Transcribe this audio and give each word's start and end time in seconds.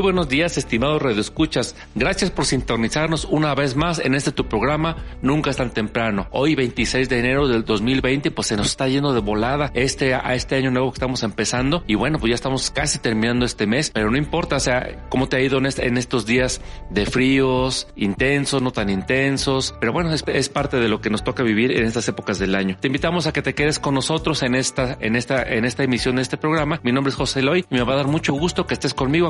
Buenos 0.00 0.28
días, 0.28 0.56
estimados 0.58 1.02
redescuchas. 1.02 1.74
Gracias 1.94 2.30
por 2.30 2.46
sintonizarnos 2.46 3.24
una 3.24 3.54
vez 3.54 3.76
más 3.76 3.98
en 3.98 4.14
este 4.14 4.32
tu 4.32 4.48
programa 4.48 4.96
Nunca 5.22 5.50
es 5.50 5.56
tan 5.56 5.70
temprano. 5.70 6.26
Hoy 6.30 6.54
26 6.54 7.08
de 7.08 7.18
enero 7.18 7.48
del 7.48 7.64
2020, 7.64 8.30
pues 8.30 8.48
se 8.48 8.56
nos 8.56 8.68
está 8.68 8.88
yendo 8.88 9.12
de 9.12 9.20
volada 9.20 9.70
este 9.74 10.14
a 10.14 10.34
este 10.34 10.56
año 10.56 10.70
nuevo 10.70 10.90
que 10.90 10.96
estamos 10.96 11.22
empezando 11.22 11.84
y 11.86 11.94
bueno, 11.94 12.18
pues 12.18 12.30
ya 12.30 12.34
estamos 12.34 12.70
casi 12.70 12.98
terminando 12.98 13.44
este 13.44 13.66
mes, 13.66 13.90
pero 13.90 14.10
no 14.10 14.16
importa, 14.16 14.56
o 14.56 14.60
sea, 14.60 15.06
cómo 15.08 15.28
te 15.28 15.36
ha 15.36 15.40
ido 15.40 15.58
en, 15.58 15.66
este, 15.66 15.86
estos 15.86 16.26
días 16.26 16.60
de 16.90 17.06
fríos, 17.06 17.88
intensos, 17.94 18.62
no 18.62 18.72
tan 18.72 18.90
intensos, 18.90 19.74
pero 19.80 19.92
bueno, 19.92 20.12
es, 20.12 20.48
parte 20.48 20.78
de 20.78 20.88
lo 20.88 21.00
que 21.00 21.10
nos 21.10 21.24
toca 21.24 21.42
vivir 21.42 21.70
en 21.72 21.84
estas 21.84 22.08
épocas 22.08 22.38
del 22.38 22.54
año. 22.54 22.76
Te 22.80 22.88
invitamos 22.88 23.26
a 23.26 23.32
que 23.32 23.42
te 23.42 23.54
quedes 23.54 23.78
con 23.78 23.94
nosotros 23.94 24.42
en 24.42 24.54
esta 24.54 24.96
en 25.00 25.16
esta 25.16 25.42
en 25.42 25.64
esta 25.64 25.84
emisión 25.84 26.16
de 26.16 26.22
este 26.22 26.36
programa. 26.36 26.80
Mi 26.82 26.92
nombre 26.92 27.10
es 27.10 27.16
José 27.16 27.40
Eloy 27.40 27.64
me 27.70 27.82
va 27.82 27.94
a 27.94 27.96
dar 27.96 28.06
mucho 28.06 28.32
gusto 28.32 28.66
que 28.66 28.74
estés 28.74 28.94
conmigo 28.94 29.26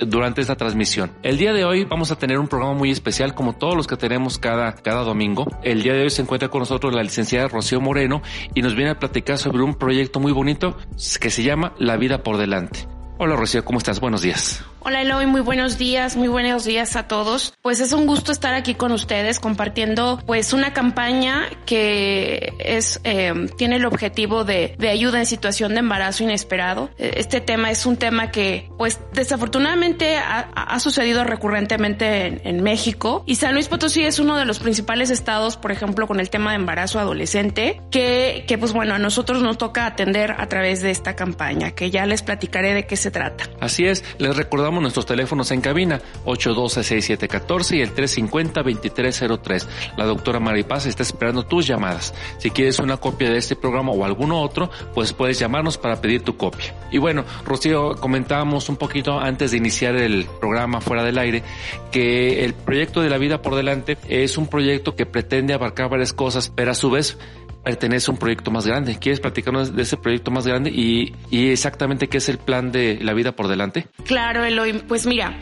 durante 0.00 0.40
esta 0.40 0.56
transmisión. 0.56 1.12
El 1.22 1.38
día 1.38 1.52
de 1.52 1.64
hoy 1.64 1.84
vamos 1.84 2.10
a 2.10 2.18
tener 2.18 2.38
un 2.38 2.48
programa 2.48 2.74
muy 2.74 2.90
especial 2.90 3.34
como 3.34 3.54
todos 3.54 3.76
los 3.76 3.86
que 3.86 3.96
tenemos 3.96 4.38
cada, 4.38 4.72
cada 4.74 5.02
domingo. 5.02 5.46
El 5.62 5.82
día 5.82 5.92
de 5.92 6.02
hoy 6.02 6.10
se 6.10 6.22
encuentra 6.22 6.48
con 6.48 6.60
nosotros 6.60 6.94
la 6.94 7.02
licenciada 7.02 7.48
Rocío 7.48 7.80
Moreno 7.80 8.22
y 8.54 8.62
nos 8.62 8.74
viene 8.74 8.90
a 8.90 8.98
platicar 8.98 9.38
sobre 9.38 9.62
un 9.62 9.74
proyecto 9.74 10.20
muy 10.20 10.32
bonito 10.32 10.76
que 11.20 11.30
se 11.30 11.42
llama 11.42 11.74
La 11.78 11.96
vida 11.96 12.22
por 12.22 12.36
delante. 12.36 12.86
Hola 13.18 13.36
Rocío, 13.36 13.64
¿cómo 13.64 13.78
estás? 13.78 14.00
Buenos 14.00 14.22
días. 14.22 14.64
Hola 14.88 15.02
Eloy, 15.02 15.26
muy 15.26 15.40
buenos 15.40 15.78
días, 15.78 16.14
muy 16.14 16.28
buenos 16.28 16.64
días 16.64 16.94
a 16.94 17.08
todos. 17.08 17.54
Pues 17.60 17.80
es 17.80 17.92
un 17.92 18.06
gusto 18.06 18.30
estar 18.30 18.54
aquí 18.54 18.76
con 18.76 18.92
ustedes 18.92 19.40
compartiendo 19.40 20.22
pues 20.26 20.52
una 20.52 20.72
campaña 20.74 21.48
que 21.66 22.52
es 22.60 23.00
eh, 23.02 23.34
tiene 23.58 23.76
el 23.76 23.84
objetivo 23.84 24.44
de, 24.44 24.76
de, 24.78 24.88
ayuda 24.88 25.18
en 25.18 25.26
situación 25.26 25.72
de 25.72 25.80
embarazo 25.80 26.22
inesperado. 26.22 26.88
Eh, 26.98 27.14
este 27.16 27.40
tema 27.40 27.72
es 27.72 27.84
un 27.84 27.96
tema 27.96 28.30
que 28.30 28.70
pues 28.78 29.00
desafortunadamente 29.12 30.18
ha, 30.18 30.50
ha 30.54 30.78
sucedido 30.78 31.24
recurrentemente 31.24 32.26
en, 32.28 32.40
en, 32.44 32.62
México 32.62 33.24
y 33.26 33.34
San 33.34 33.54
Luis 33.54 33.66
Potosí 33.66 34.04
es 34.04 34.20
uno 34.20 34.36
de 34.36 34.44
los 34.44 34.60
principales 34.60 35.10
estados, 35.10 35.56
por 35.56 35.72
ejemplo, 35.72 36.06
con 36.06 36.20
el 36.20 36.30
tema 36.30 36.50
de 36.50 36.56
embarazo 36.58 37.00
adolescente 37.00 37.82
que, 37.90 38.44
que 38.46 38.56
pues 38.56 38.72
bueno, 38.72 38.94
a 38.94 39.00
nosotros 39.00 39.42
nos 39.42 39.58
toca 39.58 39.84
atender 39.84 40.36
a 40.38 40.46
través 40.46 40.80
de 40.80 40.92
esta 40.92 41.16
campaña 41.16 41.72
que 41.72 41.90
ya 41.90 42.06
les 42.06 42.22
platicaré 42.22 42.72
de 42.72 42.86
qué 42.86 42.94
se 42.96 43.10
trata. 43.10 43.50
Así 43.58 43.84
es, 43.84 44.04
les 44.18 44.36
recordamos 44.36 44.75
nuestros 44.82 45.06
teléfonos 45.06 45.50
en 45.50 45.60
cabina 45.60 46.00
812-6714 46.24 47.76
y 47.76 47.82
el 47.82 47.94
350-2303. 47.94 49.66
La 49.96 50.04
doctora 50.04 50.40
Maripaz 50.40 50.86
está 50.86 51.02
esperando 51.02 51.44
tus 51.44 51.66
llamadas. 51.66 52.14
Si 52.38 52.50
quieres 52.50 52.78
una 52.78 52.96
copia 52.96 53.30
de 53.30 53.38
este 53.38 53.56
programa 53.56 53.92
o 53.92 54.04
alguno 54.04 54.40
otro, 54.40 54.70
pues 54.94 55.12
puedes 55.12 55.38
llamarnos 55.38 55.78
para 55.78 56.00
pedir 56.00 56.22
tu 56.22 56.36
copia. 56.36 56.74
Y 56.90 56.98
bueno, 56.98 57.24
Rocío, 57.44 57.96
comentábamos 57.96 58.68
un 58.68 58.76
poquito 58.76 59.18
antes 59.18 59.50
de 59.50 59.56
iniciar 59.56 59.96
el 59.96 60.26
programa 60.40 60.80
fuera 60.80 61.04
del 61.04 61.18
aire 61.18 61.42
que 61.90 62.44
el 62.44 62.54
proyecto 62.54 63.00
de 63.00 63.10
la 63.10 63.18
vida 63.18 63.42
por 63.42 63.54
delante 63.54 63.98
es 64.08 64.38
un 64.38 64.46
proyecto 64.46 64.94
que 64.94 65.06
pretende 65.06 65.54
abarcar 65.54 65.88
varias 65.88 66.12
cosas, 66.12 66.52
pero 66.54 66.70
a 66.70 66.74
su 66.74 66.90
vez 66.90 67.18
pertenece 67.66 68.12
a 68.12 68.14
un 68.14 68.18
proyecto 68.18 68.52
más 68.52 68.64
grande. 68.64 68.96
¿Quieres 68.96 69.18
platicarnos 69.18 69.74
de 69.74 69.82
ese 69.82 69.96
proyecto 69.96 70.30
más 70.30 70.46
grande 70.46 70.70
y, 70.70 71.12
y, 71.32 71.48
exactamente 71.48 72.08
qué 72.08 72.18
es 72.18 72.28
el 72.28 72.38
plan 72.38 72.70
de 72.70 73.00
La 73.02 73.12
Vida 73.12 73.32
por 73.32 73.48
Delante? 73.48 73.88
Claro, 74.04 74.44
Eloy. 74.44 74.84
Pues 74.86 75.04
mira, 75.04 75.36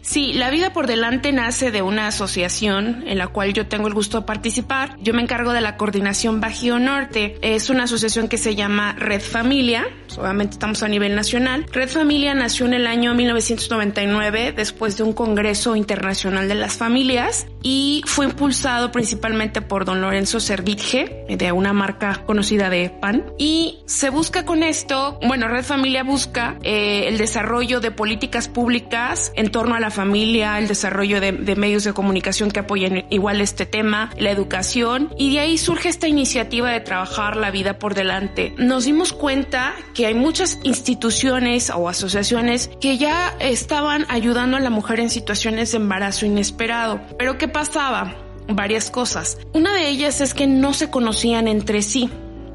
sí, 0.00 0.32
La 0.32 0.50
Vida 0.50 0.72
por 0.72 0.88
Delante 0.88 1.30
nace 1.30 1.70
de 1.70 1.82
una 1.82 2.08
asociación 2.08 3.04
en 3.06 3.16
la 3.16 3.28
cual 3.28 3.52
yo 3.52 3.68
tengo 3.68 3.86
el 3.86 3.94
gusto 3.94 4.18
de 4.18 4.26
participar. 4.26 4.96
Yo 5.00 5.14
me 5.14 5.22
encargo 5.22 5.52
de 5.52 5.60
la 5.60 5.76
coordinación 5.76 6.40
Bajío 6.40 6.80
Norte. 6.80 7.38
Es 7.42 7.70
una 7.70 7.84
asociación 7.84 8.26
que 8.26 8.38
se 8.38 8.56
llama 8.56 8.96
Red 8.98 9.20
Familia. 9.20 9.86
Obviamente 10.18 10.54
estamos 10.54 10.82
a 10.82 10.88
nivel 10.88 11.14
nacional. 11.14 11.64
Red 11.70 11.90
Familia 11.90 12.34
nació 12.34 12.66
en 12.66 12.74
el 12.74 12.88
año 12.88 13.14
1999 13.14 14.52
después 14.52 14.96
de 14.96 15.04
un 15.04 15.12
Congreso 15.12 15.76
Internacional 15.76 16.48
de 16.48 16.56
las 16.56 16.76
Familias 16.76 17.46
y 17.62 18.02
fue 18.04 18.24
impulsado 18.26 18.90
principalmente 18.90 19.62
por 19.62 19.84
don 19.84 20.00
Lorenzo 20.00 20.40
Servitje 20.40 21.24
de 21.28 21.52
una 21.52 21.67
marca 21.72 22.22
conocida 22.26 22.70
de 22.70 22.90
pan. 22.90 23.32
Y 23.38 23.80
se 23.86 24.10
busca 24.10 24.44
con 24.44 24.62
esto, 24.62 25.18
bueno, 25.26 25.48
Red 25.48 25.64
Familia 25.64 26.02
busca 26.02 26.56
eh, 26.62 27.08
el 27.08 27.18
desarrollo 27.18 27.80
de 27.80 27.90
políticas 27.90 28.48
públicas 28.48 29.32
en 29.34 29.50
torno 29.50 29.74
a 29.74 29.80
la 29.80 29.90
familia, 29.90 30.58
el 30.58 30.68
desarrollo 30.68 31.20
de, 31.20 31.32
de, 31.32 31.56
medios 31.56 31.84
de 31.84 31.92
comunicación 31.92 32.50
que 32.50 32.60
apoyen 32.60 33.06
igual 33.10 33.40
este 33.40 33.66
tema, 33.66 34.10
la 34.18 34.30
educación. 34.30 35.12
Y 35.18 35.32
de 35.34 35.40
ahí 35.40 35.58
surge 35.58 35.88
esta 35.88 36.08
iniciativa 36.08 36.70
de 36.70 36.80
trabajar 36.80 37.36
la 37.36 37.50
vida 37.50 37.78
por 37.78 37.94
delante. 37.94 38.54
Nos 38.58 38.84
dimos 38.84 39.12
cuenta 39.12 39.74
que 39.94 40.06
hay 40.06 40.14
muchas 40.14 40.58
instituciones 40.62 41.70
o 41.70 41.88
asociaciones 41.88 42.70
que 42.80 42.98
ya 42.98 43.34
estaban 43.40 44.06
ayudando 44.08 44.56
a 44.56 44.60
la 44.60 44.70
mujer 44.70 45.00
en 45.00 45.10
situaciones 45.10 45.72
de 45.72 45.78
embarazo 45.78 46.26
inesperado. 46.26 47.00
Pero 47.18 47.38
¿qué 47.38 47.48
pasaba? 47.48 48.27
Varias 48.48 48.90
cosas. 48.90 49.38
Una 49.52 49.74
de 49.74 49.88
ellas 49.88 50.20
es 50.20 50.34
que 50.34 50.46
no 50.46 50.72
se 50.74 50.90
conocían 50.90 51.48
entre 51.48 51.82
sí. 51.82 52.10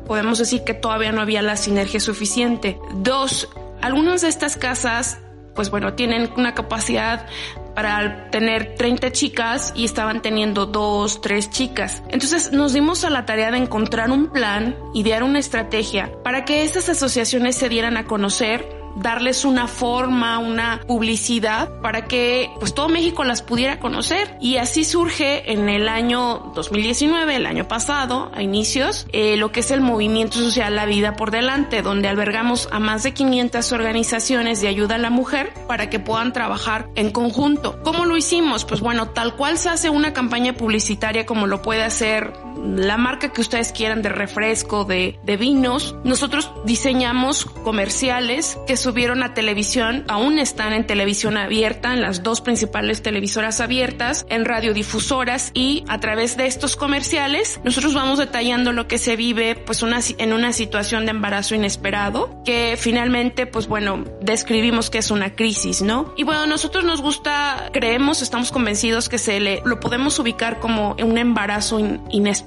Podemos 0.07 0.39
decir 0.39 0.63
que 0.63 0.73
todavía 0.73 1.11
no 1.11 1.21
había 1.21 1.41
la 1.41 1.55
sinergia 1.55 1.99
suficiente. 1.99 2.77
Dos, 2.95 3.49
algunas 3.81 4.21
de 4.21 4.27
estas 4.27 4.57
casas, 4.57 5.19
pues 5.55 5.69
bueno, 5.69 5.93
tienen 5.93 6.29
una 6.35 6.53
capacidad 6.53 7.27
para 7.75 8.29
tener 8.29 8.75
30 8.75 9.11
chicas 9.11 9.73
y 9.75 9.85
estaban 9.85 10.21
teniendo 10.21 10.65
dos, 10.65 11.21
tres 11.21 11.49
chicas. 11.49 12.03
Entonces 12.09 12.51
nos 12.51 12.73
dimos 12.73 13.03
a 13.03 13.09
la 13.09 13.25
tarea 13.25 13.51
de 13.51 13.57
encontrar 13.57 14.11
un 14.11 14.27
plan, 14.27 14.75
idear 14.93 15.23
una 15.23 15.39
estrategia 15.39 16.11
para 16.23 16.45
que 16.45 16.63
estas 16.63 16.89
asociaciones 16.89 17.55
se 17.55 17.69
dieran 17.69 17.97
a 17.97 18.05
conocer 18.05 18.82
darles 18.95 19.45
una 19.45 19.67
forma, 19.67 20.39
una 20.39 20.81
publicidad 20.87 21.69
para 21.81 22.05
que 22.05 22.49
pues 22.59 22.73
todo 22.73 22.89
México 22.89 23.23
las 23.23 23.41
pudiera 23.41 23.79
conocer. 23.79 24.37
Y 24.39 24.57
así 24.57 24.83
surge 24.83 25.51
en 25.51 25.69
el 25.69 25.87
año 25.87 26.51
2019, 26.55 27.35
el 27.35 27.45
año 27.45 27.67
pasado, 27.67 28.31
a 28.33 28.41
inicios, 28.41 29.07
eh, 29.11 29.37
lo 29.37 29.51
que 29.51 29.61
es 29.61 29.71
el 29.71 29.81
movimiento 29.81 30.37
social 30.37 30.75
La 30.75 30.85
Vida 30.85 31.15
por 31.15 31.31
Delante, 31.31 31.81
donde 31.81 32.07
albergamos 32.07 32.69
a 32.71 32.79
más 32.79 33.03
de 33.03 33.13
500 33.13 33.71
organizaciones 33.71 34.61
de 34.61 34.67
ayuda 34.67 34.95
a 34.95 34.99
la 34.99 35.09
mujer 35.09 35.53
para 35.67 35.89
que 35.89 35.99
puedan 35.99 36.33
trabajar 36.33 36.89
en 36.95 37.11
conjunto. 37.11 37.79
¿Cómo 37.83 38.05
lo 38.05 38.17
hicimos? 38.17 38.65
Pues 38.65 38.81
bueno, 38.81 39.09
tal 39.09 39.35
cual 39.35 39.57
se 39.57 39.69
hace 39.69 39.89
una 39.89 40.13
campaña 40.13 40.53
publicitaria 40.53 41.25
como 41.25 41.47
lo 41.47 41.61
puede 41.61 41.83
hacer 41.83 42.33
la 42.63 42.97
marca 42.97 43.31
que 43.31 43.41
ustedes 43.41 43.71
quieran 43.71 44.01
de 44.01 44.09
refresco, 44.09 44.85
de, 44.85 45.19
de 45.23 45.37
vinos. 45.37 45.95
Nosotros 46.03 46.51
diseñamos 46.65 47.45
comerciales 47.45 48.57
que 48.67 48.77
subieron 48.77 49.23
a 49.23 49.33
televisión, 49.33 50.05
aún 50.07 50.39
están 50.39 50.73
en 50.73 50.85
televisión 50.85 51.37
abierta, 51.37 51.93
en 51.93 52.01
las 52.01 52.23
dos 52.23 52.41
principales 52.41 53.01
televisoras 53.01 53.59
abiertas, 53.59 54.25
en 54.29 54.45
radiodifusoras 54.45 55.51
y 55.53 55.83
a 55.87 55.99
través 55.99 56.37
de 56.37 56.47
estos 56.47 56.75
comerciales 56.75 57.59
nosotros 57.63 57.93
vamos 57.93 58.19
detallando 58.19 58.71
lo 58.71 58.87
que 58.87 58.97
se 58.97 59.15
vive 59.15 59.55
pues 59.55 59.83
una, 59.83 59.99
en 60.17 60.33
una 60.33 60.53
situación 60.53 61.05
de 61.05 61.11
embarazo 61.11 61.55
inesperado 61.55 62.41
que 62.45 62.75
finalmente 62.77 63.45
pues 63.45 63.67
bueno 63.67 64.03
describimos 64.21 64.89
que 64.89 64.99
es 64.99 65.11
una 65.11 65.35
crisis, 65.35 65.81
¿no? 65.81 66.13
Y 66.17 66.23
bueno, 66.23 66.45
nosotros 66.45 66.83
nos 66.83 67.01
gusta, 67.01 67.69
creemos, 67.73 68.21
estamos 68.21 68.51
convencidos 68.51 69.09
que 69.09 69.17
se 69.17 69.39
le, 69.39 69.61
lo 69.65 69.79
podemos 69.79 70.17
ubicar 70.19 70.59
como 70.59 70.95
un 71.01 71.17
embarazo 71.17 71.79
in, 71.79 72.01
inesperado 72.09 72.42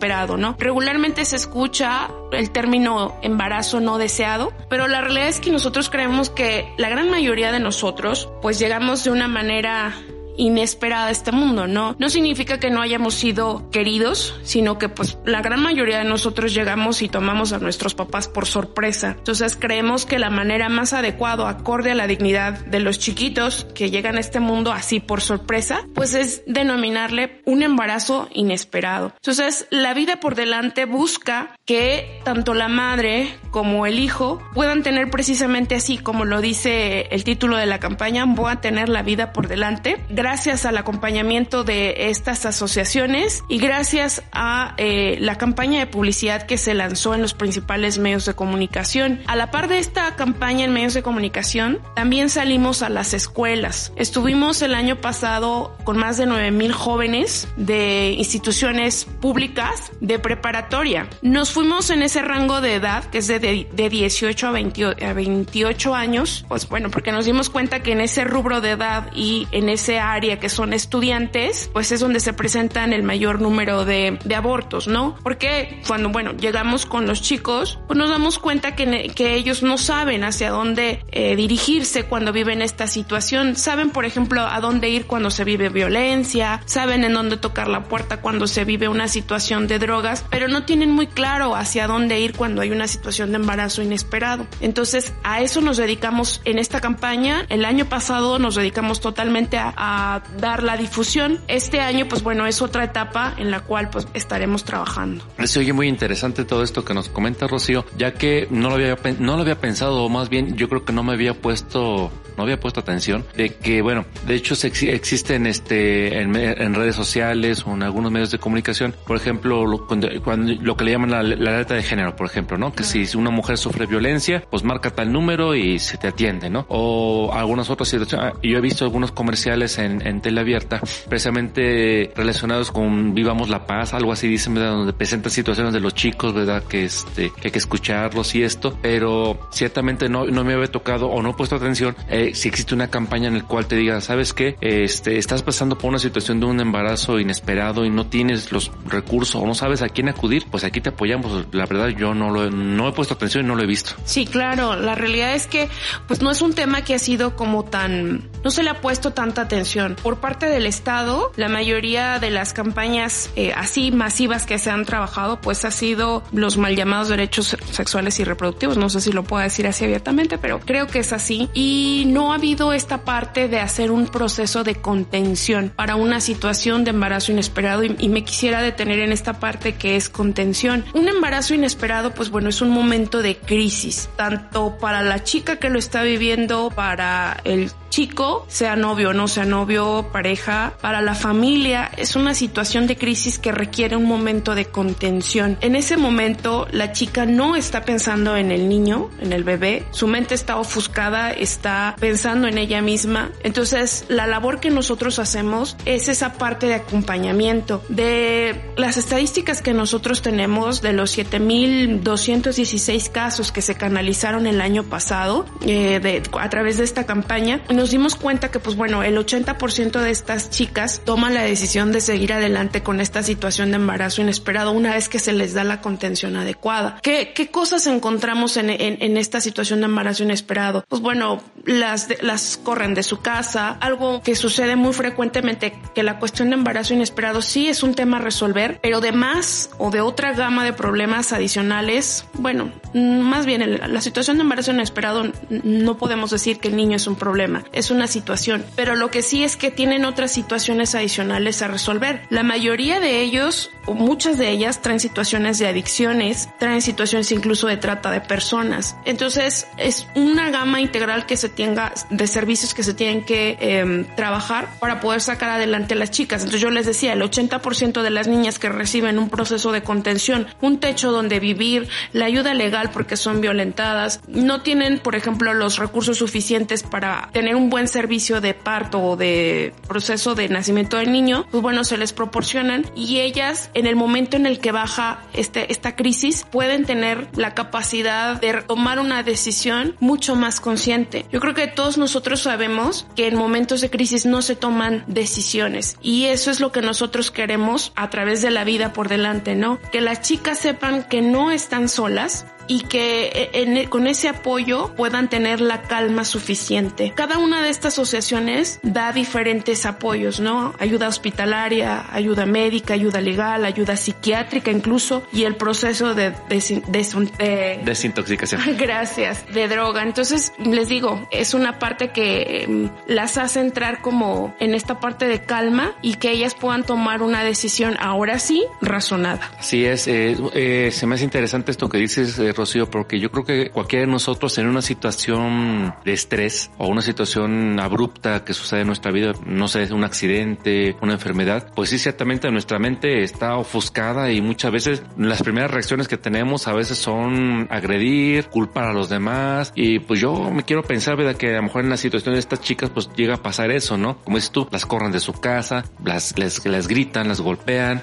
Regularmente 0.59 1.25
se 1.25 1.37
escucha 1.37 2.09
el 2.33 2.51
término 2.51 3.17
embarazo 3.23 3.81
no 3.81 3.99
deseado, 3.99 4.53
pero 4.69 4.89
la 4.89 5.01
realidad 5.01 5.29
es 5.29 5.41
que 5.41 5.51
nosotros 5.51 5.91
creemos 5.91 6.31
que 6.31 6.73
la 6.77 6.89
gran 6.89 7.11
mayoría 7.11 7.53
de 7.53 7.61
nosotros 7.61 8.29
pues 8.43 8.59
llegamos 8.59 9.05
de 9.05 9.11
una 9.11 9.29
manera 9.29 9.95
inesperada 10.37 11.11
este 11.11 11.33
mundo, 11.33 11.67
¿no? 11.67 11.97
No 11.99 12.11
significa 12.11 12.59
que 12.59 12.71
no 12.71 12.81
hayamos 12.81 13.15
sido 13.15 13.71
queridos, 13.71 14.39
sino 14.43 14.79
que 14.79 14.89
pues 14.89 15.19
la 15.25 15.43
gran 15.43 15.63
mayoría 15.63 15.99
de 15.99 16.05
nosotros 16.05 16.55
llegamos 16.55 17.03
y 17.03 17.09
tomamos 17.09 17.53
a 17.53 17.59
nuestros 17.59 17.95
papás 17.95 18.29
por 18.29 18.47
sorpresa. 18.47 19.15
Entonces 19.19 19.57
creemos 19.57 20.07
que 20.07 20.19
la 20.19 20.31
manera 20.31 20.69
más 20.69 20.93
adecuada, 20.93 21.49
acorde 21.49 21.91
a 21.91 21.95
la 21.95 22.07
dignidad 22.07 22.53
de 22.67 22.81
los 22.81 22.99
chiquitos 22.99 23.67
que 23.75 23.91
llegan 23.91 24.17
a 24.17 24.21
este 24.21 24.41
mundo 24.41 24.73
así 24.73 25.01
por 25.01 25.21
sorpresa, 25.21 25.87
pues 25.95 26.15
es 26.15 26.43
denominarle 26.47 27.43
un 27.45 27.63
embarazo 27.63 28.29
inesperado. 28.33 29.13
Entonces 29.17 29.67
la 29.71 29.95
vida 29.95 30.21
por 30.21 30.35
delante 30.35 30.85
busca 30.85 31.57
que 31.65 32.21
tanto 32.25 32.55
la 32.55 32.69
madre 32.69 33.37
como 33.51 33.87
el 33.87 33.99
hijo 33.99 34.41
puedan 34.55 34.83
tener 34.83 35.11
precisamente 35.11 35.75
así 35.75 35.99
como 35.99 36.25
lo 36.25 36.41
dice 36.41 37.09
el 37.11 37.25
título 37.25 37.57
de 37.57 37.67
la 37.67 37.81
campaña, 37.81 38.25
voy 38.27 38.53
a 38.53 38.61
tener 38.61 38.89
la 38.89 39.03
vida 39.03 39.33
por 39.33 39.49
delante 39.49 39.99
al 40.27 40.77
acompañamiento 40.77 41.63
de 41.63 42.11
estas 42.11 42.47
asociaciones 42.47 43.45
y 43.49 43.59
gracias 43.59 44.25
a 44.33 44.75
eh, 44.77 45.19
la 45.21 45.39
campaña 45.39 45.79
de 45.79 45.87
publicidad 45.87 46.43
que 46.43 46.59
se 46.59 46.75
lanzó 46.75 47.15
en 47.15 47.23
los 47.23 47.33
principales 47.33 47.99
medios 47.99 48.27
de 48.27 48.35
comunicación. 48.35 49.21
A 49.29 49.37
la 49.37 49.53
par 49.53 49.69
de 49.69 49.79
esta 49.79 50.17
campaña 50.17 50.65
en 50.65 50.73
medios 50.73 50.95
de 50.95 51.05
comunicación, 51.05 51.79
también 51.95 52.29
salimos 52.29 52.83
a 52.83 52.89
las 52.89 53.15
escuelas. 53.15 53.93
Estuvimos 53.95 54.63
el 54.63 54.75
año 54.75 54.97
pasado 54.97 55.77
con 55.85 55.97
más 55.97 56.17
de 56.17 56.27
9 56.27 56.51
mil 56.51 56.73
jóvenes 56.73 57.47
de 57.57 58.17
instituciones 58.19 59.07
públicas 59.21 59.93
de 60.01 60.19
preparatoria. 60.19 61.09
Nos 61.23 61.53
fuimos 61.53 61.91
en 61.91 62.03
ese 62.03 62.23
rango 62.23 62.61
de 62.61 62.75
edad, 62.75 63.05
que 63.05 63.19
es 63.19 63.29
de, 63.29 63.39
de 63.39 63.89
18 63.89 64.49
a, 64.49 64.51
20, 64.51 65.05
a 65.07 65.13
28 65.13 65.95
años, 65.95 66.45
pues 66.49 66.69
bueno, 66.69 66.91
porque 66.91 67.13
nos 67.13 67.27
dimos 67.27 67.49
cuenta 67.49 67.81
que 67.85 67.93
en 67.93 68.01
ese 68.01 68.25
rubro 68.25 68.61
de 68.61 68.73
edad 68.73 69.13
y 69.15 69.47
en 69.53 69.69
ese 69.69 70.01
área 70.01 70.16
que 70.17 70.49
son 70.49 70.73
estudiantes, 70.73 71.71
pues 71.73 71.93
es 71.93 72.01
donde 72.01 72.21
se 72.21 72.33
presentan 72.33 72.95
el 72.95 73.03
mayor 73.03 73.41
número 73.41 73.85
de, 73.85 74.19
abortos, 74.35 74.89
¿no? 74.89 75.17
Porque 75.23 75.81
cuando, 75.87 76.11
bueno, 76.11 76.33
llegamos 76.33 76.85
con 76.85 77.07
los 77.07 77.23
chicos, 77.23 77.79
pues 77.87 77.99
nos 77.99 78.11
damos 78.11 78.39
cuenta 78.39 78.75
que, 78.75 79.11
que 79.15 79.35
ellos 79.35 79.63
no 79.63 79.79
saben 79.79 80.25
hacia 80.25 80.51
dónde 80.51 81.05
eh, 81.13 81.37
dirigirse 81.37 82.05
cuando 82.05 82.33
viven 82.33 82.63
esta 82.63 82.87
situación. 82.87 83.57
Saben, 83.57 83.91
por 83.91 84.05
ejemplo, 84.05 84.43
a 84.43 84.61
dónde 84.61 84.89
ir 84.89 85.07
cuando 85.07 85.31
se 85.31 85.45
vive 85.45 85.69
violencia, 85.69 86.61
saben 86.65 87.05
en 87.05 87.13
dónde 87.13 87.37
tocar 87.37 87.69
la 87.69 87.85
puerta 87.85 88.21
cuando 88.21 88.47
se 88.47 88.65
vive 88.65 88.89
una 88.89 89.09
situación 89.09 89.69
de 89.69 89.79
drogas, 89.79 90.25
pero 90.31 90.49
no 90.49 90.65
tienen 90.65 90.91
muy 90.91 91.07
claro 91.07 91.55
hacia 91.57 91.87
dónde 91.87 92.21
ir 92.21 92.35
cuando 92.35 92.63
hay 92.63 92.71
una 92.71 92.89
situación 92.89 93.31
de 93.31 93.37
embarazo 93.37 93.83
inesperado. 93.83 94.47
Entonces, 94.61 95.13
a 95.25 95.41
eso 95.41 95.61
nos 95.61 95.77
dedicamos 95.77 96.41
en 96.45 96.59
esta 96.59 96.81
campaña. 96.81 97.45
El 97.49 97.65
año 97.65 97.87
pasado 97.87 98.39
nos 98.39 98.55
dedicamos 98.55 99.01
totalmente 99.01 99.59
a 99.59 100.06
dar 100.39 100.63
la 100.63 100.77
difusión. 100.77 101.41
Este 101.49 101.81
año, 101.81 102.07
pues 102.09 102.23
bueno, 102.23 102.47
es 102.47 102.63
otra 102.63 102.85
etapa 102.85 103.35
en 103.37 103.51
la 103.51 103.61
cual 103.61 103.91
pues 103.91 104.09
estaremos 104.15 104.65
trabajando. 104.65 105.25
Se 105.45 105.61
oye 105.61 105.73
muy 105.73 105.89
interesante 105.89 106.45
todo 106.45 106.63
esto 106.63 106.85
que 106.85 106.95
nos 106.95 107.09
comenta 107.09 107.47
Rocío, 107.47 107.85
ya 107.97 108.15
que 108.15 108.49
no 108.51 108.69
lo 108.69 108.75
había, 108.77 108.97
no 109.19 109.37
lo 109.37 109.43
había 109.43 109.59
pensado, 109.59 110.05
o 110.05 110.09
más 110.09 110.29
bien 110.29 110.57
yo 110.57 110.69
creo 110.69 110.85
que 110.85 110.93
no 110.93 111.03
me 111.03 111.13
había 111.13 111.35
puesto, 111.35 112.11
no 112.37 112.43
había 112.43 112.59
puesto 112.59 112.81
atención, 112.81 113.25
de 113.37 113.51
que 113.51 113.83
bueno, 113.83 114.05
de 114.27 114.35
hecho 114.35 114.55
se, 114.55 114.69
existen 114.69 115.47
este, 115.47 116.21
en, 116.21 116.75
redes 116.75 116.97
sociales 116.97 117.65
o 117.67 117.73
en 117.73 117.83
algunos 117.83 118.13
medios 118.13 118.31
de 118.31 118.39
comunicación, 118.39 118.95
por 119.07 119.17
ejemplo, 119.17 119.67
lo, 119.67 119.87
cuando, 119.87 120.09
lo 120.09 120.77
que 120.77 120.85
le 120.85 120.93
llaman 120.93 121.11
la, 121.11 121.23
la 121.23 121.51
alerta 121.51 121.75
de 121.75 121.83
género, 121.83 122.17
por 122.17 122.27
ejemplo, 122.27 122.59
¿no? 122.59 122.73
Que 122.73 122.85
si 122.85 123.07
una 123.17 123.31
mujer 123.31 123.59
sufre 123.59 123.87
violencia, 123.87 124.45
pues 124.51 124.63
marca 124.63 124.91
tal 124.91 125.13
número 125.13 125.55
y 125.55 125.79
se 125.79 125.97
te 125.97 126.09
atiende, 126.09 126.51
¿no? 126.51 126.67
O 126.69 127.33
algunas 127.33 127.71
otras 127.71 127.89
situaciones, 127.89 128.35
ah, 128.35 128.39
yo 128.43 128.59
he 128.59 128.61
visto 128.61 128.85
algunos 128.85 129.13
comerciales 129.13 129.79
en 129.79 129.96
en, 130.03 130.39
abierta, 130.39 130.81
precisamente 131.09 132.13
relacionados 132.15 132.71
con 132.71 133.15
Vivamos 133.15 133.49
la 133.49 133.67
Paz, 133.67 133.95
algo 133.95 134.13
así 134.13 134.29
dicen. 134.29 134.55
Donde 134.57 134.93
presentan 134.93 135.31
situaciones 135.31 135.73
de 135.73 135.81
los 135.81 135.95
chicos, 135.95 136.35
¿verdad? 136.35 136.63
Que, 136.65 136.85
este, 136.85 137.31
que 137.31 137.49
hay 137.49 137.51
que 137.51 137.59
escucharlos 137.59 138.35
y 138.35 138.43
esto, 138.43 138.79
pero 138.81 139.49
ciertamente 139.53 140.09
no, 140.09 140.25
no 140.27 140.45
me 140.45 140.55
había 140.55 140.69
tocado 140.69 141.09
o 141.09 141.23
no 141.23 141.31
he 141.31 141.35
puesto 141.35 141.57
atención 141.57 141.97
eh, 142.09 142.33
si 142.35 142.49
existe 142.49 142.75
una 142.75 142.89
campaña 142.89 143.29
en 143.29 143.39
la 143.39 143.45
cual 143.45 143.67
te 143.67 143.77
diga, 143.77 144.01
¿sabes 144.01 144.33
qué? 144.33 144.57
Este, 144.61 145.19
estás 145.19 145.43
pasando 145.43 145.77
por 145.77 145.91
una 145.91 145.99
situación 145.99 146.41
de 146.41 146.47
un 146.47 146.61
embarazo 146.61 147.19
inesperado 147.19 147.85
y 147.85 147.91
no 147.91 148.07
tienes 148.07 148.53
los 148.53 148.71
recursos 148.87 149.41
o 149.41 149.47
no 149.47 149.55
sabes 149.55 149.83
a 149.83 149.89
quién 149.89 150.09
acudir, 150.09 150.45
pues 150.51 150.65
aquí 150.65 150.81
te 150.81 150.91
apoyamos. 150.91 151.47
La 151.53 151.67
verdad 151.67 151.89
yo 151.89 152.15
no 152.15 152.31
lo 152.31 152.51
no 152.51 152.89
he 152.89 152.93
puesto 152.93 153.15
atención 153.15 153.45
y 153.45 153.49
no 153.49 153.55
lo 153.55 153.63
he 153.63 153.67
visto. 153.67 153.93
Sí, 154.05 154.27
claro, 154.27 154.77
la 154.77 154.95
realidad 154.95 155.35
es 155.35 155.47
que 155.47 155.69
pues 156.07 156.23
no 156.23 156.31
es 156.31 156.41
un 156.41 156.55
tema 156.55 156.83
que 156.83 156.95
ha 156.95 156.99
sido 156.99 157.37
como 157.37 157.65
tan, 157.65 158.31
no 158.45 158.51
se 158.51 158.63
le 158.63 158.71
ha 158.71 158.81
puesto 158.81 159.13
tanta 159.13 159.43
atención 159.43 159.76
por 160.03 160.19
parte 160.19 160.47
del 160.47 160.67
Estado, 160.67 161.33
la 161.37 161.49
mayoría 161.49 162.19
de 162.19 162.31
las 162.31 162.53
campañas 162.53 163.31
eh, 163.37 163.53
así 163.55 163.91
masivas 163.91 164.47
que 164.47 164.59
se 164.59 164.71
han 164.71 164.85
trabajado, 164.85 165.41
pues 165.41 165.65
ha 165.65 165.71
sido 165.71 166.23
los 166.33 166.57
mal 166.57 166.77
llamados 166.77 167.09
derechos 167.09 167.57
sexuales 167.71 168.19
y 168.21 168.25
reproductivos. 168.25 168.77
No 168.77 168.89
sé 168.89 169.01
si 169.01 169.13
lo 169.13 169.25
puedo 169.25 169.43
decir 169.43 169.67
así 169.67 169.85
abiertamente, 169.85 170.39
pero 170.39 170.61
creo 170.61 170.87
que 170.87 171.01
es 171.01 171.13
así. 171.13 171.51
Y 171.55 172.05
no 172.07 172.33
ha 172.33 172.37
habido 172.37 172.73
esta 172.73 173.05
parte 173.05 173.49
de 173.49 173.61
hacer 173.61 173.91
un 173.91 174.07
proceso 174.07 174.65
de 174.65 174.77
contención 174.77 175.73
para 175.75 175.97
una 175.97 176.21
situación 176.21 176.85
de 176.85 176.91
embarazo 176.91 177.33
inesperado 177.33 177.85
y, 177.85 177.95
y 177.99 178.09
me 178.09 178.25
quisiera 178.25 178.63
detener 178.63 179.01
en 179.01 179.13
esta 179.13 179.35
parte 179.41 179.75
que 179.75 179.97
es 179.97 180.09
contención. 180.09 180.85
Un 180.95 181.09
embarazo 181.09 181.55
inesperado, 181.55 182.13
pues 182.15 182.31
bueno, 182.31 182.49
es 182.49 182.61
un 182.61 182.71
momento 182.71 183.23
de 183.23 183.37
crisis, 183.37 184.09
tanto 184.17 184.79
para 184.79 185.03
la 185.03 185.23
chica 185.23 185.57
que 185.57 185.71
lo 185.71 185.79
está 185.79 186.03
viviendo, 186.03 186.71
para 186.75 187.41
el 187.45 187.71
chico, 187.97 188.45
sea 188.49 188.77
novio 188.77 189.09
o 189.09 189.13
no 189.15 189.27
sea 189.27 189.47
novio, 189.47 190.11
pareja, 190.13 190.75
para 190.83 191.01
la 191.01 191.15
familia, 191.15 191.91
es 191.97 192.15
una 192.15 192.35
situación 192.35 192.87
de 192.87 192.99
crisis 192.99 193.39
que 193.39 193.53
requiere 193.53 193.97
un 193.97 194.05
momento 194.05 194.55
de 194.55 194.67
contención. 194.67 195.57
En 195.63 195.75
ese 195.77 195.97
momento, 195.97 196.69
la 196.73 196.93
chica 196.93 197.25
no 197.25 197.57
está 197.57 197.87
pensando 197.87 198.37
en 198.37 198.53
el 198.53 198.69
niño, 198.69 199.09
en 199.19 199.33
el 199.33 199.45
bebé, 199.45 199.87
su 199.93 200.09
mente 200.09 200.35
está 200.35 200.59
ofuscada, 200.59 201.31
está 201.31 201.97
pensando 201.99 202.49
en 202.49 202.59
ella 202.59 202.83
misma. 202.83 203.31
Entonces, 203.43 204.05
la 204.09 204.27
labor 204.27 204.61
que 204.61 204.69
nosotros 204.69 205.19
hacemos 205.19 205.79
es 205.87 206.11
esa 206.11 206.35
parte 206.35 206.67
de 206.67 206.75
acompañamiento. 206.75 207.83
De 207.89 208.75
las 208.77 208.99
estadísticas 208.99 209.63
que 209.63 209.73
nosotros 209.73 210.21
tenemos, 210.21 210.83
de 210.83 210.93
los 210.93 211.17
7.216 211.17 213.11
casos 213.11 213.53
que 213.53 213.63
se 213.63 213.75
canalizaron 213.75 214.47
el 214.47 214.61
año 214.61 214.83
pasado 214.83 215.47
eh, 215.63 215.99
de, 215.99 216.23
a 216.39 216.51
través 216.51 216.77
de 216.77 216.85
esta 216.85 217.07
campaña, 217.07 217.63
nos 217.86 217.86
dimos 217.91 218.15
cuenta 218.15 218.51
que, 218.51 218.59
pues 218.59 218.77
bueno, 218.77 219.03
el 219.03 219.17
80% 219.17 220.01
de 220.01 220.11
estas 220.11 220.51
chicas 220.51 221.03
toman 221.05 221.35
la 221.35 221.43
decisión 221.43 221.93
de 221.93 222.01
seguir 222.01 222.33
adelante 222.33 222.83
con 222.83 223.01
esta 223.01 223.23
situación 223.23 223.71
de 223.71 223.77
embarazo 223.77 224.23
inesperado 224.23 224.73
una 224.73 224.95
vez 224.95 225.09
que 225.09 225.19
se 225.19 225.33
les 225.33 225.55
da 225.55 225.65
la 225.65 225.81
contención 225.81 226.37
adecuada. 226.37 227.01
¿Qué, 227.03 227.33
cosas 227.51 227.87
encontramos 227.87 228.57
en, 228.57 228.71
en, 228.71 228.99
en 229.01 229.17
esta 229.17 229.41
situación 229.41 229.81
de 229.81 229.87
embarazo 229.87 230.25
inesperado? 230.25 230.85
Pues 230.89 231.01
bueno, 231.01 231.43
las, 231.67 232.09
las 232.23 232.57
corren 232.57 232.95
de 232.95 233.03
su 233.03 233.21
casa, 233.21 233.77
algo 233.81 234.23
que 234.23 234.35
sucede 234.35 234.77
muy 234.77 234.93
frecuentemente, 234.93 235.79
que 235.95 236.03
la 236.03 236.19
cuestión 236.19 236.51
de 236.51 236.55
embarazo 236.55 236.95
inesperado 236.95 237.43
sí 237.43 237.69
es 237.69 237.83
un 237.83 237.95
tema 237.95 238.17
a 238.17 238.21
resolver, 238.21 238.79
pero 238.83 239.01
de 239.01 239.13
más 239.13 239.71
o 239.79 239.91
de 239.91 240.01
otra 240.01 240.33
gama 240.33 240.65
de 240.65 240.73
problemas 240.73 241.33
adicionales, 241.33 242.27
bueno, 242.35 242.71
más 242.95 243.47
bien 243.47 243.79
la 243.93 244.01
situación 244.01 244.39
de 244.39 244.43
embarazo 244.43 244.73
inesperado 244.73 245.25
no 245.51 245.99
podemos 245.99 246.31
decir 246.31 246.59
que 246.59 246.69
el 246.69 246.77
niño 246.77 246.97
es 246.97 247.07
un 247.07 247.17
problema 247.17 247.65
es 247.73 247.91
una 247.91 248.07
situación, 248.07 248.65
pero 248.75 248.97
lo 248.97 249.11
que 249.11 249.23
sí 249.23 249.45
es 249.45 249.57
que 249.57 249.71
tienen 249.71 250.05
otras 250.05 250.33
situaciones 250.33 250.95
adicionales 250.95 251.63
a 251.63 251.69
resolver. 251.69 252.23
La 252.31 252.43
mayoría 252.43 253.01
de 253.01 253.21
ellos, 253.21 253.71
muchas 253.95 254.39
de 254.39 254.51
ellas, 254.51 254.83
traen 254.83 255.01
situaciones 255.01 255.59
de 255.59 255.67
adicciones, 255.67 256.49
traen 256.59 256.83
situaciones 256.83 257.31
incluso 257.33 257.67
de 257.67 257.77
trata 257.77 258.11
de 258.11 258.21
personas. 258.21 258.97
Entonces, 259.05 259.67
es 259.77 260.07
una 260.15 260.51
gama 260.51 260.81
integral 260.81 261.27
que 261.27 261.37
se 261.37 261.49
tenga 261.49 261.93
de 262.11 262.27
servicios 262.27 262.75
que 262.75 262.83
se 262.83 262.95
tienen 262.95 263.25
que 263.25 263.57
em, 263.61 264.05
trabajar 264.17 264.69
para 264.81 265.01
poder 265.01 265.21
sacar 265.21 265.51
adelante 265.51 265.95
a 265.95 265.97
las 265.97 266.11
chicas. 266.11 266.43
Entonces, 266.43 266.61
yo 266.61 266.71
les 266.71 266.87
decía, 266.87 267.13
el 267.13 267.23
80% 267.23 268.03
de 268.03 268.11
las 268.11 268.29
niñas 268.29 268.59
que 268.59 268.69
reciben 268.69 269.19
un 269.19 269.29
proceso 269.29 269.73
de 269.73 269.83
contención, 269.83 270.47
un 270.61 270.79
techo 270.79 271.13
donde 271.13 271.41
vivir, 271.41 271.89
la 272.13 272.27
ayuda 272.27 272.55
legal 272.55 272.91
porque 272.93 273.17
son 273.17 273.41
violentadas, 273.41 274.21
no 274.27 274.63
tienen, 274.63 274.99
por 274.99 275.15
ejemplo, 275.15 275.55
los 275.55 275.79
recursos 275.79 276.19
suficientes 276.19 276.83
para 276.83 277.29
tener 277.33 277.57
un 277.57 277.71
buen 277.71 277.89
servicio 277.89 278.41
de 278.41 278.55
parto 278.55 279.01
o 279.01 279.17
de 279.17 279.73
proceso 279.89 280.35
de 280.35 280.49
nacimiento 280.49 280.97
del 280.97 281.13
niño, 281.13 281.47
pues 281.51 281.63
bueno, 281.63 281.85
se 281.85 281.99
les 281.99 282.13
proporcionan 282.13 282.87
y 282.95 283.21
ellas 283.21 283.71
en 283.77 283.87
el 283.87 283.95
momento 283.95 284.39
en 284.39 284.47
el 284.47 284.59
que 284.59 284.73
baja 284.73 285.21
este, 285.35 285.71
esta 285.71 285.95
crisis, 285.97 286.47
pueden 286.51 286.87
tener 286.87 287.29
la 287.37 287.55
capacidad 287.55 288.41
de 288.41 288.63
tomar 288.63 288.99
una 288.99 289.23
decisión 289.23 289.95
mucho 290.01 290.35
más 290.35 290.61
consciente. 290.61 291.27
Yo 291.31 291.41
creo 291.41 291.53
que 291.53 291.67
todos 291.67 291.99
nosotros 291.99 292.41
sabemos 292.41 293.07
que 293.15 293.29
en 293.29 293.37
momentos 293.37 293.83
de 293.83 293.91
crisis 293.91 294.25
no 294.25 294.41
se 294.41 294.57
toman 294.57 295.05
decisiones 295.07 295.99
y 296.01 296.25
eso 296.25 296.51
es 296.51 296.59
lo 296.59 296.73
que 296.73 296.81
nosotros 296.81 297.31
queremos 297.31 297.93
a 297.97 298.09
través 298.09 298.41
de 298.41 298.51
la 298.51 298.65
vida 298.65 298.95
por 298.95 299.09
delante, 299.09 299.55
¿no? 299.55 299.79
Que 299.93 300.01
las 300.01 300.23
chicas 300.23 300.59
sepan 300.59 301.05
que 301.05 301.21
no 301.21 301.51
están 301.51 301.91
solas, 301.91 302.47
y 302.67 302.83
que 302.83 303.51
e, 303.53 303.89
con 303.89 304.07
ese 304.07 304.29
apoyo 304.29 304.95
puedan 304.95 305.29
tener 305.29 305.61
la 305.61 305.83
calma 305.83 306.25
suficiente. 306.25 307.13
Cada 307.15 307.39
una 307.39 307.63
de 307.63 307.71
estas 307.71 307.95
asociaciones 307.95 308.81
da 308.83 309.13
diferentes 309.13 309.87
apoyos, 309.87 310.41
¿no? 310.41 310.75
Ayuda 310.79 311.09
hospitalaria, 311.09 312.05
ayuda 312.11 312.47
médica, 312.47 312.95
ayuda 312.95 313.21
legal, 313.21 313.65
ayuda 313.65 313.97
psiquiátrica 313.97 314.71
incluso 314.71 315.23
y 315.33 315.45
el 315.45 315.57
proceso 315.57 316.15
de, 316.15 316.33
desintoxicación. 316.49 318.61
Gracias, 318.79 319.45
de 319.53 319.69
droga. 319.69 320.03
Entonces, 320.03 320.53
les 320.59 320.89
digo, 320.89 321.27
es 321.31 321.55
una 321.55 321.79
parte 321.79 322.11
que 322.11 322.65
em, 322.65 322.91
las 323.07 323.39
hace 323.39 323.61
entrar 323.61 324.03
como 324.03 324.55
en 324.61 324.75
esta 324.75 325.01
parte 325.01 325.27
de 325.27 325.43
calma 325.43 325.95
y 326.03 326.15
que 326.15 326.31
ellas 326.31 326.55
puedan 326.55 326.85
tomar 326.85 327.23
una 327.23 327.45
decisión 327.45 327.97
ahora 328.01 328.39
sí 328.39 328.65
razonada. 328.81 329.51
Sí, 329.61 329.85
es, 329.85 330.07
eh, 330.07 330.37
eh, 330.55 330.91
se 330.93 331.07
me 331.07 331.15
hace 331.15 331.25
interesante 331.25 331.71
esto 331.71 331.89
que 331.89 331.99
dices, 331.99 332.39
eh, 332.39 332.53
Rocío, 332.57 332.91
porque 332.91 333.21
yo 333.21 333.31
creo 333.31 333.45
que 333.45 333.71
cualquiera 333.71 334.07
de 334.07 334.13
nosotros 334.13 334.59
en 334.59 334.67
una 334.67 334.83
situación 334.83 335.95
de 336.05 336.13
estrés 336.13 336.71
o 336.79 336.89
una 336.89 337.03
situación 337.03 337.79
abrupta 337.81 338.45
que 338.45 338.55
sucede 338.55 338.81
en 338.81 338.89
nuestra 338.89 339.13
vida, 339.13 339.33
no 339.45 339.69
sé, 339.69 339.93
un 339.93 340.05
accidente, 340.05 340.97
una 341.01 341.15
enfermedad, 341.15 341.73
pues 341.75 341.91
sí, 341.91 341.99
ciertamente 341.99 342.51
nuestra 342.51 342.79
mente 342.79 343.23
está 343.23 343.57
ofuscada 343.57 344.31
y 344.33 344.41
muchas 344.41 344.73
veces 344.73 345.03
las 345.17 345.43
primeras 345.43 345.71
reacciones 345.71 346.09
que 346.09 346.17
tenemos 346.17 346.67
a 346.69 346.73
veces 346.73 346.99
son 346.99 347.69
agredir, 347.71 348.47
culpar 348.47 348.89
a 348.89 348.93
los 348.93 349.09
demás 349.09 349.73
y 349.75 349.99
pues 349.99 350.21
yo 350.21 350.51
me 350.51 350.65
quiero 350.65 350.83
pensar, 350.83 351.17
¿verdad? 351.17 351.37
Que 351.37 351.51
a 351.51 351.57
lo 351.57 351.65
mejor 351.65 351.85
en 351.85 351.91
la 351.91 351.97
situación 351.97 352.35
de 352.35 352.41
estas 352.41 352.61
chicas 352.61 352.91
pues 352.91 353.11
llega 353.15 353.35
a 353.35 353.43
pasar 353.43 353.71
eso, 353.71 353.97
¿no? 353.97 354.19
Como 354.25 354.37
dices 354.37 354.51
tú, 354.51 354.69
las 354.71 354.87
corren 354.87 355.13
de 355.13 355.21
su 355.21 355.33
casa, 355.33 355.85
las, 356.05 356.37
les 356.39 356.89
gritan, 356.89 357.29
las 357.29 357.41
golpean 357.41 358.03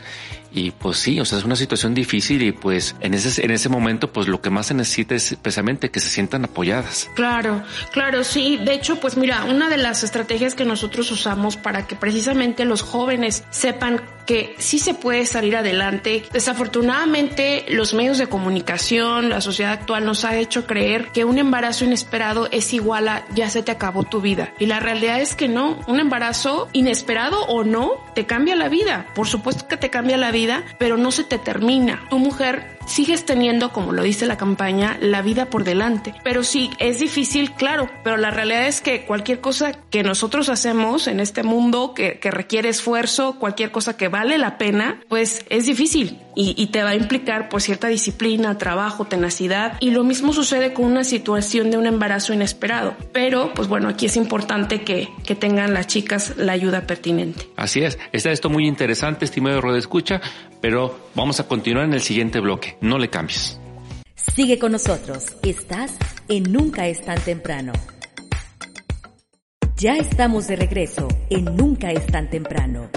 y 0.53 0.71
pues 0.71 0.97
sí, 0.97 1.19
o 1.19 1.25
sea, 1.25 1.39
es 1.39 1.45
una 1.45 1.55
situación 1.55 1.93
difícil 1.93 2.43
y 2.43 2.51
pues 2.51 2.95
en 2.99 3.13
ese, 3.15 3.43
en 3.43 3.51
ese 3.51 3.69
momento 3.69 4.13
pues 4.13 4.27
lo 4.27 4.39
que 4.39 4.51
más 4.51 4.67
se 4.67 4.75
necesita 4.75 5.15
es 5.15 5.35
precisamente 5.41 5.89
que 5.89 5.99
se 5.99 6.09
sientan 6.09 6.45
apoyadas. 6.45 7.09
Claro, 7.15 7.63
claro, 7.91 8.23
sí. 8.23 8.57
De 8.57 8.73
hecho, 8.73 8.99
pues 8.99 9.17
mira, 9.17 9.45
una 9.45 9.69
de 9.69 9.77
las 9.77 10.03
estrategias 10.03 10.53
que 10.53 10.63
nosotros 10.63 11.09
usamos 11.11 11.57
para 11.57 11.87
que 11.87 11.95
precisamente 11.95 12.65
los 12.65 12.83
jóvenes 12.83 13.43
sepan 13.49 14.01
que 14.25 14.55
sí 14.57 14.79
se 14.79 14.93
puede 14.93 15.25
salir 15.25 15.55
adelante. 15.55 16.23
Desafortunadamente, 16.31 17.65
los 17.69 17.93
medios 17.93 18.17
de 18.17 18.27
comunicación, 18.27 19.29
la 19.29 19.41
sociedad 19.41 19.73
actual 19.73 20.05
nos 20.05 20.25
ha 20.25 20.37
hecho 20.37 20.65
creer 20.65 21.09
que 21.13 21.25
un 21.25 21.37
embarazo 21.37 21.85
inesperado 21.85 22.47
es 22.51 22.73
igual 22.73 23.07
a 23.07 23.25
ya 23.33 23.49
se 23.49 23.63
te 23.63 23.71
acabó 23.71 24.03
tu 24.03 24.21
vida. 24.21 24.53
Y 24.59 24.65
la 24.65 24.79
realidad 24.79 25.21
es 25.21 25.35
que 25.35 25.47
no. 25.47 25.79
Un 25.87 25.99
embarazo 25.99 26.69
inesperado 26.73 27.45
o 27.45 27.63
no 27.63 27.91
te 28.15 28.25
cambia 28.25 28.55
la 28.55 28.69
vida. 28.69 29.07
Por 29.15 29.27
supuesto 29.27 29.67
que 29.67 29.77
te 29.77 29.89
cambia 29.89 30.17
la 30.17 30.31
vida 30.31 30.63
pero 30.77 30.97
no 30.97 31.11
se 31.11 31.23
te 31.23 31.37
termina. 31.37 32.05
Tu 32.09 32.19
mujer 32.19 32.72
sigues 32.85 33.25
teniendo, 33.25 33.71
como 33.71 33.91
lo 33.91 34.03
dice 34.03 34.25
la 34.25 34.37
campaña, 34.37 34.97
la 35.01 35.21
vida 35.21 35.45
por 35.45 35.63
delante. 35.63 36.13
Pero 36.23 36.43
sí, 36.43 36.69
es 36.79 36.99
difícil, 36.99 37.51
claro, 37.53 37.89
pero 38.03 38.17
la 38.17 38.31
realidad 38.31 38.67
es 38.67 38.81
que 38.81 39.05
cualquier 39.05 39.39
cosa 39.39 39.73
que 39.73 40.03
nosotros 40.03 40.49
hacemos 40.49 41.07
en 41.07 41.19
este 41.19 41.43
mundo 41.43 41.93
que, 41.93 42.19
requiere 42.33 42.69
esfuerzo, 42.69 43.37
cualquier 43.37 43.71
cosa 43.71 43.95
que 43.95 44.07
vale 44.07 44.37
la 44.37 44.57
pena, 44.57 45.01
pues 45.07 45.45
es 45.49 45.65
difícil 45.67 46.19
y, 46.35 46.67
te 46.67 46.81
va 46.81 46.89
a 46.89 46.95
implicar 46.95 47.49
por 47.49 47.61
cierta 47.61 47.87
disciplina, 47.87 48.57
trabajo, 48.57 49.05
tenacidad. 49.05 49.77
Y 49.79 49.91
lo 49.91 50.03
mismo 50.03 50.33
sucede 50.33 50.73
con 50.73 50.85
una 50.85 51.03
situación 51.03 51.69
de 51.69 51.77
un 51.77 51.85
embarazo 51.85 52.33
inesperado. 52.33 52.95
Pero, 53.11 53.53
pues 53.53 53.67
bueno, 53.67 53.89
aquí 53.89 54.07
es 54.07 54.15
importante 54.15 54.81
que, 54.81 55.09
que 55.25 55.35
tengan 55.35 55.73
las 55.75 55.85
chicas 55.85 56.33
la 56.37 56.53
ayuda 56.53 56.87
pertinente. 56.87 57.47
Así 57.55 57.81
es, 57.81 57.99
está 58.11 58.31
esto 58.31 58.49
muy 58.49 58.67
interesante, 58.67 59.25
estimado 59.25 59.61
Rode 59.61 59.79
Escucha, 59.79 60.21
pero 60.63 60.97
vamos 61.13 61.41
a 61.41 61.47
continuar 61.49 61.83
en 61.83 61.93
el 61.93 61.99
siguiente 61.99 62.39
bloque. 62.39 62.77
No 62.79 62.97
le 62.97 63.09
cambies. 63.09 63.59
Sigue 64.15 64.57
con 64.59 64.71
nosotros. 64.71 65.25
Estás 65.43 65.93
en 66.29 66.43
Nunca 66.53 66.87
es 66.87 67.03
tan 67.03 67.19
temprano. 67.19 67.73
Ya 69.75 69.97
estamos 69.97 70.47
de 70.47 70.55
regreso 70.55 71.09
en 71.29 71.57
Nunca 71.57 71.91
es 71.91 72.07
tan 72.07 72.29
temprano. 72.29 72.89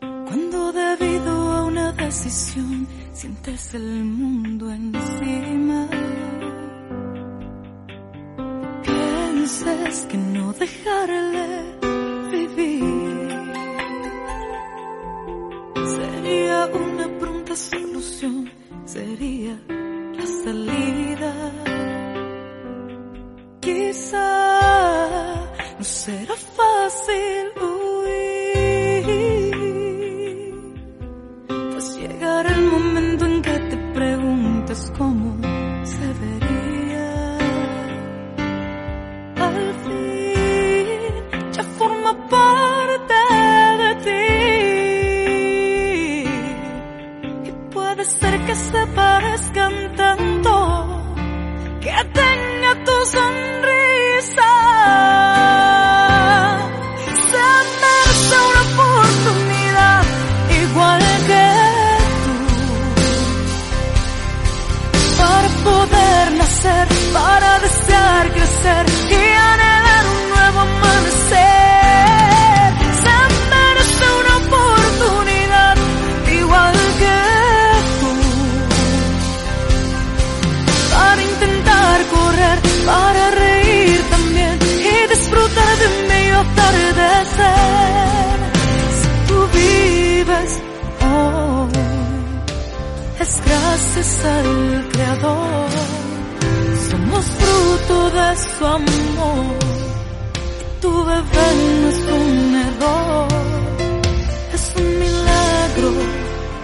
Cuando 0.00 0.72
debido 0.72 1.32
a 1.52 1.64
una 1.64 1.92
decisión 1.92 2.86
sientes 3.12 3.74
el 3.74 4.04
mundo 4.04 4.70
encima. 4.70 5.88
Pienses 8.82 10.06
que 10.10 10.18
no 10.18 10.52
dejarle 10.52 11.46
vivir 12.32 13.06
sería 15.96 16.66
una 16.66 17.06
pronta 17.20 17.54
solución, 17.54 18.50
sería 18.84 19.56
la 20.18 20.26
salida. 20.44 21.32
Quizá 23.60 24.26
no 25.78 25.84
será 25.84 26.34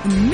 Mix. 0.05 0.32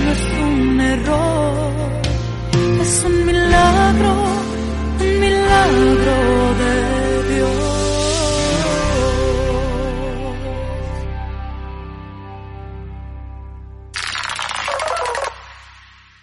No 0.00 0.12
es 0.12 0.24
un 0.40 0.80
error, 0.80 1.72
es 2.80 3.04
un 3.04 3.26
milagro, 3.26 4.12
un 5.00 5.20
milagro 5.20 6.16
de 6.60 6.97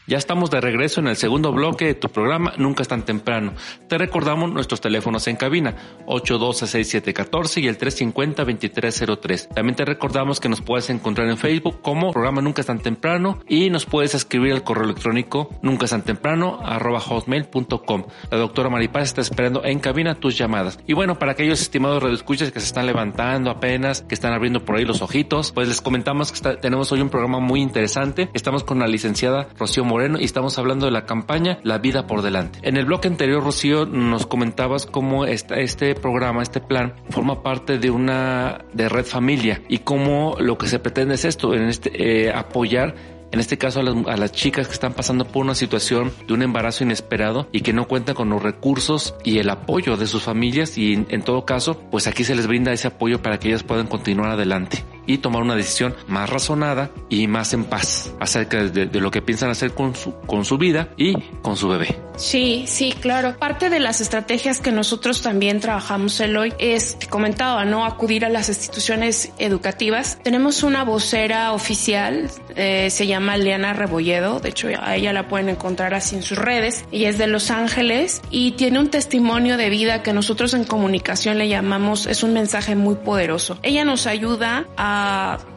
Ya 0.08 0.20
estamos 0.20 0.52
de 0.52 0.62
regreso 0.62 1.00
en 1.00 1.08
el 1.08 1.16
segundo 1.16 1.52
bloque 1.52 1.86
de 1.86 1.94
tu 1.96 2.10
programa 2.10 2.54
Nunca 2.58 2.84
es 2.84 2.88
tan 2.88 3.06
temprano. 3.06 3.54
Te 3.88 3.98
recordamos 3.98 4.52
nuestros 4.52 4.80
teléfonos 4.80 5.28
en 5.28 5.36
cabina 5.36 5.76
812-6714 6.06 7.64
y 7.64 7.68
el 7.68 7.80
350-2303. 7.80 9.56
También 9.56 9.76
te 9.76 9.84
recordamos 9.84 10.40
que 10.40 10.48
nos 10.48 10.62
puedes 10.62 10.92
encontrar 10.92 11.28
en 11.28 11.40
Facebook 11.40 11.82
como 11.82 12.12
programa 12.12 12.44
Nunca 12.44 12.62
es 12.62 12.68
tan 12.68 12.78
temprano 12.78 13.40
y 13.48 13.72
nos 13.72 13.88
puedes 13.88 14.14
escribir 14.14 14.54
al 14.54 14.64
correo 14.64 14.84
electrónico 14.84 15.50
nunca 15.64 15.86
es 15.86 15.92
tan 15.92 16.04
temprano 16.04 16.60
arroba 16.64 17.00
hotmail.com. 17.00 18.06
La 18.30 18.38
doctora 18.38 18.70
Maripaz 18.70 19.06
está 19.06 19.22
esperando 19.22 19.66
en 19.66 19.80
cabina 19.80 20.14
tus 20.14 20.38
llamadas. 20.38 20.78
Y 20.86 20.94
bueno, 20.94 21.18
para 21.18 21.32
aquellos 21.32 21.62
estimados 21.62 22.04
radioescuchas 22.04 22.52
que 22.52 22.60
se 22.60 22.68
están 22.68 22.86
levantando 22.86 23.50
apenas, 23.50 24.04
que 24.04 24.14
están 24.14 24.34
abriendo 24.34 24.64
por 24.66 24.76
ahí 24.76 24.86
los 24.86 25.02
ojitos, 25.02 25.52
pues 25.52 25.68
les 25.68 25.82
comentamos 25.82 26.32
que 26.32 26.58
tenemos 26.58 26.92
hoy 26.92 27.02
un 27.02 27.10
programa 27.10 27.40
muy 27.40 27.60
interesante. 27.60 28.30
Estamos 28.36 28.64
con 28.64 28.78
la 28.78 28.88
licenciada 28.88 29.48
Rocío 29.58 29.84
Moreno 29.84 29.96
y 30.20 30.24
estamos 30.24 30.58
hablando 30.58 30.86
de 30.86 30.92
la 30.92 31.06
campaña 31.06 31.60
La 31.64 31.80
vida 31.80 32.08
por 32.08 32.22
delante. 32.22 32.60
En 32.62 32.78
el 32.78 32.86
bloque 32.86 33.08
anterior, 33.08 33.44
Rocío, 33.44 33.86
nos 33.86 34.28
comentabas 34.28 34.86
cómo 34.86 35.26
esta, 35.26 35.56
este 35.56 35.96
programa, 35.96 36.44
este 36.44 36.62
plan, 36.62 36.94
forma 37.10 37.42
parte 37.42 37.80
de 37.80 37.90
una 37.90 38.66
de 38.74 38.90
Red 38.90 39.06
Familia 39.06 39.62
y 39.68 39.80
cómo 39.80 40.36
lo 40.40 40.58
que 40.58 40.68
se 40.68 40.80
pretende 40.80 41.16
es 41.16 41.26
esto, 41.26 41.54
en 41.54 41.64
este, 41.64 42.28
eh, 42.28 42.32
apoyar 42.32 42.96
en 43.32 43.40
este 43.40 43.58
caso 43.58 43.80
a 43.80 43.84
las, 43.84 43.96
a 44.08 44.18
las, 44.18 44.32
chicas 44.32 44.68
que 44.68 44.74
están 44.74 44.94
pasando 44.94 45.26
por 45.26 45.44
una 45.44 45.56
situación 45.56 46.14
de 46.28 46.34
un 46.34 46.42
embarazo 46.42 46.84
inesperado 46.84 47.50
y 47.52 47.62
que 47.62 47.74
no 47.74 47.88
cuentan 47.88 48.16
con 48.16 48.30
los 48.30 48.42
recursos 48.42 49.16
y 49.24 49.40
el 49.40 49.50
apoyo 49.50 49.98
de 49.98 50.08
sus 50.08 50.24
familias 50.24 50.78
y 50.78 50.94
en, 50.94 51.08
en 51.10 51.22
todo 51.24 51.44
caso, 51.44 51.82
pues 51.92 52.08
aquí 52.08 52.24
se 52.24 52.36
les 52.36 52.48
brinda 52.48 52.72
ese 52.72 52.88
apoyo 52.88 53.22
para 53.22 53.40
que 53.40 53.50
ellas 53.50 53.64
puedan 53.64 53.88
continuar 53.88 54.32
adelante 54.32 54.84
y 55.06 55.20
tomar 55.20 55.42
una 55.42 55.56
decisión 55.56 55.96
más 56.08 56.30
razonada 56.30 56.92
y 57.10 57.28
más 57.28 57.54
en 57.54 57.66
paz 57.66 58.14
acerca 58.20 58.64
de, 58.64 59.00
lo 59.00 59.12
que 59.12 59.22
piensan 59.22 59.50
hacer 59.50 59.72
con 59.72 59.96
su, 59.96 60.14
con 60.22 60.46
su 60.46 60.58
vida 60.58 60.90
y 60.98 61.16
con 61.42 61.58
su 61.58 61.68
bebé. 61.68 62.00
Sí, 62.18 62.64
sí, 62.68 62.94
claro. 62.94 63.38
Parte 63.38 63.70
de 63.70 63.80
las 63.80 64.00
estrategias 64.00 64.62
que 64.62 64.72
nosotros 64.72 65.22
también 65.22 65.60
trabajamos 65.60 66.20
el 66.22 66.38
hoy 66.38 66.54
es, 66.60 66.98
te 66.98 67.08
comentaba, 67.08 67.66
¿no? 67.66 67.86
Acudir 67.86 68.26
a 68.26 68.30
las 68.30 68.48
instituciones 68.48 69.32
educativas. 69.38 70.18
Tenemos 70.24 70.64
una 70.64 70.84
vocera 70.86 71.52
oficial, 71.52 72.30
eh, 72.56 72.90
se 72.90 73.08
llama 73.08 73.38
Liana 73.38 73.74
Rebolledo, 73.74 74.40
de 74.40 74.50
hecho 74.50 74.70
a 74.80 74.96
ella 74.96 75.12
la 75.12 75.28
pueden 75.28 75.50
encontrar 75.50 75.94
así 75.94 76.16
en 76.16 76.24
sus 76.24 76.38
redes. 76.38 76.86
Ella 76.92 77.10
es 77.10 77.18
de 77.18 77.28
Los 77.28 77.52
Ángeles 77.52 78.22
y 78.32 78.54
tiene 78.54 78.80
un 78.80 78.90
testimonio 78.90 79.58
de 79.58 79.70
vida 79.70 80.02
que 80.02 80.14
nosotros 80.14 80.54
en 80.54 80.64
comunicación 80.64 81.38
le 81.38 81.50
llamamos, 81.50 82.06
es 82.06 82.24
un 82.24 82.34
mensaje 82.34 82.76
muy 82.76 82.96
poderoso. 82.96 83.60
Ella 83.62 83.84
nos 83.84 84.08
ayuda 84.08 84.68
a 84.78 84.95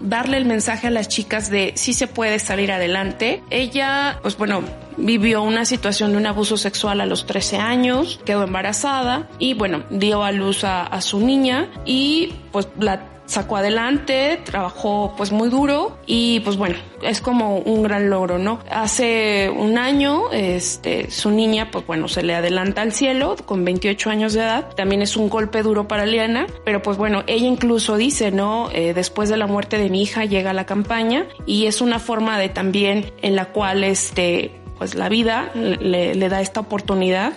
darle 0.01 0.37
el 0.37 0.44
mensaje 0.44 0.87
a 0.87 0.90
las 0.90 1.09
chicas 1.09 1.51
de 1.51 1.72
si 1.77 1.92
se 1.92 2.07
puede 2.07 2.38
salir 2.38 2.72
adelante. 2.72 3.42
Ella, 3.51 4.18
pues 4.22 4.37
bueno, 4.37 4.62
vivió 4.96 5.42
una 5.42 5.64
situación 5.64 6.12
de 6.12 6.18
un 6.18 6.27
abuso 6.27 6.57
sexual 6.57 7.01
a 7.01 7.07
los 7.07 7.27
13 7.27 7.59
años, 7.59 8.20
quedó 8.24 8.44
embarazada 8.44 9.29
y 9.38 9.55
bueno, 9.55 9.85
dio 9.90 10.22
a 10.22 10.33
luz 10.33 10.64
a, 10.64 10.83
a 10.83 11.01
su 11.01 11.20
niña 11.20 11.68
y 11.85 12.35
pues 12.53 12.68
la 12.79 13.17
sacó 13.28 13.58
adelante, 13.58 14.40
trabajó 14.42 15.14
pues 15.16 15.30
muy 15.32 15.50
duro 15.50 15.98
y 16.06 16.40
pues 16.40 16.56
bueno, 16.56 16.76
es 17.02 17.20
como 17.20 17.58
un 17.58 17.82
gran 17.82 18.10
logro, 18.10 18.38
¿no? 18.38 18.58
Hace 18.70 19.50
un 19.54 19.78
año, 19.78 20.32
este, 20.32 21.10
su 21.10 21.30
niña 21.30 21.70
pues 21.70 21.86
bueno, 21.86 22.08
se 22.08 22.22
le 22.22 22.34
adelanta 22.34 22.82
al 22.82 22.92
cielo 22.92 23.36
con 23.44 23.64
28 23.64 24.10
años 24.10 24.32
de 24.32 24.40
edad, 24.40 24.74
también 24.74 25.02
es 25.02 25.16
un 25.16 25.28
golpe 25.28 25.62
duro 25.62 25.86
para 25.86 26.06
Liana, 26.06 26.46
pero 26.64 26.82
pues 26.82 26.96
bueno, 26.96 27.22
ella 27.26 27.46
incluso 27.46 27.96
dice, 27.96 28.32
¿no? 28.32 28.70
Eh, 28.72 28.94
después 28.94 29.28
de 29.28 29.36
la 29.36 29.46
muerte 29.46 29.78
de 29.78 29.90
mi 29.90 30.02
hija 30.02 30.24
llega 30.24 30.52
la 30.54 30.64
campaña 30.64 31.26
y 31.46 31.66
es 31.66 31.80
una 31.82 31.98
forma 31.98 32.38
de 32.38 32.48
también 32.48 33.12
en 33.20 33.36
la 33.36 33.52
cual 33.52 33.84
este, 33.84 34.58
pues 34.78 34.94
la 34.94 35.10
vida 35.10 35.52
le 35.54 36.28
da 36.28 36.40
esta 36.40 36.60
oportunidad 36.60 37.34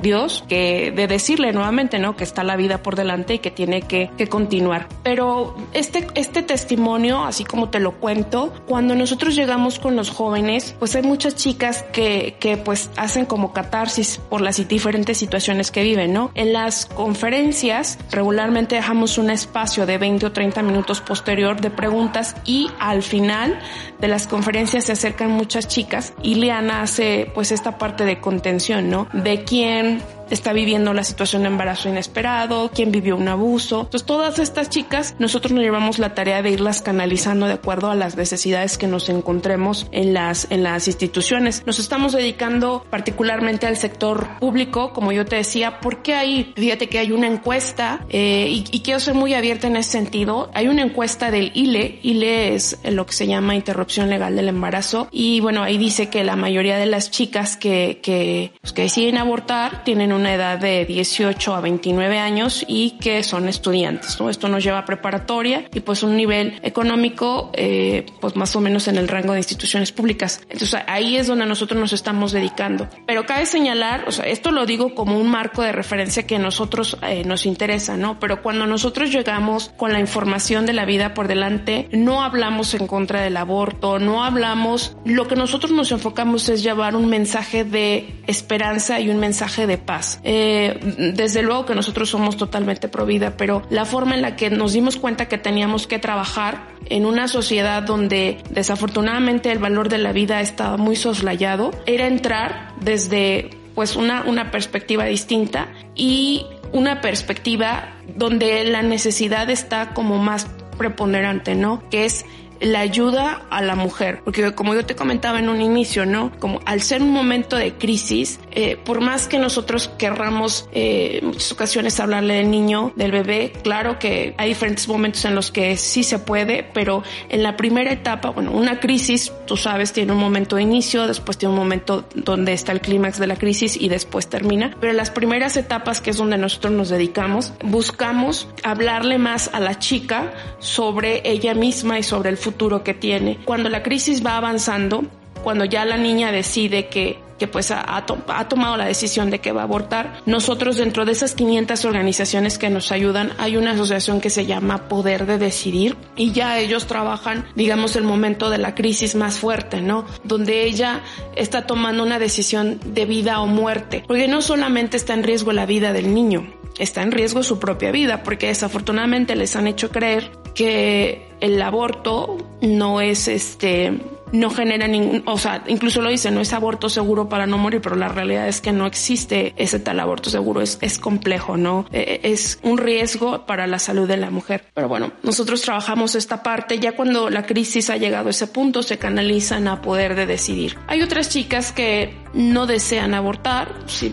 Dios 0.00 0.44
que 0.48 0.92
de 0.94 1.06
decirle 1.06 1.52
nuevamente, 1.52 1.98
¿no? 1.98 2.16
Que 2.16 2.24
está 2.24 2.44
la 2.44 2.56
vida 2.56 2.82
por 2.82 2.96
delante 2.96 3.34
y 3.34 3.38
que 3.38 3.50
tiene 3.50 3.82
que, 3.82 4.10
que, 4.16 4.26
continuar. 4.28 4.88
Pero 5.02 5.56
este, 5.72 6.06
este 6.14 6.42
testimonio, 6.42 7.24
así 7.24 7.44
como 7.44 7.70
te 7.70 7.80
lo 7.80 7.92
cuento, 8.00 8.52
cuando 8.66 8.94
nosotros 8.94 9.34
llegamos 9.34 9.78
con 9.78 9.96
los 9.96 10.10
jóvenes, 10.10 10.74
pues 10.78 10.94
hay 10.96 11.02
muchas 11.02 11.34
chicas 11.36 11.84
que, 11.92 12.36
que 12.40 12.56
pues 12.56 12.90
hacen 12.96 13.26
como 13.26 13.52
catarsis 13.52 14.20
por 14.28 14.40
las 14.40 14.66
diferentes 14.68 15.18
situaciones 15.18 15.70
que 15.70 15.82
viven, 15.82 16.12
¿no? 16.12 16.30
En 16.34 16.52
las 16.52 16.86
conferencias 16.86 17.98
regularmente 18.10 18.76
dejamos 18.76 19.18
un 19.18 19.30
espacio 19.30 19.86
de 19.86 19.98
20 19.98 20.26
o 20.26 20.32
30 20.32 20.62
minutos 20.62 21.00
posterior 21.00 21.60
de 21.60 21.70
preguntas 21.70 22.36
y 22.44 22.70
al 22.78 23.02
final 23.02 23.58
de 24.00 24.08
las 24.08 24.26
conferencias 24.26 24.84
se 24.84 24.92
acercan 24.92 25.30
muchas 25.30 25.68
chicas 25.68 26.14
y 26.22 26.36
Liana 26.36 26.82
hace 26.82 27.30
pues 27.34 27.52
esta 27.52 27.78
parte 27.78 28.04
de 28.04 28.20
contención, 28.20 28.90
¿no? 28.90 29.08
De 29.12 29.44
quién 29.44 29.83
time 29.84 30.13
está 30.30 30.52
viviendo 30.52 30.94
la 30.94 31.04
situación 31.04 31.42
de 31.42 31.48
embarazo 31.48 31.88
inesperado, 31.88 32.70
quién 32.74 32.90
vivió 32.90 33.16
un 33.16 33.28
abuso. 33.28 33.82
Entonces 33.82 34.06
todas 34.06 34.38
estas 34.38 34.70
chicas, 34.70 35.14
nosotros 35.18 35.52
nos 35.52 35.62
llevamos 35.62 35.98
la 35.98 36.14
tarea 36.14 36.42
de 36.42 36.50
irlas 36.50 36.82
canalizando 36.82 37.46
de 37.46 37.54
acuerdo 37.54 37.90
a 37.90 37.94
las 37.94 38.16
necesidades 38.16 38.78
que 38.78 38.86
nos 38.86 39.08
encontremos 39.08 39.86
en 39.92 40.14
las, 40.14 40.46
en 40.50 40.62
las 40.62 40.86
instituciones. 40.86 41.62
Nos 41.66 41.78
estamos 41.78 42.12
dedicando 42.12 42.84
particularmente 42.90 43.66
al 43.66 43.76
sector 43.76 44.38
público, 44.38 44.92
como 44.92 45.12
yo 45.12 45.24
te 45.24 45.36
decía, 45.36 45.80
porque 45.80 46.14
ahí, 46.14 46.52
fíjate 46.56 46.88
que 46.88 46.98
hay 46.98 47.12
una 47.12 47.26
encuesta 47.26 48.04
eh, 48.08 48.46
y, 48.48 48.64
y, 48.70 48.80
quiero 48.80 49.00
ser 49.00 49.14
muy 49.14 49.34
abierta 49.34 49.66
en 49.66 49.76
ese 49.76 49.90
sentido. 49.90 50.50
Hay 50.54 50.68
una 50.68 50.82
encuesta 50.82 51.30
del 51.30 51.52
ILE, 51.54 52.00
ILE 52.02 52.54
es 52.54 52.78
lo 52.84 53.06
que 53.06 53.12
se 53.12 53.26
llama 53.26 53.54
interrupción 53.54 54.10
legal 54.10 54.36
del 54.36 54.48
embarazo 54.48 55.08
y 55.10 55.40
bueno, 55.40 55.62
ahí 55.62 55.78
dice 55.78 56.08
que 56.08 56.24
la 56.24 56.36
mayoría 56.36 56.76
de 56.76 56.86
las 56.86 57.10
chicas 57.10 57.56
que, 57.56 58.00
que, 58.02 58.52
pues, 58.60 58.72
que 58.72 58.82
deciden 58.82 59.18
abortar 59.18 59.84
tienen 59.84 60.12
una 60.14 60.34
edad 60.34 60.58
de 60.58 60.84
18 60.84 61.54
a 61.54 61.60
29 61.60 62.18
años 62.18 62.64
y 62.66 62.92
que 62.92 63.22
son 63.22 63.48
estudiantes, 63.48 64.20
¿no? 64.20 64.30
Esto 64.30 64.48
nos 64.48 64.64
lleva 64.64 64.78
a 64.78 64.84
preparatoria 64.84 65.64
y 65.72 65.80
pues 65.80 66.02
un 66.02 66.16
nivel 66.16 66.58
económico 66.62 67.50
eh, 67.54 68.06
pues 68.20 68.36
más 68.36 68.54
o 68.56 68.60
menos 68.60 68.88
en 68.88 68.96
el 68.96 69.08
rango 69.08 69.32
de 69.32 69.40
instituciones 69.40 69.92
públicas. 69.92 70.40
Entonces 70.48 70.80
ahí 70.86 71.16
es 71.16 71.26
donde 71.26 71.46
nosotros 71.46 71.78
nos 71.78 71.92
estamos 71.92 72.32
dedicando. 72.32 72.88
Pero 73.06 73.26
cabe 73.26 73.46
señalar, 73.46 74.04
o 74.06 74.12
sea, 74.12 74.26
esto 74.26 74.50
lo 74.50 74.66
digo 74.66 74.94
como 74.94 75.18
un 75.18 75.30
marco 75.30 75.62
de 75.62 75.72
referencia 75.72 76.26
que 76.26 76.36
a 76.36 76.38
nosotros 76.38 76.96
eh, 77.02 77.24
nos 77.24 77.46
interesa, 77.46 77.96
¿no? 77.96 78.18
Pero 78.20 78.42
cuando 78.42 78.66
nosotros 78.66 79.10
llegamos 79.10 79.70
con 79.76 79.92
la 79.92 80.00
información 80.00 80.66
de 80.66 80.72
la 80.72 80.84
vida 80.84 81.14
por 81.14 81.28
delante, 81.28 81.88
no 81.92 82.22
hablamos 82.22 82.74
en 82.74 82.86
contra 82.86 83.22
del 83.22 83.36
aborto, 83.36 83.98
no 83.98 84.24
hablamos, 84.24 84.96
lo 85.04 85.28
que 85.28 85.36
nosotros 85.36 85.72
nos 85.72 85.92
enfocamos 85.92 86.48
es 86.48 86.62
llevar 86.62 86.96
un 86.96 87.08
mensaje 87.08 87.64
de 87.64 88.22
esperanza 88.26 89.00
y 89.00 89.10
un 89.10 89.18
mensaje 89.18 89.66
de 89.66 89.78
paz. 89.78 90.03
Eh, 90.24 91.12
desde 91.14 91.42
luego 91.42 91.66
que 91.66 91.74
nosotros 91.74 92.10
somos 92.10 92.36
totalmente 92.36 92.88
pro 92.88 93.06
vida, 93.06 93.36
pero 93.36 93.62
la 93.70 93.84
forma 93.84 94.14
en 94.14 94.22
la 94.22 94.36
que 94.36 94.50
nos 94.50 94.72
dimos 94.72 94.96
cuenta 94.96 95.26
que 95.26 95.38
teníamos 95.38 95.86
que 95.86 95.98
trabajar 95.98 96.68
en 96.86 97.06
una 97.06 97.28
sociedad 97.28 97.82
donde 97.82 98.38
desafortunadamente 98.50 99.50
el 99.50 99.58
valor 99.58 99.88
de 99.88 99.98
la 99.98 100.12
vida 100.12 100.40
estaba 100.40 100.76
muy 100.76 100.96
soslayado, 100.96 101.70
era 101.86 102.06
entrar 102.06 102.74
desde 102.80 103.50
pues 103.74 103.96
una, 103.96 104.22
una 104.26 104.50
perspectiva 104.50 105.04
distinta 105.04 105.68
y 105.94 106.46
una 106.72 107.00
perspectiva 107.00 107.94
donde 108.16 108.64
la 108.64 108.82
necesidad 108.82 109.50
está 109.50 109.94
como 109.94 110.18
más 110.18 110.46
preponderante, 110.76 111.54
¿no? 111.54 111.88
Que 111.88 112.04
es 112.04 112.24
la 112.60 112.80
ayuda 112.80 113.42
a 113.50 113.62
la 113.62 113.74
mujer. 113.74 114.20
Porque 114.24 114.54
como 114.54 114.74
yo 114.74 114.84
te 114.86 114.94
comentaba 114.94 115.38
en 115.38 115.48
un 115.48 115.60
inicio, 115.60 116.06
¿no? 116.06 116.32
Como 116.38 116.60
al 116.64 116.80
ser 116.80 117.02
un 117.02 117.10
momento 117.10 117.56
de 117.56 117.74
crisis, 117.74 118.40
eh, 118.52 118.76
por 118.76 119.00
más 119.00 119.28
que 119.28 119.38
nosotros 119.38 119.90
querramos 119.98 120.68
eh, 120.72 121.18
en 121.20 121.28
muchas 121.28 121.52
ocasiones 121.52 122.00
hablarle 122.00 122.34
del 122.34 122.50
niño, 122.50 122.92
del 122.96 123.12
bebé, 123.12 123.52
claro 123.62 123.98
que 123.98 124.34
hay 124.38 124.48
diferentes 124.48 124.88
momentos 124.88 125.24
en 125.24 125.34
los 125.34 125.50
que 125.50 125.76
sí 125.76 126.02
se 126.02 126.18
puede, 126.18 126.62
pero 126.62 127.02
en 127.28 127.42
la 127.42 127.56
primera 127.56 127.92
etapa, 127.92 128.30
bueno, 128.30 128.52
una 128.52 128.80
crisis, 128.80 129.32
tú 129.46 129.56
sabes, 129.56 129.92
tiene 129.92 130.12
un 130.12 130.18
momento 130.18 130.56
de 130.56 130.62
inicio, 130.62 131.06
después 131.06 131.38
tiene 131.38 131.52
un 131.52 131.58
momento 131.58 132.06
donde 132.14 132.52
está 132.52 132.72
el 132.72 132.80
clímax 132.80 133.18
de 133.18 133.26
la 133.26 133.36
crisis 133.36 133.76
y 133.80 133.88
después 133.88 134.28
termina. 134.28 134.74
Pero 134.80 134.92
en 134.92 134.96
las 134.96 135.10
primeras 135.10 135.56
etapas, 135.56 136.00
que 136.00 136.10
es 136.10 136.16
donde 136.16 136.38
nosotros 136.38 136.72
nos 136.72 136.88
dedicamos, 136.88 137.52
buscamos 137.62 138.48
hablarle 138.62 139.18
más 139.18 139.50
a 139.52 139.60
la 139.60 139.78
chica 139.78 140.32
sobre 140.58 141.28
ella 141.28 141.54
misma 141.54 141.98
y 141.98 142.02
sobre 142.02 142.30
el 142.30 142.36
futuro 142.36 142.53
que 142.82 142.94
tiene. 142.94 143.38
Cuando 143.44 143.68
la 143.68 143.82
crisis 143.82 144.24
va 144.24 144.36
avanzando, 144.36 145.04
cuando 145.42 145.64
ya 145.64 145.84
la 145.84 145.96
niña 145.96 146.32
decide 146.32 146.88
que 146.88 147.18
que 147.38 147.48
pues 147.48 147.70
ha, 147.70 147.96
ha, 147.96 148.48
tomado 148.48 148.76
la 148.76 148.86
decisión 148.86 149.30
de 149.30 149.40
que 149.40 149.52
va 149.52 149.62
a 149.62 149.64
abortar. 149.64 150.22
Nosotros 150.26 150.76
dentro 150.76 151.04
de 151.04 151.12
esas 151.12 151.34
500 151.34 151.84
organizaciones 151.84 152.58
que 152.58 152.70
nos 152.70 152.92
ayudan 152.92 153.32
hay 153.38 153.56
una 153.56 153.72
asociación 153.72 154.20
que 154.20 154.30
se 154.30 154.46
llama 154.46 154.88
Poder 154.88 155.26
de 155.26 155.38
Decidir 155.38 155.96
y 156.16 156.32
ya 156.32 156.58
ellos 156.58 156.86
trabajan, 156.86 157.44
digamos, 157.54 157.96
el 157.96 158.04
momento 158.04 158.50
de 158.50 158.58
la 158.58 158.74
crisis 158.74 159.14
más 159.14 159.38
fuerte, 159.38 159.80
¿no? 159.80 160.06
Donde 160.22 160.64
ella 160.64 161.02
está 161.34 161.66
tomando 161.66 162.02
una 162.02 162.18
decisión 162.18 162.78
de 162.84 163.04
vida 163.04 163.40
o 163.40 163.46
muerte, 163.46 164.04
porque 164.06 164.28
no 164.28 164.42
solamente 164.42 164.96
está 164.96 165.14
en 165.14 165.24
riesgo 165.24 165.52
la 165.52 165.66
vida 165.66 165.92
del 165.92 166.14
niño, 166.14 166.46
está 166.78 167.02
en 167.02 167.12
riesgo 167.12 167.42
su 167.42 167.58
propia 167.58 167.90
vida, 167.90 168.22
porque 168.22 168.46
desafortunadamente 168.46 169.34
les 169.34 169.56
han 169.56 169.66
hecho 169.66 169.90
creer 169.90 170.30
que 170.54 171.28
el 171.40 171.60
aborto 171.60 172.38
no 172.60 173.00
es 173.00 173.28
este 173.28 174.00
no 174.34 174.50
genera 174.50 174.88
ningún, 174.88 175.22
o 175.26 175.38
sea, 175.38 175.62
incluso 175.68 176.02
lo 176.02 176.10
dice, 176.10 176.30
no 176.30 176.40
es 176.40 176.52
aborto 176.52 176.88
seguro 176.88 177.28
para 177.28 177.46
no 177.46 177.56
morir, 177.56 177.80
pero 177.80 177.94
la 177.94 178.08
realidad 178.08 178.48
es 178.48 178.60
que 178.60 178.72
no 178.72 178.86
existe 178.86 179.54
ese 179.56 179.78
tal 179.78 180.00
aborto 180.00 180.28
seguro, 180.28 180.60
es, 180.60 180.78
es 180.80 180.98
complejo, 180.98 181.56
¿no? 181.56 181.86
E, 181.92 182.20
e, 182.22 182.32
es 182.32 182.58
un 182.62 182.78
riesgo 182.78 183.46
para 183.46 183.66
la 183.66 183.78
salud 183.78 184.08
de 184.08 184.16
la 184.16 184.30
mujer. 184.30 184.64
Pero 184.74 184.88
bueno, 184.88 185.12
nosotros 185.22 185.62
trabajamos 185.62 186.16
esta 186.16 186.42
parte, 186.42 186.80
ya 186.80 186.92
cuando 186.96 187.30
la 187.30 187.46
crisis 187.46 187.90
ha 187.90 187.96
llegado 187.96 188.26
a 188.26 188.30
ese 188.30 188.48
punto, 188.48 188.82
se 188.82 188.98
canalizan 188.98 189.68
a 189.68 189.80
poder 189.80 190.16
de 190.16 190.26
decidir. 190.26 190.76
Hay 190.88 191.02
otras 191.02 191.28
chicas 191.28 191.70
que 191.70 192.23
no 192.34 192.66
desean 192.66 193.14
abortar, 193.14 193.68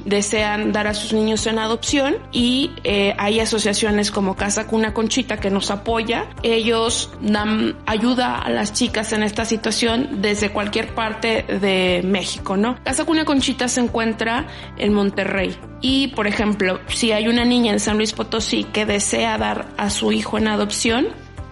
desean 0.05 0.71
dar 0.71 0.88
a 0.88 0.93
sus 0.93 1.13
niños 1.13 1.45
en 1.47 1.60
adopción 1.60 2.17
y 2.31 2.71
eh, 2.84 3.15
hay 3.17 3.39
asociaciones 3.39 4.12
como 4.12 4.36
Casa 4.36 4.67
Cuna 4.67 4.93
Conchita 4.93 5.38
que 5.38 5.49
nos 5.49 5.71
apoya. 5.71 6.27
Ellos 6.43 7.12
dan 7.21 7.75
ayuda 7.86 8.38
a 8.38 8.49
las 8.49 8.73
chicas 8.73 9.12
en 9.13 9.23
esta 9.23 9.45
situación 9.45 10.21
desde 10.21 10.51
cualquier 10.51 10.93
parte 10.93 11.43
de 11.43 12.01
México, 12.05 12.57
¿no? 12.57 12.77
Casa 12.84 13.05
Cuna 13.05 13.25
Conchita 13.25 13.67
se 13.67 13.81
encuentra 13.81 14.47
en 14.77 14.93
Monterrey. 14.93 15.57
Y, 15.81 16.10
por 16.10 16.27
ejemplo, 16.27 16.79
si 16.88 17.12
hay 17.12 17.27
una 17.27 17.43
niña 17.43 17.73
en 17.73 17.79
San 17.79 17.97
Luis 17.97 18.13
Potosí 18.13 18.65
que 18.65 18.86
desea 18.86 19.38
dar 19.39 19.67
a 19.77 19.89
su 19.89 20.12
hijo 20.12 20.38
en 20.38 20.47
adopción, 20.47 21.07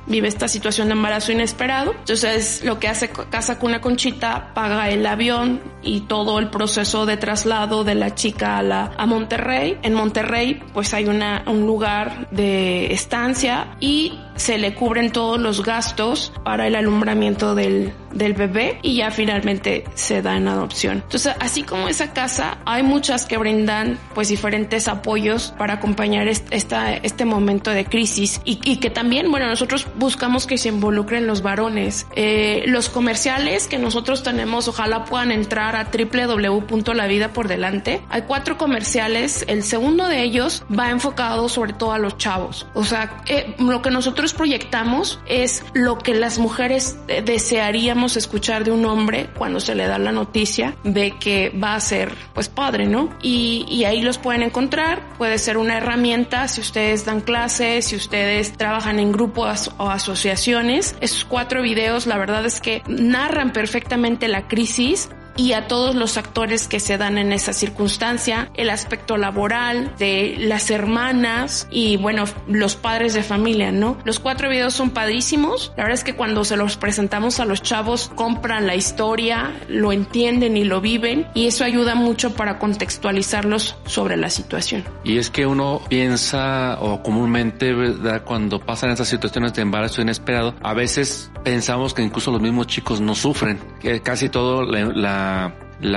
vive 0.10 0.28
esta 0.28 0.48
situación 0.48 0.88
de 0.88 0.94
embarazo 0.94 1.32
inesperado. 1.32 1.94
Entonces, 1.94 2.64
lo 2.64 2.80
que 2.80 2.88
hace 2.88 3.10
Casa 3.10 3.60
Cuna 3.60 3.80
Conchita, 3.80 4.54
paga 4.54 4.90
el 4.90 5.06
avión 5.06 5.62
y 5.82 6.02
todo 6.02 6.40
el 6.40 6.50
proceso 6.50 7.06
de 7.06 7.16
traslado 7.18 7.84
de 7.84 7.96
la 7.96 8.16
chica 8.16 8.58
a, 8.58 8.64
la, 8.64 8.92
a 8.98 9.06
Monterrey. 9.06 9.78
En 9.84 9.94
Monterrey, 9.94 10.62
pues 10.74 10.94
hay 10.94 11.06
una, 11.06 11.44
un 11.46 11.66
lugar 11.66 12.30
de 12.32 12.92
estancia 12.92 13.78
y 13.80 14.20
se 14.40 14.58
le 14.58 14.74
cubren 14.74 15.12
todos 15.12 15.40
los 15.40 15.64
gastos 15.64 16.32
para 16.44 16.66
el 16.66 16.76
alumbramiento 16.76 17.56
del, 17.56 17.94
del 18.14 18.34
bebé 18.34 18.80
y 18.82 18.96
ya 18.96 19.12
finalmente 19.12 19.84
se 19.96 20.22
da 20.22 20.38
en 20.38 20.48
adopción. 20.48 21.02
Entonces, 21.04 21.36
así 21.40 21.64
como 21.64 21.90
esa 21.90 22.14
casa, 22.14 22.60
hay 22.66 22.84
muchas 22.84 23.26
que 23.26 23.38
brindan 23.38 24.00
pues 24.16 24.30
diferentes 24.30 24.88
apoyos 24.88 25.54
para 25.58 25.74
acompañar 25.76 26.30
esta, 26.30 26.94
este 26.94 27.26
momento 27.26 27.72
de 27.72 27.84
crisis 27.86 28.42
y, 28.46 28.78
que 28.78 28.90
también, 28.90 29.30
bueno, 29.30 29.48
nosotros 29.48 29.88
buscamos 29.96 30.48
que 30.48 30.58
se 30.58 30.70
involucren 30.70 31.28
los 31.28 31.42
varones. 31.42 32.08
Eh, 32.16 32.64
los 32.68 32.88
comerciales 32.88 33.68
que 33.68 33.78
nosotros 33.78 34.24
tenemos, 34.24 34.70
ojalá 34.70 35.04
puedan 35.06 35.32
entrar 35.32 35.76
a 35.76 35.90
www.lavidapordelante. 35.92 38.02
Hay 38.10 38.22
cuatro 38.22 38.58
comerciales, 38.58 39.44
el 39.48 39.64
segundo 39.64 40.08
de 40.08 40.24
ellos 40.24 40.64
va 40.78 40.92
enfocado 40.92 41.50
sobre 41.50 41.74
todo 41.74 41.92
a 41.92 42.00
los 42.00 42.18
chavos. 42.18 42.68
O 42.74 42.86
sea, 42.86 43.22
eh, 43.26 43.54
lo 43.60 43.82
que 43.82 43.92
nosotros 43.92 44.29
proyectamos 44.34 45.20
es 45.28 45.64
lo 45.74 45.98
que 45.98 46.14
las 46.14 46.40
mujeres 46.40 46.98
desearíamos 47.24 48.18
escuchar 48.18 48.64
de 48.64 48.72
un 48.72 48.86
hombre 48.86 49.30
cuando 49.38 49.60
se 49.60 49.76
le 49.76 49.88
da 49.88 50.00
la 50.00 50.12
noticia 50.12 50.76
de 50.84 51.18
que 51.20 51.50
va 51.50 51.76
a 51.76 51.80
ser 51.80 52.14
pues 52.34 52.50
padre, 52.50 52.86
¿no? 52.86 53.10
Y, 53.22 53.66
y 53.70 53.86
ahí 53.86 54.02
los 54.02 54.18
pueden 54.18 54.44
encontrar, 54.44 55.02
puede 55.18 55.38
ser 55.38 55.58
una 55.58 55.78
herramienta 55.78 56.48
si 56.48 56.62
ustedes 56.62 57.06
dan 57.06 57.22
clases, 57.22 57.86
si 57.86 57.96
ustedes 57.96 58.58
trabajan 58.58 59.00
en 59.00 59.12
grupos 59.12 59.72
o 59.78 59.90
asociaciones. 59.90 60.96
Esos 61.02 61.26
cuatro 61.26 61.62
videos, 61.62 62.08
la 62.08 62.18
verdad 62.18 62.46
es 62.46 62.62
que 62.62 62.82
narran 62.88 63.54
perfectamente 63.54 64.28
la 64.28 64.48
crisis 64.48 65.10
y 65.40 65.54
a 65.54 65.68
todos 65.68 65.96
los 65.96 66.18
actores 66.18 66.68
que 66.68 66.82
se 66.82 66.98
dan 66.98 67.18
en 67.18 67.32
esa 67.32 67.54
circunstancia, 67.54 68.52
el 68.56 68.70
aspecto 68.70 69.16
laboral 69.16 69.94
de 69.98 70.36
las 70.38 70.70
hermanas 70.70 71.66
y 71.72 71.96
bueno, 71.96 72.26
los 72.46 72.76
padres 72.76 73.14
de 73.14 73.24
familia, 73.24 73.72
¿no? 73.72 73.98
Los 74.04 74.20
cuatro 74.20 74.50
videos 74.50 74.74
son 74.74 74.90
padrísimos. 74.90 75.72
La 75.78 75.84
verdad 75.84 75.98
es 75.98 76.04
que 76.04 76.14
cuando 76.14 76.44
se 76.44 76.58
los 76.58 76.76
presentamos 76.76 77.40
a 77.40 77.46
los 77.46 77.62
chavos, 77.62 78.12
compran 78.16 78.68
la 78.68 78.76
historia, 78.76 79.58
lo 79.70 79.94
entienden 79.94 80.58
y 80.58 80.66
lo 80.66 80.82
viven 80.82 81.26
y 81.34 81.48
eso 81.48 81.64
ayuda 81.64 81.96
mucho 81.96 82.34
para 82.34 82.60
contextualizarlos 82.60 83.78
sobre 83.86 84.18
la 84.18 84.30
situación. 84.30 84.84
Y 85.06 85.20
es 85.20 85.30
que 85.30 85.46
uno 85.46 85.80
piensa 85.88 86.78
o 86.82 87.02
comúnmente, 87.02 87.74
¿verdad? 87.74 88.24
Cuando 88.26 88.60
pasan 88.60 88.90
esas 88.90 89.08
situaciones 89.08 89.54
de 89.54 89.62
embarazo 89.62 90.02
inesperado, 90.02 90.54
a 90.62 90.74
veces 90.74 91.32
pensamos 91.46 91.94
que 91.94 92.02
incluso 92.02 92.30
los 92.30 92.42
mismos 92.42 92.68
chicos 92.68 93.00
no 93.00 93.16
sufren, 93.16 93.58
que 93.80 94.02
casi 94.02 94.28
todo 94.28 94.64
la 94.64 95.29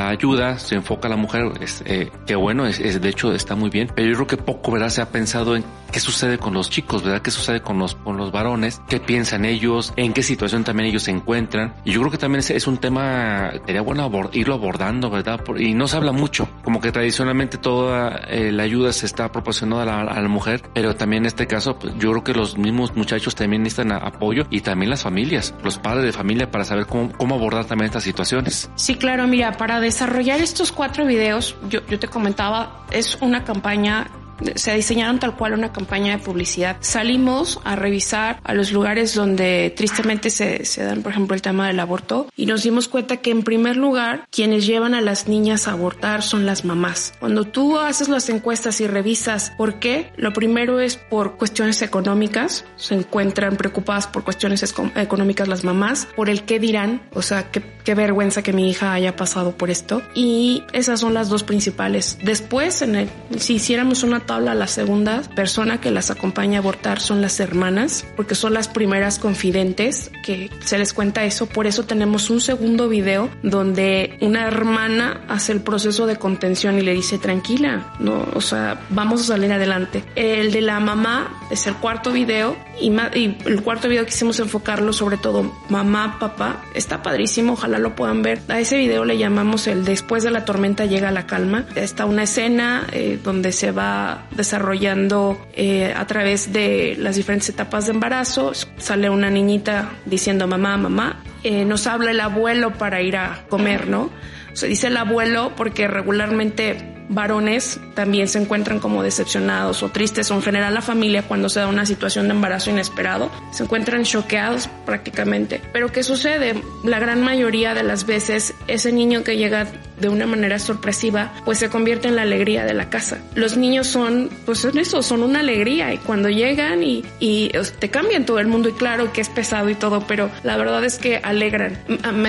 ayuda 0.09 0.59
se 0.59 0.77
enfoca 0.77 1.09
a 1.09 1.11
la 1.11 1.17
mujer, 1.17 1.53
es, 1.61 1.83
eh, 1.87 2.11
que 2.27 2.35
bueno, 2.37 2.67
es, 2.67 3.01
de 3.01 3.09
hecho 3.09 3.33
está 3.33 3.55
muy 3.55 3.71
bien, 3.71 3.91
pero 3.95 4.09
yo 4.09 4.15
creo 4.15 4.27
que 4.27 4.37
poco, 4.37 4.73
¿verdad? 4.73 4.91
Se 4.91 5.03
ha 5.03 5.11
pensado 5.11 5.57
en 5.57 5.65
qué 5.93 6.01
sucede 6.01 6.39
con 6.39 6.55
los 6.55 6.71
chicos, 6.71 7.05
¿verdad? 7.05 7.23
¿Qué 7.23 7.31
sucede 7.31 7.61
con 7.61 7.79
los, 7.79 7.95
con 7.95 8.17
los 8.17 8.33
varones? 8.33 8.81
¿Qué 8.89 8.99
piensan 8.99 9.45
ellos? 9.45 9.93
¿En 9.97 10.13
qué 10.13 10.23
situación 10.23 10.65
también 10.65 10.89
ellos 10.89 11.05
se 11.05 11.11
encuentran? 11.11 11.75
Y 11.85 11.93
yo 11.93 12.01
creo 12.01 12.11
que 12.11 12.19
también 12.19 12.41
es, 12.41 12.51
es 12.51 12.67
un 12.67 12.79
tema, 12.79 13.53
sería 13.67 13.83
bueno 13.83 14.11
irlo 14.33 14.55
abordando, 14.55 15.11
¿verdad? 15.11 15.41
y 15.59 15.75
no 15.75 15.87
se 15.87 15.97
habla 15.97 16.13
mucho, 16.13 16.49
como 16.65 16.81
que 16.81 16.91
tradicionalmente 16.91 17.59
toda 17.59 18.23
eh, 18.29 18.51
la 18.51 18.63
ayuda 18.63 18.93
se 18.93 19.07
está 19.07 19.31
proporcionando 19.31 19.81
a 19.81 20.05
la, 20.05 20.29
mujer, 20.33 20.63
pero 20.73 20.97
también 20.97 21.25
en 21.25 21.27
este 21.27 21.47
caso, 21.47 21.79
pues, 21.79 21.95
yo 21.99 22.11
creo 22.11 22.25
que 22.25 22.33
los 22.33 22.57
mismos 22.57 22.97
muchachos 22.97 23.35
también 23.35 23.63
necesitan 23.63 23.93
apoyo 23.93 24.45
y 24.51 24.61
también 24.61 24.89
las 24.89 25.03
familias, 25.03 25.55
los 25.63 25.79
padres 25.79 26.07
de 26.07 26.13
familia 26.13 26.51
para 26.51 26.65
saber 26.65 26.87
cómo, 26.87 27.13
cómo 27.13 27.35
abordar 27.35 27.67
también 27.67 27.87
estas 27.87 28.05
situaciones. 28.05 28.71
Sí, 28.77 28.95
claro, 28.95 29.27
mira, 29.27 29.53
para 29.59 29.81
desarrollar 29.81 30.41
estos 30.41 30.73
cuatro 30.73 31.05
videos, 31.05 31.55
yo, 31.69 31.81
yo 31.87 31.99
te 31.99 32.09
comentaba, 32.09 32.87
es 32.91 33.19
una 33.21 33.45
campaña 33.45 34.07
se 34.55 34.75
diseñaron 34.75 35.19
tal 35.19 35.37
cual 35.37 35.55
una 35.55 35.73
campaña 35.73 36.17
de 36.17 36.23
publicidad. 36.23 36.77
Salimos 36.81 37.61
a 37.65 37.77
revisar 37.77 38.41
a 38.45 38.55
los 38.55 38.73
lugares 38.73 39.15
donde 39.15 39.73
tristemente 39.77 40.31
se, 40.31 40.65
se, 40.65 40.85
dan, 40.85 41.03
por 41.03 41.13
ejemplo, 41.13 41.35
el 41.35 41.43
tema 41.43 41.67
del 41.67 41.81
aborto 41.81 42.29
y 42.37 42.47
nos 42.47 42.63
dimos 42.63 42.89
cuenta 42.89 43.19
que 43.19 43.31
en 43.31 43.43
primer 43.43 43.77
lugar 43.77 44.27
quienes 44.31 44.67
llevan 44.67 44.95
a 44.95 45.01
las 45.01 45.29
niñas 45.29 45.69
a 45.69 45.73
abortar 45.73 46.23
son 46.23 46.47
las 46.47 46.65
mamás. 46.65 47.15
Cuando 47.21 47.45
tú 47.45 47.79
haces 47.79 48.09
las 48.09 48.29
encuestas 48.29 48.81
y 48.81 48.87
revisas 48.87 49.53
por 49.57 49.79
qué, 49.79 50.13
lo 50.17 50.33
primero 50.33 50.81
es 50.81 50.97
por 50.97 51.37
cuestiones 51.37 51.83
económicas, 51.83 52.65
se 52.77 52.95
encuentran 52.95 53.57
preocupadas 53.57 54.07
por 54.07 54.25
cuestiones 54.25 54.63
económicas 54.97 55.49
las 55.49 55.65
mamás, 55.65 56.09
por 56.17 56.29
el 56.29 56.45
qué 56.45 56.59
dirán, 56.59 57.03
o 57.13 57.23
sea, 57.23 57.51
qué, 57.51 57.63
qué 57.85 57.95
vergüenza 57.95 58.43
que 58.43 58.53
mi 58.53 58.71
hija 58.71 58.93
haya 58.93 59.17
pasado 59.17 59.57
por 59.57 59.71
esto 59.71 60.03
y 60.15 60.63
esas 60.73 61.01
son 61.01 61.15
las 61.15 61.29
dos 61.29 61.43
principales. 61.43 62.19
Después, 62.23 62.83
en 62.83 62.97
el, 62.97 63.09
si 63.39 63.55
hiciéramos 63.55 64.03
una 64.03 64.21
tabla, 64.33 64.55
la 64.55 64.67
segunda 64.67 65.21
persona 65.35 65.79
que 65.79 65.91
las 65.91 66.11
acompaña 66.11 66.57
a 66.57 66.63
abortar 66.63 67.01
son 67.01 67.21
las 67.21 67.39
hermanas, 67.39 68.07
porque 68.17 68.35
son 68.35 68.55
las 68.55 68.67
primeras 68.67 69.19
confidentes 69.19 70.11
que 70.25 70.49
se 70.65 70.79
les 70.79 70.95
cuenta 70.95 71.23
eso. 71.25 71.45
Por 71.45 71.67
eso 71.67 71.83
tenemos 71.83 72.31
un 72.31 72.41
segundo 72.41 72.89
video 72.89 73.29
donde 73.43 74.17
una 74.23 74.47
hermana 74.47 75.21
hace 75.29 75.53
el 75.53 75.61
proceso 75.61 76.07
de 76.07 76.17
contención 76.17 76.79
y 76.79 76.81
le 76.81 76.95
dice 76.95 77.19
tranquila, 77.19 77.93
no, 77.99 78.27
o 78.33 78.41
sea, 78.41 78.81
vamos 78.89 79.21
a 79.21 79.25
salir 79.25 79.53
adelante. 79.53 80.03
El 80.15 80.51
de 80.51 80.63
la 80.63 80.81
mamá 80.81 81.47
es 81.51 81.67
el 81.67 81.75
cuarto 81.75 82.11
video 82.11 82.57
y, 82.81 82.91
y 82.91 83.37
el 83.45 83.63
cuarto 83.63 83.87
video 83.87 84.07
quisimos 84.07 84.41
enfocarlo 84.41 84.95
sobre 84.95 85.19
todo 85.19 85.53
mamá, 85.69 86.17
papá. 86.19 86.65
Está 86.75 87.03
padrísimo, 87.03 87.53
ojalá 87.53 87.79
lo 87.79 87.95
puedan 87.95 88.23
ver. 88.23 88.41
A 88.49 88.59
ese 88.61 88.79
video 88.79 89.05
le 89.05 89.19
llamamos 89.19 89.67
el 89.67 89.85
después 89.85 90.23
de 90.23 90.31
la 90.31 90.47
tormenta 90.47 90.87
llega 90.87 91.11
la 91.11 91.27
calma. 91.27 91.67
Está 91.75 92.07
una 92.07 92.23
escena 92.23 92.87
eh, 92.93 93.19
donde 93.23 93.53
se 93.53 93.73
va 93.73 94.12
desarrollando 94.31 95.47
eh, 95.55 95.93
a 95.97 96.07
través 96.07 96.53
de 96.53 96.97
las 96.99 97.17
diferentes 97.17 97.49
etapas 97.49 97.87
de 97.87 97.93
embarazo. 97.93 98.53
Sale 98.77 99.11
una 99.11 99.31
niñita 99.31 99.91
diciendo 100.07 100.47
mamá, 100.47 100.77
mamá. 100.77 101.23
Eh, 101.45 101.65
nos 101.65 101.87
habla 101.87 102.11
el 102.11 102.21
abuelo 102.21 102.73
para 102.73 103.03
ir 103.03 103.17
a 103.17 103.45
comer, 103.49 103.89
¿no? 103.89 104.11
Se 104.53 104.67
dice 104.67 104.89
el 104.89 104.97
abuelo 104.97 105.53
porque 105.57 105.89
regularmente 105.89 106.93
varones 107.09 107.81
también 107.95 108.29
se 108.29 108.39
encuentran 108.39 108.79
como 108.79 109.03
decepcionados 109.03 109.83
o 109.83 109.91
tristes 109.91 110.31
o 110.31 110.35
en 110.35 110.43
general 110.43 110.75
la 110.75 110.83
familia 110.83 111.23
cuando 111.23 111.49
se 111.49 111.61
da 111.61 111.67
una 111.67 111.87
situación 111.87 112.29
de 112.29 112.35
embarazo 112.35 112.71
inesperado 112.71 113.31
se 113.51 113.65
encuentran 113.65 114.05
choqueados 114.05 114.69
prácticamente. 114.87 115.61
Pero 115.73 115.91
¿qué 115.93 116.03
sucede? 116.03 116.63
La 116.85 116.99
gran 116.99 117.23
mayoría 117.23 117.75
de 117.75 117.83
las 117.83 118.07
veces 118.07 118.55
ese 118.67 118.93
niño 118.93 119.25
que 119.25 119.37
llega 119.37 119.67
de 120.03 120.11
una 120.11 120.27
manera 120.27 120.59
sorpresiva, 120.59 121.33
pues 121.47 121.59
se 121.59 121.71
convierte 121.71 122.09
en 122.09 122.17
la 122.17 122.23
alegría 122.23 122.67
de 122.67 122.75
la 122.75 122.91
casa. 122.91 123.19
Los 123.35 123.57
niños 123.57 123.87
son, 123.87 124.29
pues 124.45 124.59
son 124.59 124.77
eso, 124.77 125.03
son 125.03 125.23
una 125.23 125.41
alegría 125.41 125.95
y 125.95 125.99
cuando 125.99 126.29
llegan 126.29 126.83
y, 126.83 127.05
y 127.19 127.51
te 127.79 127.89
cambian 127.89 128.27
todo 128.27 128.39
el 128.39 128.49
mundo 128.49 128.69
y 128.69 128.73
claro 128.73 129.13
que 129.13 129.21
es 129.23 129.31
pesado 129.31 129.71
y 129.71 129.75
todo, 129.75 130.05
pero 130.07 130.31
la 130.43 130.57
verdad 130.57 130.85
es 130.85 130.99
que 130.99 131.17
alegran. 131.17 131.79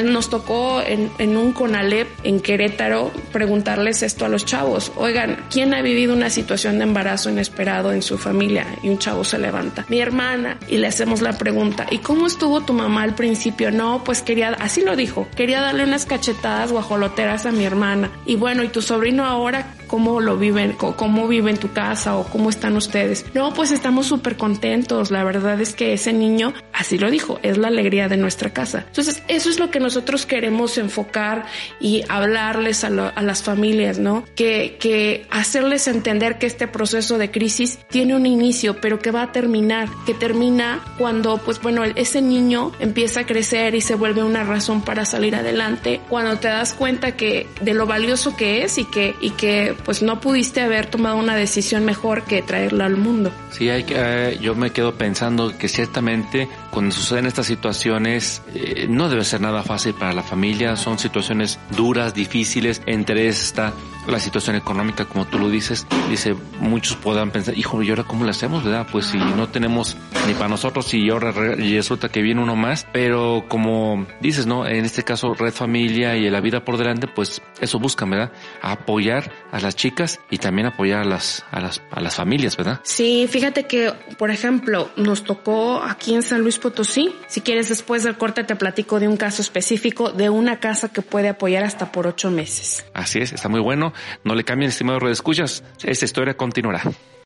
Nos 0.05 0.29
tocó 0.29 0.81
en, 0.81 1.11
en 1.17 1.35
un 1.35 1.51
CONALEP 1.51 2.07
en 2.23 2.39
Querétaro 2.39 3.11
preguntarles 3.31 4.03
esto 4.03 4.25
a 4.25 4.29
los 4.29 4.45
chavos. 4.45 4.91
Oigan, 4.95 5.37
¿quién 5.51 5.73
ha 5.73 5.81
vivido 5.81 6.13
una 6.13 6.29
situación 6.29 6.77
de 6.77 6.83
embarazo 6.83 7.29
inesperado 7.29 7.91
en 7.91 8.01
su 8.01 8.17
familia? 8.17 8.65
Y 8.83 8.89
un 8.89 8.99
chavo 8.99 9.23
se 9.23 9.39
levanta. 9.39 9.85
Mi 9.89 9.99
hermana. 9.99 10.57
Y 10.67 10.77
le 10.77 10.87
hacemos 10.87 11.21
la 11.21 11.33
pregunta. 11.37 11.87
¿Y 11.89 11.99
cómo 11.99 12.27
estuvo 12.27 12.61
tu 12.61 12.73
mamá 12.73 13.03
al 13.03 13.15
principio? 13.15 13.71
No, 13.71 14.03
pues 14.03 14.21
quería, 14.21 14.49
así 14.59 14.81
lo 14.81 14.95
dijo, 14.95 15.27
quería 15.35 15.61
darle 15.61 15.83
unas 15.83 16.05
cachetadas 16.05 16.71
guajoloteras 16.71 17.45
a 17.45 17.51
mi 17.51 17.62
hermana. 17.63 18.11
Y 18.25 18.35
bueno, 18.35 18.63
¿y 18.63 18.69
tu 18.69 18.81
sobrino 18.81 19.25
ahora 19.25 19.65
cómo 19.87 20.19
lo 20.19 20.37
viven, 20.37 20.73
cómo 20.73 21.27
vive 21.27 21.51
en 21.51 21.57
tu 21.57 21.71
casa 21.71 22.15
o 22.15 22.23
cómo 22.25 22.49
están 22.49 22.75
ustedes. 22.75 23.25
No, 23.33 23.53
pues 23.53 23.71
estamos 23.71 24.07
súper 24.07 24.37
contentos. 24.37 25.11
La 25.11 25.23
verdad 25.23 25.59
es 25.61 25.73
que 25.73 25.93
ese 25.93 26.13
niño, 26.13 26.53
así 26.71 26.97
lo 26.97 27.09
dijo, 27.09 27.39
es 27.43 27.57
la 27.57 27.67
alegría 27.67 28.09
de 28.09 28.17
nuestra 28.17 28.51
casa. 28.51 28.85
Entonces, 28.87 29.23
eso 29.27 29.49
es 29.49 29.59
lo 29.59 29.71
que 29.71 29.79
nosotros 29.79 30.25
queremos 30.25 30.77
enfocar 30.77 31.45
y 31.79 32.03
hablarles 32.09 32.83
a, 32.83 32.89
las 32.89 33.43
familias, 33.43 33.99
¿no? 33.99 34.23
Que, 34.35 34.77
que 34.79 35.25
hacerles 35.29 35.87
entender 35.87 36.37
que 36.37 36.45
este 36.45 36.67
proceso 36.67 37.17
de 37.17 37.31
crisis 37.31 37.79
tiene 37.89 38.15
un 38.15 38.25
inicio, 38.25 38.79
pero 38.81 38.99
que 38.99 39.11
va 39.11 39.23
a 39.23 39.31
terminar, 39.31 39.89
que 40.05 40.13
termina 40.13 40.81
cuando, 40.97 41.37
pues 41.37 41.61
bueno, 41.61 41.83
ese 41.83 42.21
niño 42.21 42.71
empieza 42.79 43.21
a 43.21 43.25
crecer 43.25 43.75
y 43.75 43.81
se 43.81 43.95
vuelve 43.95 44.23
una 44.23 44.43
razón 44.43 44.81
para 44.81 45.05
salir 45.05 45.35
adelante, 45.35 46.01
cuando 46.09 46.37
te 46.37 46.47
das 46.47 46.73
cuenta 46.73 47.15
que 47.15 47.47
de 47.61 47.73
lo 47.73 47.85
valioso 47.85 48.35
que 48.35 48.63
es 48.63 48.77
y 48.77 48.85
que, 48.85 49.15
y 49.21 49.31
que 49.31 49.75
pues 49.85 50.01
no 50.01 50.19
pudiste 50.19 50.61
haber 50.61 50.87
tomado 50.87 51.17
una 51.17 51.35
decisión 51.35 51.85
mejor 51.85 52.23
que 52.23 52.41
traerla 52.41 52.85
al 52.85 52.97
mundo. 52.97 53.31
Sí, 53.51 53.69
hay 53.69 53.83
que, 53.83 53.95
eh, 53.97 54.37
yo 54.41 54.55
me 54.55 54.71
quedo 54.71 54.95
pensando 54.95 55.57
que 55.57 55.67
ciertamente 55.67 56.47
cuando 56.71 56.93
suceden 56.93 57.25
estas 57.25 57.45
situaciones 57.45 58.41
eh, 58.53 58.87
no 58.89 59.09
debe 59.09 59.23
ser 59.23 59.41
nada 59.41 59.63
fácil 59.63 59.93
para 59.93 60.13
la 60.13 60.23
familia, 60.23 60.75
son 60.75 60.99
situaciones 60.99 61.59
duras, 61.75 62.13
difíciles, 62.13 62.81
entre 62.85 63.27
esta 63.27 63.73
la 64.07 64.19
situación 64.19 64.55
económica, 64.55 65.05
como 65.05 65.25
tú 65.25 65.39
lo 65.39 65.49
dices, 65.49 65.87
dice, 66.09 66.35
muchos 66.59 66.97
puedan 66.97 67.31
pensar, 67.31 67.57
hijo, 67.57 67.81
¿y 67.81 67.89
ahora 67.89 68.03
cómo 68.03 68.25
lo 68.25 68.31
hacemos, 68.31 68.63
verdad? 68.63 68.87
Pues 68.91 69.07
si 69.07 69.17
no 69.17 69.47
tenemos 69.49 69.97
ni 70.27 70.33
para 70.33 70.49
nosotros 70.49 70.93
y 70.93 71.09
ahora 71.09 71.31
resulta 71.31 72.09
que 72.09 72.21
viene 72.21 72.41
uno 72.41 72.55
más, 72.55 72.85
pero 72.91 73.45
como 73.47 74.05
dices, 74.21 74.45
¿no? 74.45 74.67
En 74.67 74.85
este 74.85 75.03
caso, 75.03 75.33
Red 75.33 75.53
Familia 75.53 76.15
y 76.15 76.29
la 76.29 76.41
vida 76.41 76.63
por 76.63 76.77
delante, 76.77 77.07
pues 77.07 77.41
eso 77.59 77.79
buscan, 77.79 78.09
¿verdad? 78.09 78.31
apoyar 78.61 79.31
a 79.51 79.59
las 79.59 79.75
chicas 79.75 80.19
y 80.29 80.37
también 80.37 80.67
apoyar 80.67 81.01
a 81.01 81.05
las, 81.05 81.45
a 81.51 81.59
las, 81.59 81.81
a 81.91 81.99
las 82.01 82.15
familias, 82.15 82.57
¿verdad? 82.57 82.79
Sí, 82.83 83.27
fíjate 83.29 83.65
que, 83.65 83.93
por 84.17 84.31
ejemplo, 84.31 84.89
nos 84.95 85.23
tocó 85.23 85.81
aquí 85.81 86.13
en 86.13 86.23
San 86.23 86.41
Luis 86.41 86.59
Potosí, 86.59 87.13
si 87.27 87.41
quieres 87.41 87.69
después 87.69 88.03
del 88.03 88.17
corte 88.17 88.43
te 88.43 88.55
platico 88.55 88.99
de 88.99 89.07
un 89.07 89.17
caso 89.17 89.41
específico 89.41 90.11
de 90.11 90.29
una 90.29 90.59
casa 90.59 90.89
que 90.89 91.01
puede 91.01 91.29
apoyar 91.29 91.63
hasta 91.63 91.91
por 91.91 92.07
ocho 92.07 92.31
meses. 92.31 92.85
Así 92.93 93.19
es, 93.19 93.33
está 93.33 93.49
muy 93.49 93.59
bueno. 93.59 93.92
No 94.23 94.35
le 94.35 94.43
cambien, 94.43 94.69
estimado 94.69 95.09
escuchas. 95.09 95.63
Esta 95.83 96.05
historia 96.05 96.35
continuará. 96.35 96.81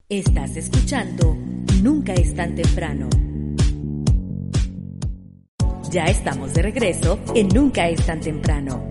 Estás 0.09 0.55
escuchando 0.55 1.37
Nunca 1.81 2.13
es 2.13 2.33
tan 2.33 2.55
temprano. 2.55 3.09
Ya 5.91 6.05
estamos 6.05 6.53
de 6.53 6.61
regreso 6.63 7.19
en 7.35 7.47
Nunca 7.49 7.87
es 7.87 8.05
tan 8.05 8.19
temprano. 8.19 8.89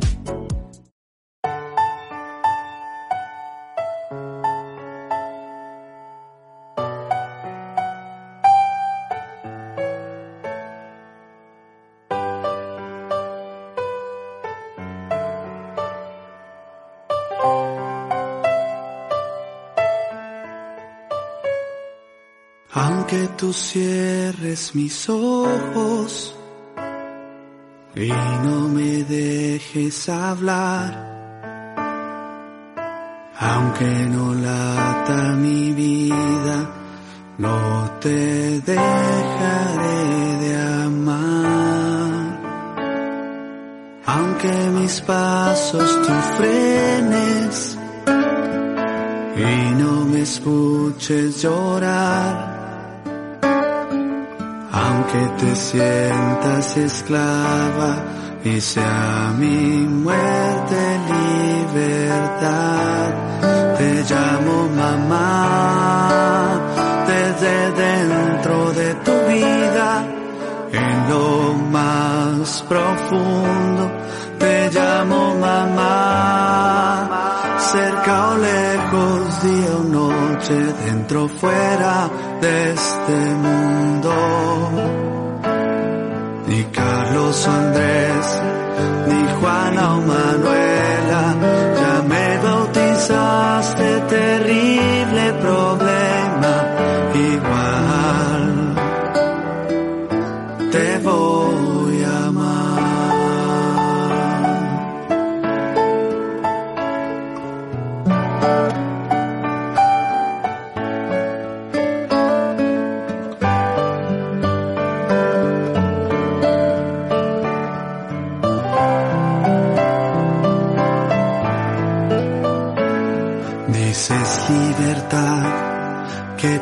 Cierres 23.56 24.74
mis 24.74 25.08
ojos 25.08 26.34
y 27.94 28.08
no 28.08 28.68
me 28.68 29.04
dejes 29.04 30.08
hablar, 30.08 30.90
aunque 33.38 33.86
no 33.86 34.34
lata 34.34 35.34
mi 35.36 35.72
vida, 35.72 36.70
no 37.38 37.90
te 38.00 38.60
dejaré 38.60 40.36
de 40.42 40.56
amar. 40.84 41.96
Aunque 44.04 44.52
mis 44.78 45.00
pasos 45.00 46.02
tú 46.06 46.12
frenes 46.36 47.78
y 49.36 49.82
no 49.82 50.04
me 50.04 50.22
escuches 50.22 51.42
llorar, 51.42 52.55
aunque 54.76 55.22
te 55.38 55.56
sientas 55.56 56.76
esclava 56.76 57.96
y 58.44 58.60
sea 58.60 59.32
mi 59.38 59.86
muerte 60.04 61.00
libertad. 61.14 63.10
Te 63.78 64.04
llamo 64.10 64.68
mamá 64.76 66.60
desde 67.06 67.72
dentro 67.72 68.72
de 68.72 68.94
tu 69.06 69.12
vida, 69.32 70.04
en 70.72 71.08
lo 71.10 71.54
más 71.70 72.62
profundo. 72.68 73.90
Te 74.38 74.70
llamo 74.70 75.34
mamá, 75.36 77.08
cerca 77.58 78.28
o 78.30 78.36
lejos, 78.36 79.42
día 79.42 79.72
o 79.80 79.82
noche, 79.98 80.56
dentro 80.84 81.24
o 81.24 81.28
fuera 81.28 82.10
de 82.40 82.72
este 82.72 83.34
mundo. 83.44 84.12
Ni 86.48 86.64
Carlos 86.64 87.48
Andrés, 87.48 88.42
ni 89.08 89.40
Juana 89.40 89.96
o 89.96 90.00
Manuela, 90.00 90.65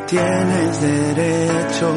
tienes 0.07 0.81
derecho, 0.81 1.89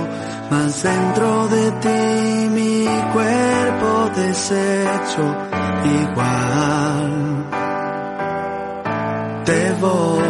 mas 0.51 0.83
dentro 0.83 1.49
de 1.49 1.71
ti 1.83 2.49
mi 2.51 2.87
cuerpo 3.13 4.11
deshecho, 4.17 5.37
igual. 5.85 7.45
Te 9.45 9.73
voy 9.81 10.28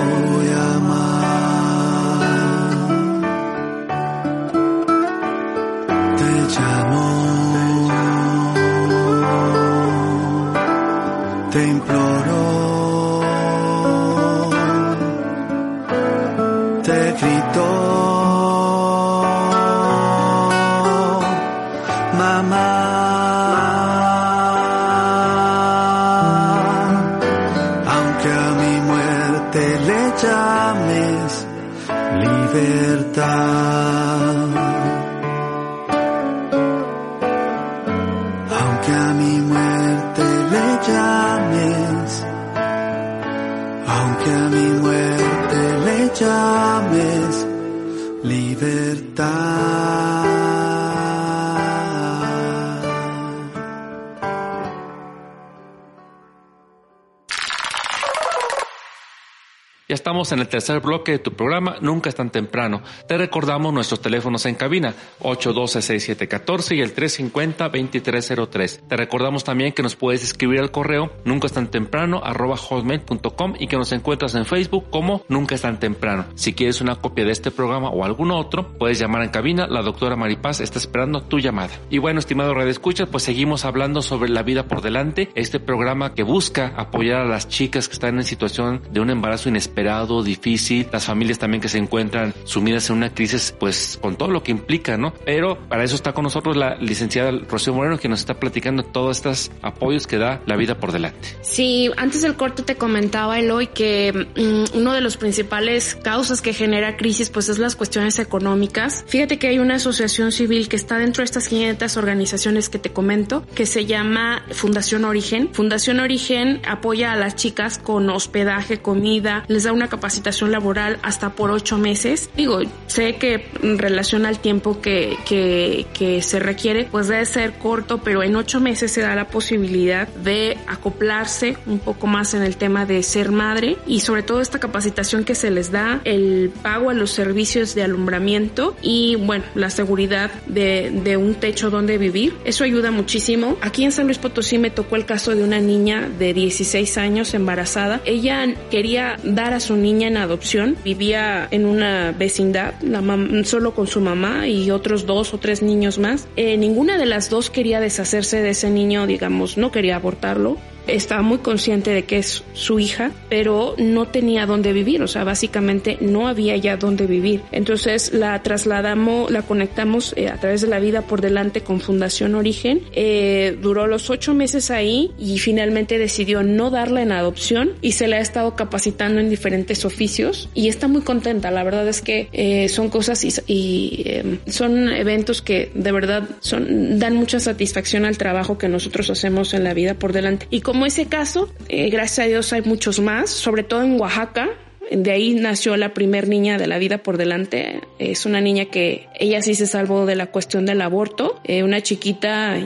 estamos 60.19 60.33
en 60.33 60.41
el 60.41 60.49
tercer 60.49 60.81
bloque 60.81 61.13
de 61.13 61.19
tu 61.21 61.33
programa 61.35 61.77
Nunca 61.81 62.09
es 62.09 62.17
tan 62.17 62.31
temprano. 62.31 62.83
Te 63.07 63.17
recordamos 63.17 63.73
nuestros 63.73 64.01
teléfonos 64.01 64.47
en 64.47 64.57
cabina 64.57 64.93
812-6714 65.21 66.77
y 66.77 66.81
el 66.81 66.93
350-2303. 66.93 68.89
Te 68.89 68.97
recordamos 68.97 69.45
también 69.45 69.73
que 69.73 69.85
nos 69.85 69.95
puedes 69.95 70.25
escribir 70.25 70.59
al 70.59 70.73
correo 70.73 71.13
nunca 71.25 71.47
es 71.47 71.53
tan 71.53 71.69
temprano 71.69 72.21
arroba 72.25 72.57
hotmail.com 72.57 73.55
y 73.61 73.69
que 73.69 73.77
nos 73.77 73.93
encuentras 73.93 74.35
en 74.35 74.45
Facebook 74.45 74.87
como 74.91 75.23
Nunca 75.29 75.55
es 75.55 75.63
tan 75.63 75.79
temprano. 75.79 76.25
Si 76.35 76.53
quieres 76.53 76.81
una 76.81 76.97
copia 76.97 77.25
de 77.25 77.31
este 77.31 77.53
programa 77.53 77.91
o 77.91 78.05
algún 78.05 78.33
otro, 78.33 78.67
puedes 78.77 78.99
llamar 78.99 79.23
en 79.23 79.31
cabina. 79.31 79.69
La 79.69 79.83
doctora 79.83 80.17
Maripaz 80.17 80.61
está 80.61 80.81
esperando 80.81 81.23
tu 81.23 81.39
llamada. 81.39 81.75
Y 81.91 81.99
bueno, 81.99 82.19
estimado 82.19 82.55
Radio 82.55 82.71
Escuchas, 82.71 83.09
pues 83.09 83.23
seguimos 83.23 83.65
hablando 83.65 84.03
sobre 84.03 84.31
la 84.31 84.43
vida 84.43 84.65
por 84.65 84.83
delante. 84.83 85.31
Este 85.37 85.61
programa 85.61 86.15
que 86.15 86.25
busca 86.25 86.73
apoyar 86.77 87.21
a 87.21 87.25
las 87.25 87.49
chicas 87.49 87.87
que 87.87 87.95
están 87.95 88.17
en 88.17 88.25
situación 88.25 88.83
de 88.91 89.01
un 89.01 89.11
embarazo 89.11 89.49
inesperado, 89.49 90.08
difícil, 90.23 90.89
las 90.93 91.05
familias 91.05 91.39
también 91.39 91.61
que 91.61 91.69
se 91.69 91.79
encuentran 91.79 92.35
sumidas 92.45 92.91
en 92.91 92.97
una 92.97 93.15
crisis, 93.15 93.55
pues 93.59 93.99
con 94.01 94.17
todo 94.17 94.31
lo 94.31 94.43
que 94.43 94.51
implica, 94.51 94.97
¿no? 94.97 95.13
Pero 95.25 95.59
para 95.69 95.85
eso 95.85 95.95
está 95.95 96.13
con 96.13 96.25
nosotros 96.25 96.57
la 96.57 96.77
licenciada 96.77 97.31
Rocío 97.31 97.75
Moreno, 97.75 97.99
que 97.99 98.09
nos 98.09 98.21
está 98.21 98.35
platicando 98.35 98.83
todos 98.83 99.19
estos 99.19 99.51
apoyos 99.63 100.07
que 100.07 100.19
da 100.19 100.41
la 100.47 100.57
vida 100.57 100.79
por 100.79 100.93
delante. 100.93 101.37
Sí, 101.43 101.91
antes 101.97 102.23
del 102.23 102.37
corte 102.37 102.63
te 102.63 102.77
comentaba 102.77 103.39
Eloy 103.39 103.69
que 103.69 104.13
mm, 104.37 104.79
uno 104.79 104.93
de 104.93 105.01
los 105.01 105.17
principales 105.17 105.95
causas 105.95 106.43
que 106.43 106.53
genera 106.53 106.97
crisis 106.97 107.31
pues 107.31 107.49
es 107.49 107.59
las 107.59 107.77
cuestiones 107.77 108.19
económicas. 108.19 109.05
Fíjate 109.07 109.39
que 109.39 109.49
hay 109.49 109.59
una 109.59 109.77
asociación 109.77 110.33
civil 110.33 110.69
que 110.69 110.77
está 110.77 110.99
dentro 110.99 111.23
de 111.23 111.27
estas 111.27 111.49
500 111.49 111.97
organizaciones 111.97 112.69
que 112.69 112.79
te 112.79 112.91
comento, 112.91 113.45
que 113.55 113.67
se 113.67 113.87
llama 113.87 114.45
Fundación 114.51 115.05
Origen. 115.05 115.51
Fundación 115.53 116.01
Origen 116.01 116.61
apoya 116.67 117.13
a 117.13 117.17
las 117.17 117.37
chicas 117.37 117.79
con 117.79 118.09
hospedaje, 118.11 118.81
comida, 118.81 119.45
les 119.49 119.65
da 119.65 119.73
una 119.73 119.89
capacitación 119.99 120.53
laboral 120.53 120.99
hasta 121.03 121.31
por 121.31 121.51
ocho 121.51 121.77
meses. 121.77 122.31
Digo, 122.37 122.61
sé 122.87 123.17
que 123.17 123.47
en 123.63 123.79
relación 123.79 124.27
al 124.27 124.39
tiempo 124.39 124.81
que, 124.81 125.17
que, 125.27 125.87
que 125.93 126.23
se 126.23 126.39
requiere, 126.39 126.89
pues 126.91 127.09
debe 127.09 127.27
ser 127.27 127.55
corto, 127.55 127.99
pero 127.99 128.23
en 128.23 128.37
ocho 128.37 128.61
meses 128.61 128.93
se 128.93 129.01
da 129.01 129.17
la 129.17 129.27
posibilidad 129.27 130.07
de 130.09 130.57
acoplarse 130.69 131.57
un 131.67 131.81
poco 131.81 132.07
más 132.07 132.35
en 132.35 132.43
el 132.43 132.57
tema 132.57 132.87
de 132.87 133.03
ser 133.03 133.33
madre 133.33 133.77
y 133.87 134.01
sobre 134.01 134.23
todo 134.23 134.41
esta 134.41 134.61
capacitación 134.61 135.25
que 135.25 135.35
se 135.35 135.51
les 135.51 135.73
da, 135.73 136.01
el 136.05 136.53
pago 136.63 136.91
a 136.91 136.95
los 136.95 137.11
servicios 137.11 137.75
de 137.75 137.83
alumbramiento 137.83 138.77
y 138.81 139.17
bueno, 139.17 139.45
la 139.57 139.71
seguridad 139.71 140.31
de, 140.47 140.91
de 140.91 141.17
un 141.17 141.35
techo 141.35 141.71
donde 141.71 141.99
vivir. 141.99 142.37
Eso 142.45 142.63
ayuda 142.63 142.93
muchísimo. 142.93 143.57
Aquí 143.63 143.85
en 143.85 143.91
San 143.91 144.07
Luis 144.07 144.19
Potosí 144.19 144.59
me 144.59 144.71
tocó 144.71 144.95
el 144.95 145.07
caso 145.07 145.35
de 145.35 145.43
una 145.43 145.59
niña 145.59 146.09
de 146.19 146.33
16 146.35 146.99
años 146.99 147.35
embarazada. 147.35 148.01
Ella 148.05 148.47
quería 148.71 149.17
dar 149.25 149.55
a 149.55 149.61
su 149.61 149.75
niña 149.77 149.88
en 149.89 150.17
adopción. 150.17 150.77
Vivía 150.85 151.49
en 151.51 151.65
una 151.65 152.13
vecindad, 152.13 152.75
la 152.83 153.03
solo 153.45 153.75
con 153.75 153.87
su 153.87 154.01
mamá 154.01 154.47
y 154.49 154.71
otros 154.71 155.07
dos 155.07 155.35
o 155.35 155.39
tres 155.39 155.63
niños 155.63 155.99
más. 155.99 156.29
Eh, 156.37 156.57
ninguna 156.57 156.99
de 156.99 157.07
las 157.07 157.31
dos 157.31 157.51
quería 157.51 157.81
deshacerse 157.81 158.43
de 158.43 158.51
ese 158.51 158.71
niño, 158.71 159.07
digamos, 159.07 159.57
no 159.57 159.73
quería 159.73 159.97
abortarlo 159.97 160.59
estaba 160.89 161.23
muy 161.23 161.39
consciente 161.39 161.91
de 161.91 162.05
que 162.05 162.19
es 162.19 162.45
su 162.53 162.81
hija, 162.81 163.13
pero 163.29 163.75
no 163.79 164.07
tenía 164.09 164.47
dónde 164.47 164.73
vivir, 164.73 165.03
o 165.03 165.09
sea, 165.09 165.25
básicamente 165.25 165.99
no 166.01 166.29
había 166.29 166.57
ya 166.57 166.77
dónde 166.77 167.07
vivir. 167.07 167.43
Entonces 167.53 168.13
la 168.13 168.43
trasladamos, 168.43 169.31
la 169.31 169.43
conectamos 169.43 170.15
eh, 170.17 170.29
a 170.29 170.37
través 170.37 170.61
de 170.63 170.69
la 170.69 170.81
vida 170.81 171.03
por 171.03 171.21
delante 171.21 171.61
con 171.61 171.81
Fundación 171.81 172.35
Origen. 172.35 172.83
Eh, 172.93 173.57
duró 173.61 173.87
los 173.87 174.11
ocho 174.11 174.35
meses 174.35 174.71
ahí 174.71 175.13
y 175.19 175.39
finalmente 175.39 175.99
decidió 175.99 176.43
no 176.43 176.71
darla 176.71 177.03
en 177.03 177.13
adopción 177.13 177.73
y 177.81 177.93
se 177.93 178.09
le 178.09 178.17
ha 178.17 178.21
estado 178.21 178.57
capacitando 178.57 179.21
en 179.21 179.31
diferentes 179.31 179.85
oficios 179.85 180.49
y 180.55 180.69
está 180.69 180.89
muy 180.89 181.03
contenta. 181.03 181.51
La 181.51 181.65
verdad 181.65 181.87
es 181.89 182.03
que 182.03 182.29
eh, 182.33 182.69
son 182.69 182.89
cosas 182.89 183.25
y, 183.25 183.33
y 183.47 184.03
eh, 184.07 184.39
son 184.47 184.89
eventos 184.89 185.43
que 185.43 185.71
de 185.75 185.93
verdad 185.93 186.29
son, 186.41 186.99
dan 186.99 187.15
mucha 187.15 187.41
satisfacción 187.41 188.05
al 188.05 188.19
trabajo 188.19 188.59
que 188.59 188.69
nosotros 188.69 189.11
hacemos 189.11 189.55
en 189.55 189.65
la 189.65 189.75
vida 189.75 189.95
por 189.95 190.13
delante. 190.13 190.47
Y 190.51 190.61
como 190.61 190.78
ese 190.87 191.07
caso, 191.07 191.49
eh, 191.69 191.91
gracias 191.91 192.27
a 192.27 192.29
Dios 192.29 192.53
hay 192.53 192.63
muchos 192.63 193.01
más, 193.01 193.31
sobre 193.31 193.63
todo 193.63 193.83
en 193.83 194.01
Oaxaca. 194.01 194.49
De 194.91 195.11
ahí 195.11 195.35
nació 195.35 195.77
la 195.77 195.93
primer 195.93 196.29
niña 196.29 196.57
de 196.57 196.67
la 196.67 196.79
vida 196.79 196.99
por 196.99 197.19
delante. 197.19 197.83
Es 197.99 198.25
una 198.25 198.41
niña 198.41 198.67
que 198.67 199.07
ella 199.19 199.43
sí 199.43 199.55
se 199.55 199.67
salvó 199.67 200.07
de 200.07 200.17
la 200.17 200.27
cuestión 200.27 200.65
del 200.65 200.81
aborto. 200.81 201.41
Eh, 201.45 201.63
una 201.63 201.83
chiquita 201.83 202.57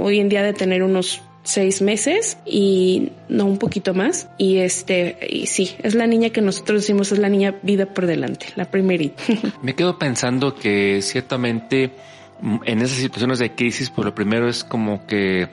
hoy 0.00 0.20
en 0.20 0.28
día 0.28 0.44
de 0.44 0.52
tener 0.52 0.84
unos 0.84 1.22
seis 1.42 1.80
meses 1.80 2.38
y 2.44 3.12
no 3.28 3.46
un 3.46 3.58
poquito 3.58 3.94
más 3.94 4.28
y 4.36 4.58
este 4.58 5.16
y 5.30 5.46
sí 5.46 5.76
es 5.82 5.94
la 5.94 6.08
niña 6.08 6.30
que 6.30 6.40
nosotros 6.40 6.82
decimos 6.82 7.12
es 7.12 7.18
la 7.18 7.28
niña 7.28 7.54
vida 7.62 7.86
por 7.86 8.06
delante 8.06 8.46
la 8.56 8.68
primerita 8.68 9.22
me 9.62 9.76
quedo 9.76 9.96
pensando 9.96 10.56
que 10.56 11.00
ciertamente 11.02 11.92
en 12.64 12.82
esas 12.82 12.98
situaciones 12.98 13.38
de 13.38 13.54
crisis 13.54 13.90
pues 13.90 14.04
lo 14.04 14.12
primero 14.12 14.48
es 14.48 14.64
como 14.64 15.06
que 15.06 15.48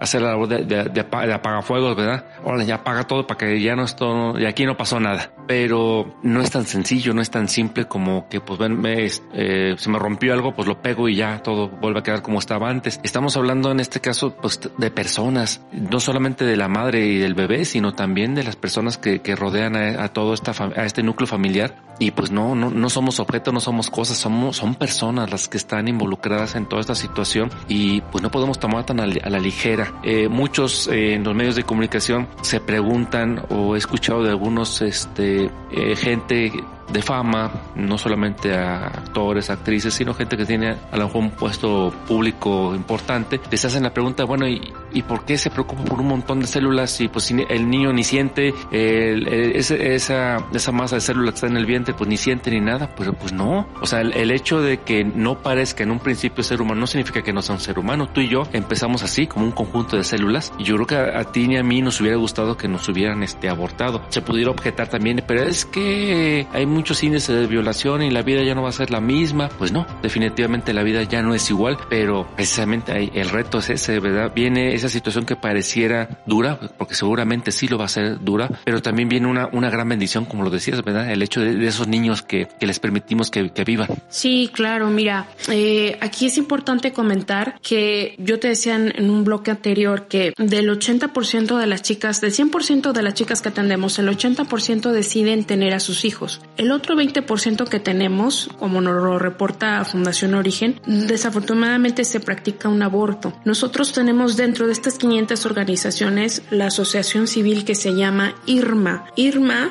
hacer 0.00 0.22
la 0.22 0.30
labor 0.30 0.48
de, 0.48 0.64
de, 0.64 0.84
de, 0.84 1.00
apagafuegos, 1.00 1.94
¿verdad? 1.94 2.24
Ahora 2.44 2.64
ya 2.64 2.76
apaga 2.76 3.04
todo 3.04 3.26
para 3.26 3.38
que 3.38 3.60
ya 3.60 3.76
no 3.76 3.84
esto, 3.84 4.38
y 4.38 4.46
aquí 4.46 4.64
no 4.64 4.76
pasó 4.76 4.98
nada. 4.98 5.32
Pero 5.46 6.16
no 6.22 6.40
es 6.40 6.50
tan 6.50 6.64
sencillo, 6.64 7.12
no 7.12 7.20
es 7.20 7.30
tan 7.30 7.48
simple 7.48 7.84
como 7.86 8.28
que, 8.28 8.40
pues 8.40 8.58
ven, 8.58 8.80
me, 8.80 9.06
eh, 9.34 9.74
se 9.76 9.90
me 9.90 9.98
rompió 9.98 10.32
algo, 10.32 10.54
pues 10.54 10.66
lo 10.66 10.80
pego 10.80 11.08
y 11.08 11.16
ya 11.16 11.42
todo 11.42 11.68
vuelve 11.68 12.00
a 12.00 12.02
quedar 12.02 12.22
como 12.22 12.38
estaba 12.38 12.70
antes. 12.70 12.98
Estamos 13.02 13.36
hablando 13.36 13.70
en 13.70 13.80
este 13.80 14.00
caso, 14.00 14.34
pues 14.40 14.60
de 14.76 14.90
personas, 14.90 15.62
no 15.72 16.00
solamente 16.00 16.44
de 16.44 16.56
la 16.56 16.68
madre 16.68 17.06
y 17.06 17.18
del 17.18 17.34
bebé, 17.34 17.64
sino 17.66 17.92
también 17.92 18.34
de 18.34 18.42
las 18.42 18.56
personas 18.56 18.96
que, 18.96 19.20
que 19.20 19.36
rodean 19.36 19.76
a, 19.76 20.04
a, 20.04 20.08
todo 20.08 20.32
esta, 20.32 20.52
a 20.52 20.84
este 20.86 21.02
núcleo 21.02 21.26
familiar. 21.26 21.74
Y 21.98 22.12
pues 22.12 22.30
no, 22.30 22.54
no, 22.54 22.70
no 22.70 22.88
somos 22.88 23.20
objetos, 23.20 23.52
no 23.52 23.60
somos 23.60 23.90
cosas, 23.90 24.16
somos, 24.16 24.56
son 24.56 24.74
personas 24.74 25.30
las 25.30 25.48
que 25.48 25.58
están 25.58 25.86
involucradas 25.86 26.54
en 26.54 26.66
toda 26.66 26.80
esta 26.80 26.94
situación 26.94 27.50
y 27.68 28.00
pues 28.00 28.22
no 28.22 28.30
podemos 28.30 28.58
tomar 28.58 28.86
tan 28.86 29.00
a 29.00 29.06
la 29.06 29.38
ligera 29.38 29.89
eh, 30.02 30.28
muchos 30.28 30.88
eh, 30.88 31.14
en 31.14 31.24
los 31.24 31.34
medios 31.34 31.56
de 31.56 31.64
comunicación 31.64 32.28
se 32.42 32.60
preguntan 32.60 33.42
o 33.50 33.74
he 33.74 33.78
escuchado 33.78 34.22
de 34.22 34.30
algunos 34.30 34.80
este 34.82 35.50
eh, 35.70 35.96
gente 35.96 36.52
de 36.92 37.02
fama, 37.02 37.50
no 37.74 37.98
solamente 37.98 38.54
a 38.54 38.86
actores, 38.86 39.50
actrices, 39.50 39.94
sino 39.94 40.14
gente 40.14 40.36
que 40.36 40.44
tiene 40.44 40.76
a 40.90 40.96
lo 40.96 41.06
mejor 41.06 41.22
un 41.22 41.30
puesto 41.30 41.92
público 42.06 42.74
importante, 42.74 43.40
les 43.50 43.64
hacen 43.64 43.82
la 43.82 43.92
pregunta, 43.92 44.24
bueno, 44.24 44.46
¿y, 44.48 44.72
y 44.92 45.02
por 45.02 45.24
qué 45.24 45.38
se 45.38 45.50
preocupa 45.50 45.84
por 45.84 46.00
un 46.00 46.08
montón 46.08 46.40
de 46.40 46.46
células 46.46 47.00
y 47.00 47.08
pues 47.08 47.30
el 47.30 47.70
niño 47.70 47.92
ni 47.92 48.04
siente 48.04 48.54
el, 48.70 49.26
esa, 49.28 50.38
esa 50.52 50.72
masa 50.72 50.96
de 50.96 51.00
células 51.00 51.32
que 51.32 51.36
está 51.36 51.46
en 51.46 51.56
el 51.56 51.66
vientre, 51.66 51.94
pues 51.94 52.08
ni 52.08 52.16
siente 52.16 52.50
ni 52.50 52.60
nada? 52.60 52.94
Pues, 52.94 53.10
pues 53.18 53.32
no. 53.32 53.66
O 53.80 53.86
sea, 53.86 54.00
el, 54.00 54.30
hecho 54.30 54.60
de 54.60 54.80
que 54.80 55.04
no 55.04 55.42
parezca 55.42 55.82
en 55.82 55.90
un 55.90 55.98
principio 55.98 56.42
ser 56.42 56.60
humano 56.60 56.80
no 56.80 56.86
significa 56.86 57.22
que 57.22 57.32
no 57.32 57.42
sea 57.42 57.54
un 57.54 57.60
ser 57.60 57.78
humano. 57.78 58.08
Tú 58.08 58.20
y 58.20 58.28
yo 58.28 58.42
empezamos 58.52 59.02
así, 59.02 59.26
como 59.26 59.44
un 59.44 59.52
conjunto 59.52 59.96
de 59.96 60.04
células, 60.04 60.52
y 60.58 60.64
yo 60.64 60.76
creo 60.76 60.86
que 60.86 60.96
a, 60.96 61.24
ti 61.24 61.48
ni 61.48 61.56
a 61.56 61.62
mí 61.62 61.82
nos 61.82 62.00
hubiera 62.00 62.16
gustado 62.16 62.56
que 62.56 62.68
nos 62.68 62.88
hubieran 62.88 63.22
este, 63.22 63.48
abortado. 63.48 64.02
Se 64.08 64.22
pudiera 64.22 64.50
objetar 64.50 64.88
también, 64.88 65.22
pero 65.26 65.42
es 65.42 65.64
que 65.64 66.46
hay 66.52 66.66
muchos 66.80 67.02
índices 67.02 67.36
de 67.36 67.46
violación 67.46 68.00
y 68.00 68.10
la 68.10 68.22
vida 68.22 68.42
ya 68.42 68.54
no 68.54 68.62
va 68.62 68.70
a 68.70 68.72
ser 68.72 68.90
la 68.90 69.02
misma. 69.02 69.50
Pues 69.50 69.70
no, 69.70 69.86
definitivamente 70.00 70.72
la 70.72 70.82
vida 70.82 71.02
ya 71.02 71.20
no 71.20 71.34
es 71.34 71.50
igual, 71.50 71.76
pero 71.90 72.26
precisamente 72.34 73.10
el 73.12 73.28
reto 73.28 73.58
es 73.58 73.68
ese, 73.68 74.00
¿verdad? 74.00 74.32
Viene 74.34 74.74
esa 74.74 74.88
situación 74.88 75.26
que 75.26 75.36
pareciera 75.36 76.22
dura, 76.24 76.58
porque 76.78 76.94
seguramente 76.94 77.52
sí 77.52 77.68
lo 77.68 77.76
va 77.76 77.84
a 77.84 77.88
ser 77.88 78.24
dura, 78.24 78.48
pero 78.64 78.80
también 78.80 79.10
viene 79.10 79.26
una, 79.26 79.50
una 79.52 79.68
gran 79.68 79.90
bendición, 79.90 80.24
como 80.24 80.42
lo 80.42 80.48
decías, 80.48 80.82
¿verdad? 80.82 81.10
El 81.10 81.20
hecho 81.20 81.42
de, 81.42 81.54
de 81.54 81.66
esos 81.66 81.86
niños 81.86 82.22
que, 82.22 82.48
que, 82.58 82.66
les 82.66 82.80
permitimos 82.80 83.30
que, 83.30 83.50
que 83.50 83.64
vivan. 83.64 83.88
Sí, 84.08 84.48
claro, 84.50 84.88
mira, 84.88 85.28
eh, 85.50 85.98
aquí 86.00 86.24
es 86.24 86.38
importante 86.38 86.94
comentar 86.94 87.60
que 87.60 88.14
yo 88.16 88.40
te 88.40 88.48
decía 88.48 88.76
en, 88.76 88.94
en 88.96 89.10
un 89.10 89.22
bloque 89.22 89.50
anterior 89.50 90.08
que 90.08 90.32
del 90.38 90.70
80% 90.70 91.58
de 91.58 91.66
las 91.66 91.82
chicas, 91.82 92.22
del 92.22 92.32
100% 92.32 92.92
de 92.92 93.02
las 93.02 93.12
chicas 93.12 93.42
que 93.42 93.50
atendemos, 93.50 93.98
el 93.98 94.08
80% 94.08 94.92
deciden 94.92 95.44
tener 95.44 95.74
a 95.74 95.80
sus 95.80 96.06
hijos. 96.06 96.40
El 96.60 96.72
otro 96.72 96.94
20% 96.94 97.68
que 97.68 97.80
tenemos, 97.80 98.50
como 98.58 98.82
nos 98.82 99.02
lo 99.02 99.18
reporta 99.18 99.82
Fundación 99.86 100.34
Origen, 100.34 100.78
desafortunadamente 100.84 102.04
se 102.04 102.20
practica 102.20 102.68
un 102.68 102.82
aborto. 102.82 103.32
Nosotros 103.46 103.92
tenemos 103.94 104.36
dentro 104.36 104.66
de 104.66 104.74
estas 104.74 104.98
500 104.98 105.46
organizaciones 105.46 106.42
la 106.50 106.66
asociación 106.66 107.28
civil 107.28 107.64
que 107.64 107.74
se 107.74 107.94
llama 107.94 108.34
IRMA. 108.44 109.06
IRMA 109.16 109.70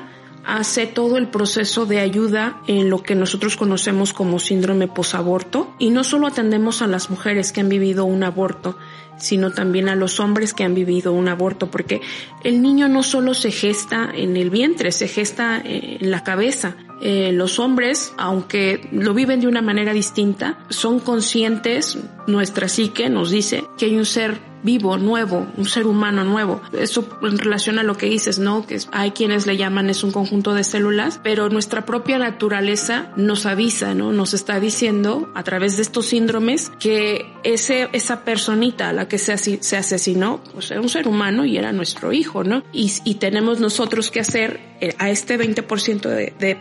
hace 0.58 0.88
todo 0.88 1.18
el 1.18 1.28
proceso 1.28 1.86
de 1.86 2.00
ayuda 2.00 2.62
en 2.68 2.89
lo 2.89 3.04
que 3.04 3.16
nosotros 3.16 3.56
conocemos 3.56 4.14
como 4.14 4.39
síndrome 4.39 4.88
posaborto 4.88 5.74
y 5.78 5.91
no 5.91 6.04
solo 6.04 6.28
atendemos 6.28 6.82
a 6.82 6.88
las 6.88 7.10
mujeres 7.10 7.52
que 7.52 7.62
han 7.62 7.70
vivido 7.70 8.06
un 8.06 8.24
aborto, 8.24 8.78
sino 9.18 9.52
también 9.52 9.89
a 9.89 9.95
los 9.95 10.20
hombres 10.20 10.54
que 10.54 10.64
han 10.64 10.74
vivido 10.74 11.14
un 11.14 11.28
aborto, 11.28 11.70
porque 11.70 12.02
el 12.43 12.62
niño 12.62 12.88
no 12.88 13.04
solo 13.04 13.34
se 13.34 13.52
gesta 13.52 14.10
en 14.14 14.38
el 14.38 14.50
vientre, 14.50 14.91
se 14.91 15.08
gesta 15.08 15.62
en 15.64 16.10
la 16.10 16.24
cabeza. 16.24 16.76
Eh, 17.02 17.32
los 17.32 17.60
hombres, 17.60 18.14
aunque 18.18 18.88
lo 18.91 19.14
viven 19.14 19.39
de 19.39 19.47
una 19.47 19.62
manera 19.62 19.93
distinta, 19.93 20.58
son 20.70 21.00
conscientes, 21.00 21.97
nuestra 22.28 22.68
psique 22.68 23.10
nos 23.10 23.32
dice 23.32 23.64
que 23.78 23.86
hay 23.86 23.95
un 23.95 24.06
ser 24.06 24.50
vivo, 24.64 24.97
nuevo, 24.97 25.47
un 25.58 25.66
ser 25.66 25.88
humano 25.88 26.24
nuevo. 26.24 26.62
Eso 26.78 27.08
en 27.22 27.38
relación 27.38 27.80
a 27.80 27.84
lo 27.84 27.95
que 27.95 28.08
dices, 28.08 28.39
¿no? 28.39 28.66
Que 28.66 28.80
hay 28.91 29.12
quienes 29.12 29.47
le 29.47 29.58
llaman 29.58 29.89
es 29.89 30.04
un 30.04 30.12
conjunto 30.12 30.54
de 30.54 30.64
células, 30.64 31.20
pero 31.24 31.50
nuestra 31.50 31.86
propia 31.86 32.18
naturaleza 32.18 33.12
nos 33.16 33.45
avisa, 33.45 33.93
¿no? 33.93 34.12
Nos 34.12 34.34
está 34.34 34.60
diciendo 34.60 35.32
a 35.36 35.43
través 35.43 35.78
de 35.78 35.84
estos 35.84 36.08
síndromes 36.08 36.72
que 36.80 37.32
ese, 37.43 37.89
esa 37.93 38.24
personita 38.26 38.89
a 38.89 38.93
la 38.93 39.08
que 39.08 39.18
se, 39.18 39.38
se 39.38 39.78
asesinó, 39.78 40.41
pues 40.54 40.72
era 40.72 40.82
un 40.82 40.89
ser 40.89 41.08
humano 41.08 41.45
y 41.45 41.58
era 41.58 41.72
nuestro 41.72 42.12
hijo, 42.12 42.43
¿no? 42.43 42.64
Y, 42.74 42.91
y 43.06 43.16
tenemos 43.16 43.60
nosotros 43.60 44.12
que 44.12 44.20
hacer 44.20 44.60
eh, 44.82 44.95
a 44.97 45.10
este 45.10 45.38
20% 45.38 46.02
de, 46.02 46.34
de 46.39 46.56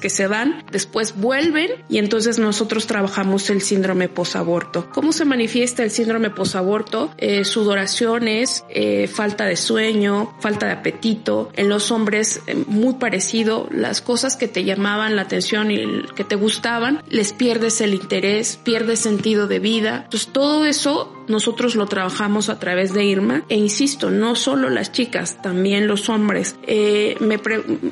que 0.00 0.10
se 0.10 0.26
van, 0.26 0.64
después 0.70 1.14
vuelven 1.16 1.70
y 1.88 1.98
entonces 1.98 2.38
nosotros 2.38 2.86
trabajamos 2.86 3.50
el 3.50 3.62
síndrome 3.62 4.08
posaborto. 4.08 4.88
¿Cómo 4.92 5.12
se 5.12 5.24
manifiesta 5.24 5.82
el 5.82 5.90
síndrome 5.90 6.30
posaborto? 6.30 7.10
Eh, 7.18 7.44
sudoraciones, 7.44 8.64
eh, 8.68 9.06
falta 9.06 9.44
de 9.46 9.56
sueño, 9.56 10.34
falta 10.40 10.66
de 10.66 10.72
apetito. 10.72 11.50
En 11.54 11.68
los 11.68 11.90
hombres, 11.90 12.40
eh, 12.46 12.54
muy 12.66 12.94
parecido, 12.94 13.68
las 13.70 14.00
cosas 14.00 14.36
que 14.36 14.48
te 14.48 14.64
llamaban 14.64 15.16
la 15.16 15.22
atención 15.22 15.70
y 15.70 16.04
que 16.14 16.24
te 16.24 16.36
gustaban, 16.36 17.02
les 17.08 17.32
pierdes 17.32 17.80
el 17.80 17.94
interés, 17.94 18.58
pierdes 18.62 19.00
sentido 19.00 19.46
de 19.46 19.58
vida. 19.58 20.02
Entonces 20.04 20.28
todo 20.32 20.64
eso 20.64 21.21
nosotros 21.28 21.74
lo 21.74 21.86
trabajamos 21.86 22.48
a 22.48 22.58
través 22.58 22.92
de 22.92 23.04
Irma 23.04 23.44
e 23.48 23.56
insisto, 23.56 24.10
no 24.10 24.34
solo 24.34 24.70
las 24.70 24.92
chicas, 24.92 25.40
también 25.42 25.86
los 25.86 26.08
hombres. 26.08 26.56
Eh, 26.66 27.16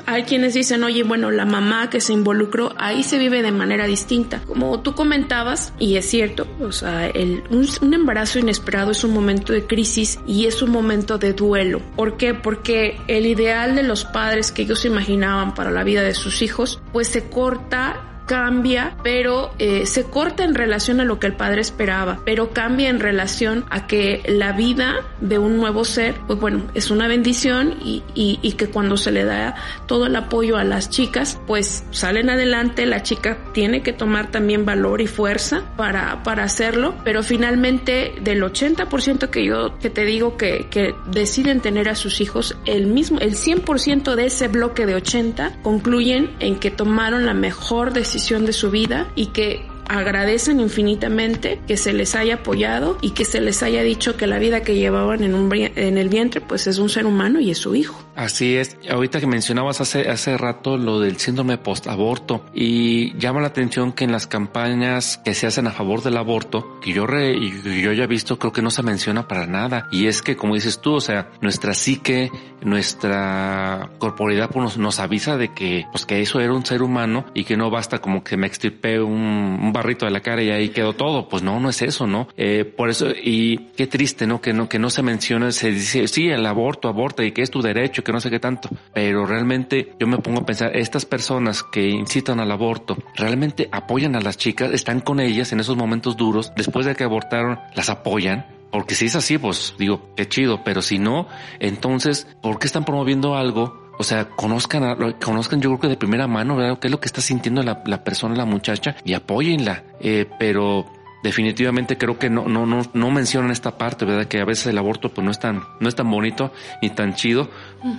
hay 0.06 0.22
quienes 0.24 0.54
dicen, 0.54 0.84
oye, 0.84 1.02
bueno, 1.02 1.30
la 1.30 1.44
mamá 1.44 1.90
que 1.90 2.00
se 2.00 2.12
involucró, 2.12 2.74
ahí 2.78 3.02
se 3.02 3.18
vive 3.18 3.42
de 3.42 3.52
manera 3.52 3.86
distinta. 3.86 4.42
Como 4.46 4.80
tú 4.80 4.94
comentabas, 4.94 5.72
y 5.78 5.96
es 5.96 6.06
cierto, 6.06 6.46
o 6.60 6.72
sea, 6.72 7.10
un, 7.50 7.66
un 7.80 7.94
embarazo 7.94 8.38
inesperado 8.38 8.90
es 8.90 9.04
un 9.04 9.12
momento 9.12 9.52
de 9.52 9.66
crisis 9.66 10.18
y 10.26 10.46
es 10.46 10.62
un 10.62 10.70
momento 10.70 11.18
de 11.18 11.32
duelo. 11.32 11.80
¿Por 11.96 12.16
qué? 12.16 12.34
Porque 12.34 12.98
el 13.08 13.26
ideal 13.26 13.74
de 13.74 13.82
los 13.82 14.04
padres 14.04 14.52
que 14.52 14.62
ellos 14.62 14.84
imaginaban 14.84 15.54
para 15.54 15.70
la 15.70 15.84
vida 15.84 16.02
de 16.02 16.14
sus 16.14 16.42
hijos, 16.42 16.80
pues 16.92 17.08
se 17.08 17.28
corta 17.28 18.09
cambia, 18.30 18.96
pero 19.02 19.50
eh, 19.58 19.86
se 19.86 20.04
corta 20.04 20.44
en 20.44 20.54
relación 20.54 21.00
a 21.00 21.04
lo 21.04 21.18
que 21.18 21.26
el 21.26 21.32
padre 21.32 21.60
esperaba, 21.60 22.20
pero 22.24 22.50
cambia 22.50 22.88
en 22.88 23.00
relación 23.00 23.64
a 23.70 23.88
que 23.88 24.22
la 24.28 24.52
vida 24.52 25.00
de 25.20 25.40
un 25.40 25.56
nuevo 25.56 25.84
ser, 25.84 26.14
pues 26.28 26.38
bueno, 26.38 26.62
es 26.74 26.92
una 26.92 27.08
bendición 27.08 27.74
y, 27.84 28.04
y, 28.14 28.38
y 28.40 28.52
que 28.52 28.68
cuando 28.68 28.96
se 28.96 29.10
le 29.10 29.24
da 29.24 29.56
todo 29.86 30.06
el 30.06 30.14
apoyo 30.14 30.58
a 30.58 30.62
las 30.62 30.90
chicas, 30.90 31.40
pues 31.48 31.82
salen 31.90 32.30
adelante, 32.30 32.86
la 32.86 33.02
chica 33.02 33.36
tiene 33.52 33.82
que 33.82 33.92
tomar 33.92 34.30
también 34.30 34.64
valor 34.64 35.00
y 35.00 35.08
fuerza 35.08 35.64
para, 35.76 36.22
para 36.22 36.44
hacerlo, 36.44 36.94
pero 37.02 37.24
finalmente 37.24 38.14
del 38.22 38.44
80% 38.44 39.28
que 39.30 39.44
yo 39.44 39.76
que 39.80 39.90
te 39.90 40.04
digo 40.04 40.36
que, 40.36 40.68
que 40.70 40.94
deciden 41.10 41.60
tener 41.60 41.88
a 41.88 41.96
sus 41.96 42.20
hijos, 42.20 42.56
el 42.64 42.86
mismo, 42.86 43.18
el 43.18 43.34
100% 43.34 44.14
de 44.14 44.26
ese 44.26 44.46
bloque 44.46 44.86
de 44.86 44.94
80 44.94 45.62
concluyen 45.64 46.36
en 46.38 46.60
que 46.60 46.70
tomaron 46.70 47.26
la 47.26 47.34
mejor 47.34 47.92
decisión 47.92 48.19
de 48.28 48.52
su 48.52 48.70
vida 48.70 49.10
y 49.14 49.26
que 49.26 49.66
agradecen 49.90 50.60
infinitamente 50.60 51.60
que 51.66 51.76
se 51.76 51.92
les 51.92 52.14
haya 52.14 52.36
apoyado 52.36 52.96
y 53.02 53.10
que 53.10 53.24
se 53.24 53.40
les 53.40 53.60
haya 53.64 53.82
dicho 53.82 54.16
que 54.16 54.28
la 54.28 54.38
vida 54.38 54.62
que 54.62 54.76
llevaban 54.76 55.24
en, 55.24 55.34
un, 55.34 55.52
en 55.52 55.98
el 55.98 56.08
vientre 56.08 56.40
pues 56.40 56.68
es 56.68 56.78
un 56.78 56.88
ser 56.88 57.06
humano 57.06 57.40
y 57.40 57.50
es 57.50 57.58
su 57.58 57.74
hijo. 57.74 58.00
Así 58.14 58.56
es. 58.56 58.76
Ahorita 58.88 59.18
que 59.18 59.26
mencionabas 59.26 59.80
hace, 59.80 60.08
hace 60.08 60.38
rato 60.38 60.76
lo 60.76 61.00
del 61.00 61.16
síndrome 61.16 61.58
post-aborto 61.58 62.46
y 62.54 63.18
llama 63.18 63.40
la 63.40 63.48
atención 63.48 63.92
que 63.92 64.04
en 64.04 64.12
las 64.12 64.28
campañas 64.28 65.20
que 65.24 65.34
se 65.34 65.48
hacen 65.48 65.66
a 65.66 65.72
favor 65.72 66.02
del 66.02 66.16
aborto, 66.18 66.78
que 66.80 66.92
yo, 66.92 67.06
re, 67.06 67.34
yo 67.40 67.92
ya 67.92 68.04
he 68.04 68.06
visto, 68.06 68.38
creo 68.38 68.52
que 68.52 68.62
no 68.62 68.70
se 68.70 68.84
menciona 68.84 69.26
para 69.26 69.46
nada. 69.46 69.88
Y 69.90 70.06
es 70.06 70.22
que, 70.22 70.36
como 70.36 70.54
dices 70.54 70.80
tú, 70.80 70.94
o 70.94 71.00
sea, 71.00 71.30
nuestra 71.40 71.74
psique, 71.74 72.30
nuestra 72.62 73.90
corporalidad 73.98 74.50
pues, 74.50 74.62
nos, 74.62 74.78
nos 74.78 75.00
avisa 75.00 75.36
de 75.36 75.52
que, 75.52 75.86
pues 75.90 76.06
que 76.06 76.20
eso 76.20 76.38
era 76.38 76.52
un 76.52 76.64
ser 76.64 76.82
humano 76.82 77.24
y 77.34 77.42
que 77.42 77.56
no 77.56 77.70
basta 77.70 77.98
como 77.98 78.22
que 78.22 78.36
me 78.36 78.46
extirpe 78.46 79.00
un, 79.00 79.58
un 79.60 79.72
barrito 79.80 80.04
de 80.04 80.10
la 80.10 80.20
cara 80.20 80.42
y 80.42 80.50
ahí 80.50 80.68
quedó 80.68 80.92
todo. 80.92 81.28
Pues 81.28 81.42
no, 81.42 81.58
no 81.60 81.68
es 81.70 81.82
eso, 81.82 82.06
¿no? 82.06 82.28
Eh, 82.36 82.64
por 82.64 82.90
eso, 82.90 83.08
y 83.10 83.58
qué 83.76 83.86
triste, 83.86 84.26
¿no? 84.26 84.40
Que 84.40 84.52
no, 84.52 84.68
que 84.68 84.78
no 84.78 84.90
se 84.90 85.02
menciona, 85.02 85.50
se 85.52 85.70
dice, 85.70 86.06
sí, 86.08 86.28
el 86.28 86.44
aborto, 86.46 86.88
aborta 86.88 87.24
y 87.24 87.32
que 87.32 87.42
es 87.42 87.50
tu 87.50 87.62
derecho, 87.62 88.04
que 88.04 88.12
no 88.12 88.20
sé 88.20 88.30
qué 88.30 88.38
tanto. 88.38 88.68
Pero 88.94 89.26
realmente 89.26 89.94
yo 89.98 90.06
me 90.06 90.18
pongo 90.18 90.40
a 90.40 90.46
pensar, 90.46 90.76
estas 90.76 91.04
personas 91.04 91.62
que 91.62 91.88
incitan 91.88 92.40
al 92.40 92.50
aborto, 92.50 92.96
realmente 93.16 93.68
apoyan 93.72 94.16
a 94.16 94.20
las 94.20 94.36
chicas, 94.36 94.72
están 94.72 95.00
con 95.00 95.20
ellas 95.20 95.52
en 95.52 95.60
esos 95.60 95.76
momentos 95.76 96.16
duros, 96.16 96.52
después 96.56 96.86
de 96.86 96.94
que 96.94 97.04
abortaron, 97.04 97.58
las 97.74 97.88
apoyan. 97.88 98.46
Porque 98.70 98.94
si 98.94 99.06
es 99.06 99.16
así, 99.16 99.36
pues 99.36 99.74
digo, 99.78 100.12
qué 100.16 100.28
chido, 100.28 100.62
pero 100.62 100.80
si 100.80 100.98
no, 100.98 101.26
entonces, 101.58 102.28
¿por 102.40 102.60
qué 102.60 102.66
están 102.66 102.84
promoviendo 102.84 103.34
algo 103.34 103.89
o 104.00 104.02
sea, 104.02 104.30
conozcan, 104.30 104.82
a, 104.82 104.96
conozcan 105.22 105.60
yo 105.60 105.68
creo 105.68 105.80
que 105.80 105.88
de 105.88 105.96
primera 105.98 106.26
mano, 106.26 106.56
¿verdad? 106.56 106.78
¿Qué 106.78 106.86
es 106.86 106.90
lo 106.90 107.00
que 107.00 107.04
está 107.04 107.20
sintiendo 107.20 107.62
la, 107.62 107.82
la 107.84 108.02
persona, 108.02 108.34
la 108.34 108.46
muchacha? 108.46 108.96
Y 109.04 109.12
apóyenla. 109.12 109.82
Eh, 110.00 110.24
pero 110.38 110.86
definitivamente 111.22 111.98
creo 111.98 112.18
que 112.18 112.30
no, 112.30 112.48
no, 112.48 112.64
no, 112.64 112.80
no 112.94 113.10
mencionan 113.10 113.50
esta 113.50 113.76
parte, 113.76 114.06
¿verdad? 114.06 114.24
Que 114.24 114.40
a 114.40 114.46
veces 114.46 114.68
el 114.68 114.78
aborto 114.78 115.10
pues 115.10 115.22
no 115.22 115.30
es 115.30 115.38
tan, 115.38 115.64
no 115.80 115.86
es 115.86 115.94
tan 115.94 116.10
bonito 116.10 116.50
ni 116.80 116.88
tan 116.88 117.14
chido 117.14 117.50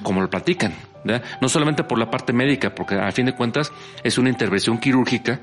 como 0.02 0.22
lo 0.22 0.30
platican, 0.32 0.74
¿verdad? 1.04 1.24
No 1.40 1.48
solamente 1.50 1.84
por 1.84 2.00
la 2.00 2.10
parte 2.10 2.34
médica, 2.34 2.74
porque 2.74 2.96
a 2.96 3.12
fin 3.12 3.28
de 3.28 3.36
cuentas 3.36 3.72
es 4.04 4.18
una 4.18 4.30
intervención 4.30 4.80
quirúrgica 4.80 5.40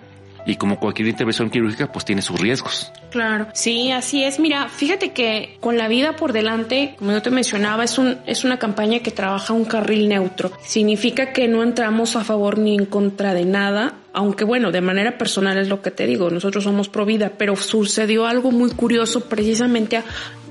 y 0.48 0.56
como 0.56 0.80
cualquier 0.80 1.08
intervención 1.08 1.50
quirúrgica, 1.50 1.92
pues 1.92 2.06
tiene 2.06 2.22
sus 2.22 2.40
riesgos. 2.40 2.90
Claro, 3.10 3.48
sí, 3.52 3.92
así 3.92 4.24
es. 4.24 4.40
Mira, 4.40 4.68
fíjate 4.68 5.12
que 5.12 5.58
con 5.60 5.76
la 5.76 5.88
vida 5.88 6.16
por 6.16 6.32
delante, 6.32 6.94
como 6.98 7.12
yo 7.12 7.20
te 7.20 7.30
mencionaba, 7.30 7.84
es, 7.84 7.98
un, 7.98 8.18
es 8.26 8.44
una 8.44 8.58
campaña 8.58 9.00
que 9.00 9.10
trabaja 9.10 9.52
un 9.52 9.66
carril 9.66 10.08
neutro. 10.08 10.50
Significa 10.62 11.32
que 11.34 11.48
no 11.48 11.62
entramos 11.62 12.16
a 12.16 12.24
favor 12.24 12.56
ni 12.56 12.74
en 12.74 12.86
contra 12.86 13.34
de 13.34 13.44
nada, 13.44 13.94
aunque 14.14 14.44
bueno, 14.44 14.72
de 14.72 14.80
manera 14.80 15.18
personal 15.18 15.58
es 15.58 15.68
lo 15.68 15.82
que 15.82 15.90
te 15.90 16.06
digo, 16.06 16.30
nosotros 16.30 16.64
somos 16.64 16.88
pro 16.88 17.04
vida, 17.04 17.32
pero 17.36 17.54
sucedió 17.54 18.26
algo 18.26 18.50
muy 18.50 18.70
curioso 18.70 19.28
precisamente 19.28 19.98
a, 19.98 20.04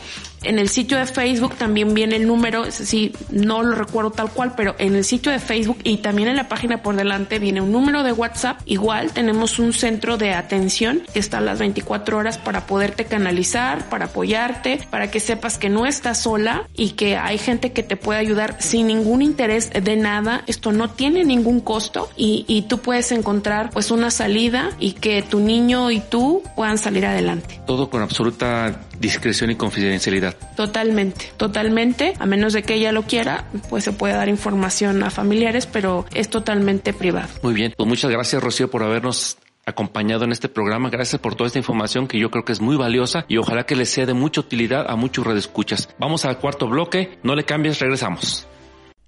en 0.43 0.59
el 0.59 0.68
sitio 0.68 0.99
de 0.99 1.07
Facebook 1.07 1.57
también 1.57 1.95
viene 1.95 2.16
el 2.16 2.26
número, 2.26 2.64
decir, 2.64 3.16
no 3.30 3.62
lo 3.62 3.74
recuerdo 3.74 4.11
tal 4.11 4.30
cual, 4.30 4.55
pero 4.57 4.74
en 4.78 4.95
el 4.95 5.05
sitio 5.05 5.30
de 5.32 5.38
Facebook 5.38 5.78
y 5.84 5.99
también 5.99 6.28
en 6.28 6.36
la 6.36 6.49
página 6.49 6.82
por 6.82 6.97
delante 6.97 7.38
viene 7.38 7.61
un 7.61 7.72
número 7.72 8.03
de 8.03 8.12
WhatsApp. 8.12 8.61
Igual 8.64 9.12
tenemos 9.12 9.59
un 9.59 9.72
centro 9.72 10.16
de 10.16 10.32
atención 10.32 11.03
que 11.12 11.18
está 11.18 11.38
a 11.38 11.43
las 11.43 11.59
24 11.59 12.16
horas 12.16 12.38
para 12.38 12.66
poderte 12.66 13.05
canalizar, 13.05 13.88
para 13.88 14.07
apoyarte, 14.07 14.80
para 14.91 15.11
que 15.11 15.20
sepas 15.20 15.59
que 15.59 15.68
no 15.68 15.86
estás 15.86 16.22
sola 16.22 16.68
y 16.74 16.91
que 16.91 17.16
hay 17.16 17.38
gente 17.38 17.72
que 17.72 17.82
te 17.82 17.97
puede 17.97 18.20
ayudar 18.20 18.57
sin 18.61 18.86
ningún 18.86 19.22
interés 19.22 19.70
de 19.70 19.97
nada. 19.97 20.43
Esto 20.47 20.72
no 20.72 20.91
tiene 20.91 21.24
ningún 21.24 21.61
costo 21.61 22.09
y, 22.16 22.45
y 22.49 22.62
tú 22.62 22.78
puedes 22.78 23.12
encontrar 23.12 23.70
pues 23.70 23.91
una 23.91 24.11
salida 24.11 24.70
y 24.78 24.93
que 24.93 25.22
tu 25.22 25.41
niño 25.41 25.91
y 25.91 26.01
tú 26.01 26.43
puedan 26.57 26.78
salir 26.78 27.05
adelante. 27.07 27.61
Todo 27.66 27.91
con 27.91 28.03
absoluta 28.03 28.80
discreción 29.01 29.51
y 29.51 29.57
confidencialidad. 29.57 30.37
Totalmente, 30.57 31.33
totalmente. 31.37 32.15
A 32.19 32.27
menos 32.27 32.53
de 32.53 32.63
que 32.63 32.75
ella 32.75 32.93
lo 32.93 33.03
quiera, 33.03 33.47
pues 33.69 33.85
se 33.85 33.93
puede 33.93 34.15
dar 34.15 34.29
información 34.29 35.03
a 35.03 35.11
familiares, 35.11 35.67
pero 35.67 36.05
es 36.15 36.29
totalmente 36.29 36.93
privado. 36.93 37.29
Muy 37.43 37.55
bien, 37.55 37.75
pues 37.77 37.89
muchas 37.89 38.11
gracias 38.11 38.43
Rocío 38.43 38.71
por 38.71 38.83
habernos 38.83 39.39
acompañado 39.67 40.25
en 40.25 40.33
este 40.33 40.49
programa. 40.49 40.91
Gracias 40.91 41.21
por 41.21 41.35
toda 41.35 41.47
esta 41.47 41.59
información 41.59 42.07
que 42.07 42.19
yo 42.19 42.31
creo 42.31 42.45
que 42.45 42.53
es 42.53 42.61
muy 42.61 42.77
valiosa 42.77 43.25
y 43.29 43.39
ojalá 43.39 43.65
que 43.65 43.77
les 43.77 43.89
sea 43.89 44.07
de 44.07 44.15
mucha 44.15 44.41
utilidad 44.41 44.87
a 44.89 44.97
muchos 44.97 45.27
redescuchas. 45.27 45.89
Vamos 45.99 46.25
al 46.25 46.39
cuarto 46.39 46.69
bloque, 46.69 47.19
no 47.23 47.35
le 47.35 47.45
cambies, 47.45 47.79
regresamos. 47.79 48.47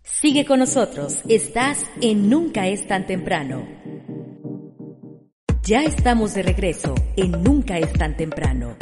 Sigue 0.03 0.45
con 0.45 0.59
nosotros, 0.59 1.19
estás 1.29 1.85
en 2.01 2.29
Nunca 2.29 2.67
es 2.69 2.87
tan 2.87 3.07
temprano. 3.07 3.67
Ya 5.65 5.83
estamos 5.85 6.35
de 6.35 6.43
regreso 6.43 6.95
en 7.17 7.43
Nunca 7.43 7.79
es 7.79 7.93
tan 7.93 8.17
temprano. 8.17 8.77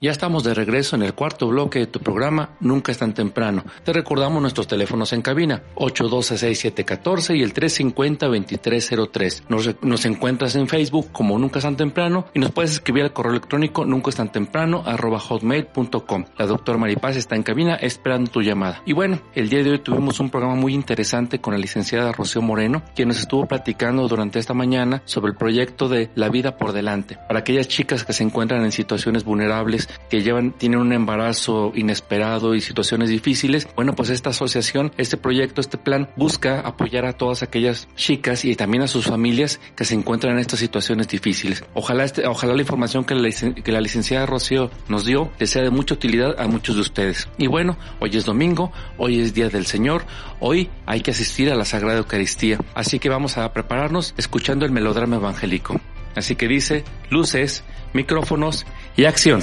Ya 0.00 0.12
estamos 0.12 0.44
de 0.44 0.54
regreso 0.54 0.94
en 0.94 1.02
el 1.02 1.12
cuarto 1.12 1.48
bloque 1.48 1.80
de 1.80 1.88
tu 1.88 1.98
programa 1.98 2.50
Nunca 2.60 2.92
es 2.92 2.98
tan 2.98 3.14
temprano. 3.14 3.64
Te 3.82 3.92
recordamos 3.92 4.40
nuestros 4.40 4.68
teléfonos 4.68 5.12
en 5.12 5.22
cabina 5.22 5.64
812-6714 5.74 7.36
y 7.36 7.42
el 7.42 7.52
350-2303. 7.52 9.42
Nos, 9.48 9.82
nos 9.82 10.04
encuentras 10.04 10.54
en 10.54 10.68
Facebook 10.68 11.10
como 11.10 11.36
Nunca 11.36 11.58
es 11.58 11.64
tan 11.64 11.76
temprano 11.76 12.26
y 12.32 12.38
nos 12.38 12.52
puedes 12.52 12.74
escribir 12.74 13.02
al 13.02 13.12
correo 13.12 13.32
electrónico 13.32 13.84
nunca 13.84 14.10
es 14.10 14.14
tan 14.14 14.30
temprano 14.30 14.84
arroba 14.86 15.18
hotmail.com. 15.18 16.26
La 16.36 16.46
doctora 16.46 16.78
Maripaz 16.78 17.16
está 17.16 17.34
en 17.34 17.42
cabina 17.42 17.74
esperando 17.74 18.30
tu 18.30 18.40
llamada. 18.40 18.82
Y 18.86 18.92
bueno, 18.92 19.18
el 19.34 19.48
día 19.48 19.64
de 19.64 19.70
hoy 19.72 19.78
tuvimos 19.80 20.20
un 20.20 20.30
programa 20.30 20.54
muy 20.54 20.74
interesante 20.74 21.40
con 21.40 21.54
la 21.54 21.58
licenciada 21.58 22.12
Rocío 22.12 22.40
Moreno, 22.40 22.84
quien 22.94 23.08
nos 23.08 23.18
estuvo 23.18 23.46
platicando 23.46 24.06
durante 24.06 24.38
esta 24.38 24.54
mañana 24.54 25.02
sobre 25.06 25.32
el 25.32 25.36
proyecto 25.36 25.88
de 25.88 26.08
La 26.14 26.28
vida 26.28 26.56
por 26.56 26.70
delante. 26.70 27.18
Para 27.26 27.40
aquellas 27.40 27.66
chicas 27.66 28.04
que 28.04 28.12
se 28.12 28.22
encuentran 28.22 28.64
en 28.64 28.70
situaciones 28.70 29.24
vulnerables 29.24 29.87
que 30.08 30.22
llevan, 30.22 30.52
tienen 30.52 30.80
un 30.80 30.92
embarazo 30.92 31.72
inesperado 31.74 32.54
y 32.54 32.60
situaciones 32.60 33.10
difíciles, 33.10 33.68
bueno, 33.76 33.94
pues 33.94 34.10
esta 34.10 34.30
asociación, 34.30 34.92
este 34.96 35.16
proyecto, 35.16 35.60
este 35.60 35.78
plan 35.78 36.10
busca 36.16 36.60
apoyar 36.60 37.06
a 37.06 37.12
todas 37.12 37.42
aquellas 37.42 37.88
chicas 37.96 38.44
y 38.44 38.54
también 38.56 38.82
a 38.82 38.88
sus 38.88 39.06
familias 39.06 39.60
que 39.76 39.84
se 39.84 39.94
encuentran 39.94 40.34
en 40.34 40.40
estas 40.40 40.60
situaciones 40.60 41.08
difíciles. 41.08 41.64
Ojalá 41.74 42.04
este, 42.04 42.26
ojalá 42.26 42.54
la 42.54 42.62
información 42.62 43.04
que 43.04 43.14
la, 43.14 43.30
que 43.30 43.72
la 43.72 43.80
licenciada 43.80 44.26
Rocío 44.26 44.70
nos 44.88 45.04
dio 45.04 45.30
les 45.38 45.50
sea 45.50 45.62
de 45.62 45.70
mucha 45.70 45.94
utilidad 45.94 46.38
a 46.38 46.46
muchos 46.46 46.76
de 46.76 46.82
ustedes. 46.82 47.28
Y 47.38 47.46
bueno, 47.46 47.76
hoy 48.00 48.10
es 48.14 48.24
domingo, 48.24 48.72
hoy 48.96 49.20
es 49.20 49.34
Día 49.34 49.48
del 49.48 49.66
Señor, 49.66 50.04
hoy 50.40 50.70
hay 50.86 51.00
que 51.00 51.10
asistir 51.10 51.50
a 51.50 51.56
la 51.56 51.64
Sagrada 51.64 51.98
Eucaristía. 51.98 52.58
Así 52.74 52.98
que 52.98 53.08
vamos 53.08 53.38
a 53.38 53.52
prepararnos 53.52 54.14
escuchando 54.16 54.64
el 54.64 54.72
melodrama 54.72 55.16
evangélico. 55.16 55.80
Así 56.18 56.34
que 56.34 56.48
dice, 56.48 56.84
luces, 57.10 57.62
micrófonos 57.92 58.66
y 58.96 59.04
acción. 59.04 59.40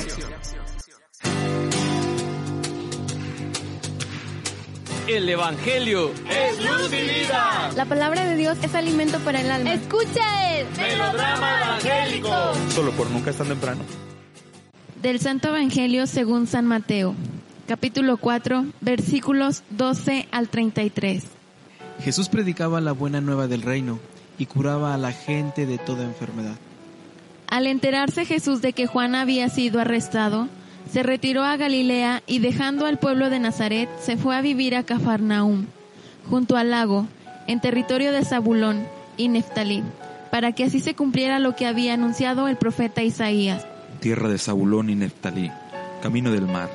El 5.08 5.30
Evangelio 5.30 6.12
es 6.30 6.66
luz 6.66 6.92
y 6.92 7.22
vida. 7.22 7.72
La 7.78 7.86
palabra 7.86 8.26
de 8.26 8.36
Dios 8.36 8.58
es 8.62 8.76
alimento 8.76 9.20
para 9.20 9.40
el 9.40 9.50
alma. 9.52 9.74
Escucha 9.74 10.58
el 10.58 10.68
melodrama 10.76 11.62
evangélico. 11.62 12.30
Solo 12.72 12.92
por 12.92 13.10
nunca 13.10 13.30
es 13.30 13.38
tan 13.38 13.48
temprano. 13.48 13.82
Del 15.02 15.22
Santo 15.22 15.48
Evangelio 15.48 16.08
según 16.08 16.46
San 16.46 16.66
Mateo, 16.66 17.16
capítulo 17.70 18.18
4, 18.18 18.66
versículos 18.82 19.64
12 19.70 20.28
al 20.30 20.50
33. 20.50 21.24
Jesús 22.02 22.28
predicaba 22.28 22.82
la 22.82 22.92
buena 22.92 23.22
nueva 23.22 23.48
del 23.48 23.62
reino 23.62 23.98
y 24.38 24.46
curaba 24.46 24.94
a 24.94 24.98
la 24.98 25.12
gente 25.12 25.66
de 25.66 25.78
toda 25.78 26.04
enfermedad. 26.04 26.56
Al 27.48 27.68
enterarse 27.68 28.26
Jesús 28.26 28.62
de 28.62 28.74
que 28.74 28.88
Juan 28.88 29.16
había 29.16 29.50
sido 29.50 29.80
arrestado, 29.80 30.50
se 30.92 31.04
retiró 31.04 31.44
a 31.44 31.58
Galilea 31.58 32.22
y 32.28 32.40
dejando 32.40 32.86
al 32.86 33.00
pueblo 33.00 33.30
de 33.30 33.40
Nazaret 33.40 33.90
se 34.00 34.18
fue 34.18 34.36
a 34.36 34.42
vivir 34.42 34.76
a 34.76 34.84
Cafarnaum, 34.84 35.66
junto 36.30 36.58
al 36.58 36.72
lago, 36.72 37.08
en 37.48 37.60
territorio 37.60 38.12
de 38.12 38.26
Zabulón 38.26 38.86
y 39.18 39.28
Neftalí, 39.28 39.84
para 40.32 40.52
que 40.52 40.64
así 40.64 40.80
se 40.80 40.96
cumpliera 40.96 41.40
lo 41.40 41.56
que 41.56 41.68
había 41.68 41.94
anunciado 41.94 42.48
el 42.48 42.58
profeta 42.58 43.04
Isaías. 43.04 43.66
Tierra 44.00 44.30
de 44.30 44.38
Zabulón 44.38 44.90
y 44.90 44.96
Neftalí, 44.96 45.52
camino 46.02 46.32
del 46.32 46.48
mar, 46.48 46.70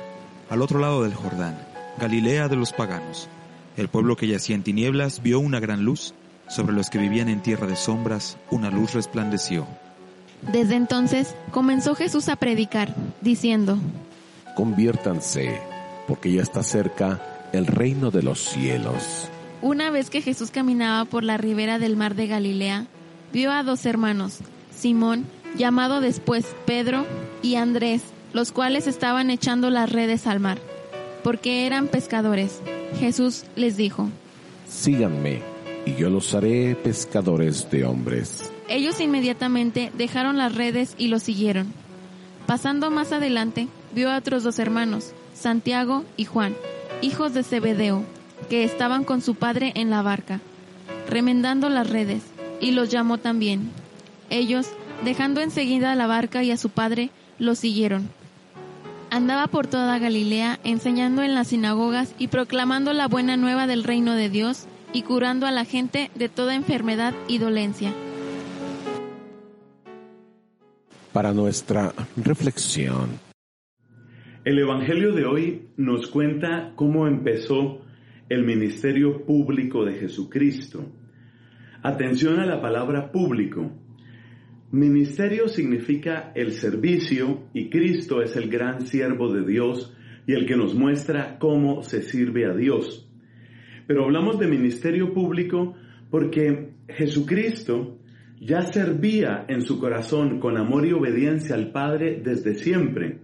al 0.49 0.61
otro 0.61 0.79
lado 0.79 1.03
del 1.03 1.13
Jordán, 1.13 1.57
Galilea 1.99 2.47
de 2.47 2.55
los 2.55 2.73
paganos. 2.73 3.29
El 3.77 3.87
pueblo 3.87 4.15
que 4.15 4.27
yacía 4.27 4.55
en 4.55 4.63
tinieblas 4.63 5.21
vio 5.21 5.39
una 5.39 5.59
gran 5.59 5.83
luz, 5.83 6.13
sobre 6.51 6.73
los 6.73 6.89
que 6.89 6.97
vivían 6.97 7.29
en 7.29 7.41
tierra 7.41 7.65
de 7.65 7.77
sombras, 7.77 8.37
una 8.51 8.69
luz 8.69 8.93
resplandeció. 8.93 9.65
Desde 10.51 10.75
entonces 10.75 11.33
comenzó 11.51 11.95
Jesús 11.95 12.27
a 12.27 12.35
predicar, 12.35 12.93
diciendo, 13.21 13.77
Conviértanse, 14.55 15.61
porque 16.07 16.33
ya 16.33 16.41
está 16.41 16.61
cerca 16.61 17.21
el 17.53 17.67
reino 17.67 18.11
de 18.11 18.21
los 18.21 18.39
cielos. 18.41 19.29
Una 19.61 19.91
vez 19.91 20.09
que 20.09 20.21
Jesús 20.21 20.51
caminaba 20.51 21.05
por 21.05 21.23
la 21.23 21.37
ribera 21.37 21.79
del 21.79 21.95
mar 21.95 22.15
de 22.15 22.27
Galilea, 22.27 22.87
vio 23.31 23.51
a 23.53 23.63
dos 23.63 23.85
hermanos, 23.85 24.39
Simón, 24.75 25.25
llamado 25.55 26.01
después 26.01 26.45
Pedro, 26.65 27.05
y 27.41 27.55
Andrés, 27.55 28.01
los 28.33 28.51
cuales 28.51 28.87
estaban 28.87 29.29
echando 29.29 29.69
las 29.69 29.89
redes 29.89 30.27
al 30.27 30.41
mar, 30.41 30.57
porque 31.23 31.65
eran 31.65 31.87
pescadores. 31.87 32.59
Jesús 32.99 33.45
les 33.55 33.77
dijo, 33.77 34.09
síganme, 34.67 35.50
y 35.85 35.95
yo 35.95 36.09
los 36.09 36.33
haré 36.33 36.75
pescadores 36.75 37.69
de 37.71 37.85
hombres. 37.85 38.51
Ellos 38.67 38.99
inmediatamente 38.99 39.91
dejaron 39.97 40.37
las 40.37 40.55
redes 40.55 40.95
y 40.97 41.07
lo 41.07 41.19
siguieron. 41.19 41.73
Pasando 42.45 42.91
más 42.91 43.11
adelante, 43.11 43.67
vio 43.93 44.09
a 44.09 44.17
otros 44.17 44.43
dos 44.43 44.59
hermanos, 44.59 45.13
Santiago 45.33 46.03
y 46.17 46.25
Juan, 46.25 46.55
hijos 47.01 47.33
de 47.33 47.43
Zebedeo, 47.43 48.03
que 48.49 48.63
estaban 48.63 49.03
con 49.03 49.21
su 49.21 49.35
padre 49.35 49.71
en 49.75 49.89
la 49.89 50.01
barca, 50.01 50.39
remendando 51.07 51.69
las 51.69 51.89
redes, 51.89 52.23
y 52.59 52.71
los 52.71 52.89
llamó 52.89 53.17
también. 53.17 53.71
Ellos, 54.29 54.67
dejando 55.03 55.41
enseguida 55.41 55.95
la 55.95 56.07
barca 56.07 56.43
y 56.43 56.51
a 56.51 56.57
su 56.57 56.69
padre, 56.69 57.09
lo 57.39 57.55
siguieron. 57.55 58.09
Andaba 59.09 59.47
por 59.47 59.67
toda 59.67 59.99
Galilea 59.99 60.59
enseñando 60.63 61.21
en 61.21 61.35
las 61.35 61.49
sinagogas 61.49 62.13
y 62.17 62.27
proclamando 62.27 62.93
la 62.93 63.07
buena 63.07 63.35
nueva 63.35 63.67
del 63.67 63.83
reino 63.83 64.15
de 64.15 64.29
Dios 64.29 64.67
y 64.93 65.03
curando 65.03 65.45
a 65.45 65.51
la 65.51 65.65
gente 65.65 66.11
de 66.15 66.29
toda 66.29 66.55
enfermedad 66.55 67.13
y 67.27 67.37
dolencia. 67.37 67.93
Para 71.13 71.33
nuestra 71.33 71.93
reflexión. 72.17 73.09
El 74.43 74.57
Evangelio 74.59 75.13
de 75.13 75.25
hoy 75.25 75.67
nos 75.77 76.07
cuenta 76.07 76.73
cómo 76.75 77.07
empezó 77.07 77.81
el 78.29 78.43
ministerio 78.43 79.25
público 79.25 79.85
de 79.85 79.93
Jesucristo. 79.93 80.85
Atención 81.83 82.39
a 82.39 82.45
la 82.45 82.61
palabra 82.61 83.11
público. 83.11 83.71
Ministerio 84.71 85.49
significa 85.49 86.31
el 86.33 86.53
servicio 86.53 87.49
y 87.53 87.69
Cristo 87.69 88.21
es 88.21 88.35
el 88.37 88.49
gran 88.49 88.87
siervo 88.87 89.33
de 89.33 89.45
Dios 89.45 89.93
y 90.25 90.33
el 90.33 90.45
que 90.45 90.55
nos 90.55 90.73
muestra 90.73 91.37
cómo 91.39 91.83
se 91.83 92.01
sirve 92.01 92.45
a 92.45 92.53
Dios. 92.53 93.10
Pero 93.91 94.05
hablamos 94.05 94.39
de 94.39 94.47
ministerio 94.47 95.13
público 95.13 95.75
porque 96.09 96.75
Jesucristo 96.87 97.97
ya 98.39 98.61
servía 98.61 99.43
en 99.49 99.63
su 99.63 99.81
corazón 99.81 100.39
con 100.39 100.55
amor 100.57 100.87
y 100.87 100.93
obediencia 100.93 101.55
al 101.55 101.73
Padre 101.73 102.21
desde 102.23 102.53
siempre. 102.53 103.19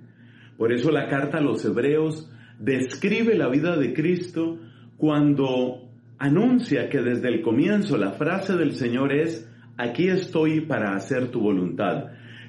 Por 0.58 0.74
eso 0.74 0.92
la 0.92 1.08
carta 1.08 1.38
a 1.38 1.42
los 1.42 1.64
hebreos 1.64 2.30
describe 2.60 3.38
la 3.38 3.48
vida 3.48 3.78
de 3.78 3.94
Cristo 3.94 4.60
cuando 4.98 5.90
anuncia 6.18 6.90
que 6.90 7.02
desde 7.02 7.30
el 7.30 7.42
comienzo 7.42 7.96
la 7.96 8.12
frase 8.12 8.58
del 8.58 8.74
Señor 8.74 9.14
es, 9.14 9.50
aquí 9.78 10.10
estoy 10.10 10.60
para 10.66 10.96
hacer 10.98 11.30
tu 11.30 11.40
voluntad. 11.40 12.08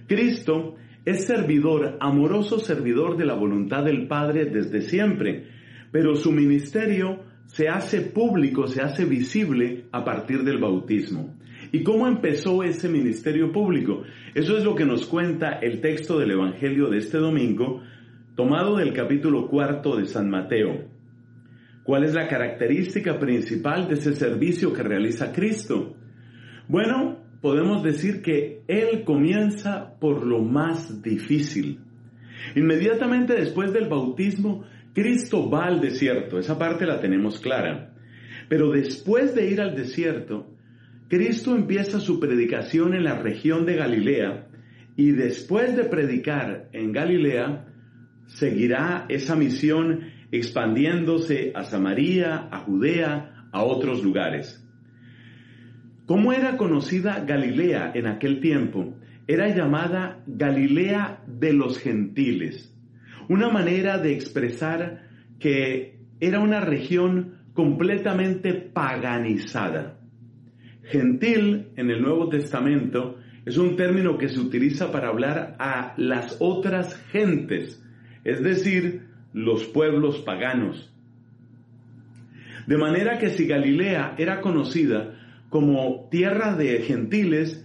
Cristo 0.08 0.74
es 1.04 1.24
servidor, 1.24 1.98
amoroso 2.00 2.58
servidor 2.58 3.16
de 3.16 3.26
la 3.26 3.34
voluntad 3.34 3.84
del 3.84 4.08
Padre 4.08 4.46
desde 4.46 4.80
siempre, 4.80 5.46
pero 5.92 6.16
su 6.16 6.32
ministerio 6.32 7.27
se 7.48 7.68
hace 7.68 8.02
público, 8.02 8.68
se 8.68 8.82
hace 8.82 9.04
visible 9.04 9.86
a 9.90 10.04
partir 10.04 10.44
del 10.44 10.58
bautismo. 10.58 11.34
¿Y 11.72 11.82
cómo 11.82 12.06
empezó 12.06 12.62
ese 12.62 12.88
ministerio 12.88 13.50
público? 13.52 14.02
Eso 14.34 14.56
es 14.56 14.64
lo 14.64 14.74
que 14.74 14.84
nos 14.84 15.06
cuenta 15.06 15.58
el 15.60 15.80
texto 15.80 16.18
del 16.18 16.30
Evangelio 16.30 16.88
de 16.88 16.98
este 16.98 17.18
domingo, 17.18 17.82
tomado 18.36 18.76
del 18.76 18.92
capítulo 18.92 19.48
cuarto 19.48 19.96
de 19.96 20.06
San 20.06 20.30
Mateo. 20.30 20.88
¿Cuál 21.84 22.04
es 22.04 22.14
la 22.14 22.28
característica 22.28 23.18
principal 23.18 23.88
de 23.88 23.94
ese 23.94 24.12
servicio 24.12 24.72
que 24.72 24.82
realiza 24.82 25.32
Cristo? 25.32 25.96
Bueno, 26.68 27.18
podemos 27.40 27.82
decir 27.82 28.20
que 28.20 28.62
Él 28.68 29.04
comienza 29.04 29.94
por 29.98 30.26
lo 30.26 30.40
más 30.40 31.02
difícil. 31.02 31.80
Inmediatamente 32.54 33.34
después 33.34 33.72
del 33.72 33.88
bautismo, 33.88 34.64
Cristo 34.98 35.48
va 35.48 35.66
al 35.66 35.80
desierto, 35.80 36.40
esa 36.40 36.58
parte 36.58 36.84
la 36.84 37.00
tenemos 37.00 37.38
clara. 37.38 37.94
Pero 38.48 38.72
después 38.72 39.32
de 39.32 39.48
ir 39.48 39.60
al 39.60 39.76
desierto, 39.76 40.50
Cristo 41.06 41.54
empieza 41.54 42.00
su 42.00 42.18
predicación 42.18 42.94
en 42.94 43.04
la 43.04 43.16
región 43.16 43.64
de 43.64 43.76
Galilea 43.76 44.48
y 44.96 45.12
después 45.12 45.76
de 45.76 45.84
predicar 45.84 46.68
en 46.72 46.90
Galilea, 46.90 47.68
seguirá 48.26 49.06
esa 49.08 49.36
misión 49.36 50.00
expandiéndose 50.32 51.52
a 51.54 51.62
Samaria, 51.62 52.48
a 52.50 52.58
Judea, 52.58 53.46
a 53.52 53.62
otros 53.62 54.02
lugares. 54.02 54.68
¿Cómo 56.06 56.32
era 56.32 56.56
conocida 56.56 57.24
Galilea 57.24 57.92
en 57.94 58.08
aquel 58.08 58.40
tiempo? 58.40 58.96
Era 59.28 59.46
llamada 59.54 60.24
Galilea 60.26 61.22
de 61.28 61.52
los 61.52 61.78
gentiles, 61.78 62.74
una 63.28 63.48
manera 63.50 63.98
de 63.98 64.12
expresar 64.12 65.08
que 65.38 65.98
era 66.20 66.40
una 66.40 66.60
región 66.60 67.38
completamente 67.54 68.54
paganizada. 68.54 69.98
Gentil 70.84 71.68
en 71.76 71.90
el 71.90 72.00
Nuevo 72.00 72.28
Testamento 72.28 73.18
es 73.44 73.56
un 73.56 73.76
término 73.76 74.18
que 74.18 74.28
se 74.28 74.40
utiliza 74.40 74.90
para 74.90 75.08
hablar 75.08 75.56
a 75.58 75.94
las 75.96 76.36
otras 76.40 76.96
gentes, 77.10 77.82
es 78.24 78.42
decir, 78.42 79.08
los 79.32 79.64
pueblos 79.66 80.18
paganos. 80.18 80.92
De 82.66 82.76
manera 82.76 83.18
que 83.18 83.30
si 83.30 83.46
Galilea 83.46 84.14
era 84.18 84.40
conocida 84.40 85.14
como 85.48 86.08
tierra 86.10 86.54
de 86.54 86.82
gentiles, 86.82 87.64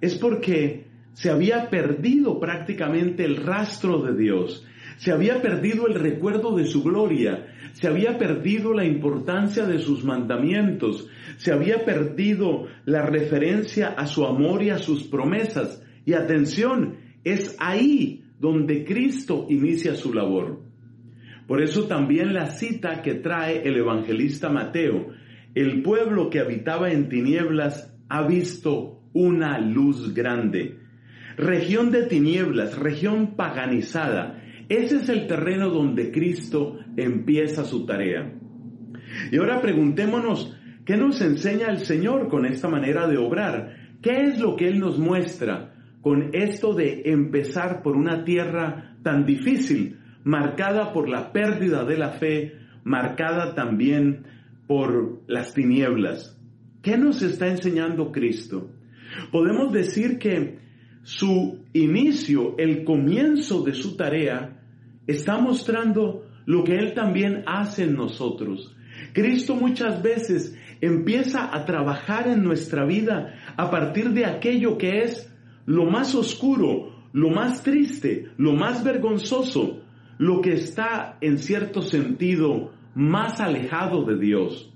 es 0.00 0.18
porque 0.18 0.86
se 1.14 1.30
había 1.30 1.70
perdido 1.70 2.38
prácticamente 2.40 3.24
el 3.24 3.36
rastro 3.36 4.02
de 4.02 4.14
Dios, 4.14 4.66
se 4.98 5.12
había 5.12 5.40
perdido 5.42 5.86
el 5.86 5.94
recuerdo 5.94 6.56
de 6.56 6.66
su 6.66 6.82
gloria, 6.82 7.46
se 7.72 7.88
había 7.88 8.18
perdido 8.18 8.72
la 8.74 8.84
importancia 8.84 9.64
de 9.64 9.78
sus 9.78 10.04
mandamientos, 10.04 11.08
se 11.36 11.52
había 11.52 11.84
perdido 11.84 12.66
la 12.84 13.06
referencia 13.06 13.88
a 13.88 14.06
su 14.06 14.24
amor 14.24 14.62
y 14.62 14.70
a 14.70 14.78
sus 14.78 15.04
promesas. 15.04 15.82
Y 16.04 16.14
atención, 16.14 16.96
es 17.24 17.56
ahí 17.58 18.24
donde 18.38 18.84
Cristo 18.84 19.46
inicia 19.48 19.94
su 19.94 20.12
labor. 20.12 20.60
Por 21.46 21.62
eso 21.62 21.86
también 21.86 22.34
la 22.34 22.46
cita 22.46 23.02
que 23.02 23.14
trae 23.14 23.62
el 23.66 23.76
evangelista 23.76 24.48
Mateo, 24.48 25.08
el 25.54 25.82
pueblo 25.82 26.30
que 26.30 26.40
habitaba 26.40 26.90
en 26.90 27.08
tinieblas 27.08 27.94
ha 28.08 28.26
visto 28.26 29.02
una 29.12 29.58
luz 29.58 30.14
grande. 30.14 30.78
Región 31.36 31.90
de 31.90 32.04
tinieblas, 32.04 32.78
región 32.78 33.36
paganizada, 33.36 34.41
ese 34.76 34.96
es 34.96 35.08
el 35.08 35.26
terreno 35.26 35.70
donde 35.70 36.10
Cristo 36.10 36.78
empieza 36.96 37.64
su 37.64 37.84
tarea. 37.84 38.32
Y 39.30 39.36
ahora 39.36 39.60
preguntémonos, 39.60 40.56
¿qué 40.84 40.96
nos 40.96 41.20
enseña 41.20 41.68
el 41.68 41.78
Señor 41.78 42.28
con 42.28 42.46
esta 42.46 42.68
manera 42.68 43.06
de 43.06 43.18
obrar? 43.18 43.74
¿Qué 44.00 44.22
es 44.22 44.40
lo 44.40 44.56
que 44.56 44.68
Él 44.68 44.80
nos 44.80 44.98
muestra 44.98 45.74
con 46.00 46.30
esto 46.32 46.74
de 46.74 47.02
empezar 47.06 47.82
por 47.82 47.96
una 47.96 48.24
tierra 48.24 48.96
tan 49.02 49.24
difícil, 49.24 49.98
marcada 50.24 50.92
por 50.92 51.08
la 51.08 51.32
pérdida 51.32 51.84
de 51.84 51.98
la 51.98 52.10
fe, 52.10 52.54
marcada 52.84 53.54
también 53.54 54.24
por 54.66 55.22
las 55.26 55.54
tinieblas? 55.54 56.38
¿Qué 56.82 56.98
nos 56.98 57.22
está 57.22 57.46
enseñando 57.48 58.10
Cristo? 58.10 58.70
Podemos 59.30 59.72
decir 59.72 60.18
que 60.18 60.58
su 61.02 61.64
inicio, 61.72 62.56
el 62.58 62.84
comienzo 62.84 63.62
de 63.62 63.74
su 63.74 63.96
tarea, 63.96 64.51
está 65.06 65.38
mostrando 65.38 66.26
lo 66.46 66.64
que 66.64 66.76
Él 66.76 66.94
también 66.94 67.44
hace 67.46 67.84
en 67.84 67.94
nosotros. 67.94 68.74
Cristo 69.12 69.54
muchas 69.56 70.02
veces 70.02 70.56
empieza 70.80 71.54
a 71.54 71.64
trabajar 71.64 72.28
en 72.28 72.42
nuestra 72.42 72.84
vida 72.84 73.34
a 73.56 73.70
partir 73.70 74.10
de 74.10 74.26
aquello 74.26 74.78
que 74.78 75.02
es 75.02 75.32
lo 75.66 75.86
más 75.86 76.14
oscuro, 76.14 76.92
lo 77.12 77.30
más 77.30 77.62
triste, 77.62 78.30
lo 78.36 78.54
más 78.54 78.82
vergonzoso, 78.82 79.82
lo 80.18 80.40
que 80.40 80.54
está 80.54 81.18
en 81.20 81.38
cierto 81.38 81.82
sentido 81.82 82.72
más 82.94 83.40
alejado 83.40 84.04
de 84.04 84.18
Dios. 84.18 84.72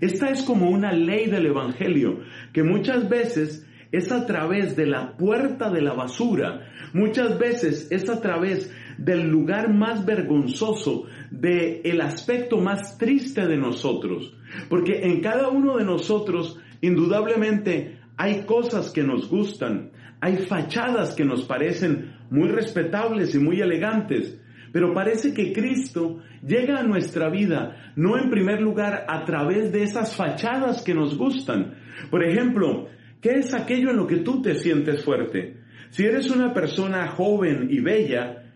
Esta 0.00 0.30
es 0.30 0.42
como 0.42 0.70
una 0.70 0.92
ley 0.92 1.26
del 1.26 1.46
Evangelio 1.46 2.20
que 2.52 2.62
muchas 2.62 3.08
veces 3.08 3.66
es 3.90 4.12
a 4.12 4.26
través 4.26 4.76
de 4.76 4.86
la 4.86 5.16
puerta 5.16 5.70
de 5.70 5.80
la 5.80 5.94
basura, 5.94 6.66
muchas 6.92 7.38
veces 7.38 7.88
es 7.90 8.08
a 8.10 8.20
través 8.20 8.70
del 8.98 9.28
lugar 9.28 9.72
más 9.72 10.04
vergonzoso, 10.04 11.04
del 11.30 11.80
el 11.84 12.00
aspecto 12.00 12.58
más 12.58 12.98
triste 12.98 13.46
de 13.46 13.56
nosotros. 13.56 14.36
Porque 14.68 15.00
en 15.04 15.20
cada 15.20 15.48
uno 15.48 15.76
de 15.76 15.84
nosotros, 15.84 16.58
indudablemente, 16.80 17.98
hay 18.16 18.42
cosas 18.44 18.90
que 18.90 19.04
nos 19.04 19.28
gustan, 19.30 19.92
hay 20.20 20.38
fachadas 20.38 21.14
que 21.14 21.24
nos 21.24 21.44
parecen 21.44 22.16
muy 22.30 22.48
respetables 22.48 23.34
y 23.34 23.38
muy 23.38 23.60
elegantes, 23.60 24.40
pero 24.72 24.92
parece 24.92 25.32
que 25.32 25.52
Cristo 25.52 26.18
llega 26.46 26.78
a 26.78 26.82
nuestra 26.82 27.30
vida 27.30 27.92
no 27.96 28.18
en 28.18 28.28
primer 28.28 28.60
lugar 28.60 29.06
a 29.08 29.24
través 29.24 29.72
de 29.72 29.82
esas 29.82 30.14
fachadas 30.14 30.82
que 30.82 30.94
nos 30.94 31.16
gustan. 31.16 31.74
Por 32.10 32.24
ejemplo, 32.24 32.88
¿qué 33.20 33.36
es 33.38 33.54
aquello 33.54 33.90
en 33.90 33.96
lo 33.96 34.06
que 34.06 34.18
tú 34.18 34.42
te 34.42 34.56
sientes 34.56 35.04
fuerte? 35.04 35.56
Si 35.90 36.04
eres 36.04 36.30
una 36.30 36.52
persona 36.52 37.08
joven 37.08 37.68
y 37.70 37.80
bella, 37.80 38.47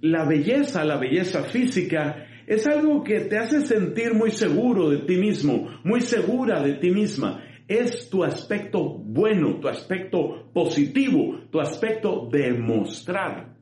la 0.00 0.24
belleza, 0.24 0.84
la 0.84 0.98
belleza 0.98 1.44
física, 1.44 2.26
es 2.46 2.66
algo 2.66 3.02
que 3.02 3.20
te 3.22 3.38
hace 3.38 3.60
sentir 3.62 4.14
muy 4.14 4.30
seguro 4.30 4.90
de 4.90 4.98
ti 4.98 5.16
mismo, 5.16 5.68
muy 5.82 6.00
segura 6.00 6.62
de 6.62 6.74
ti 6.74 6.90
misma. 6.90 7.42
Es 7.66 8.08
tu 8.08 8.22
aspecto 8.22 8.98
bueno, 8.98 9.58
tu 9.58 9.68
aspecto 9.68 10.50
positivo, 10.52 11.40
tu 11.50 11.60
aspecto 11.60 12.28
de 12.30 12.52
mostrar. 12.52 13.56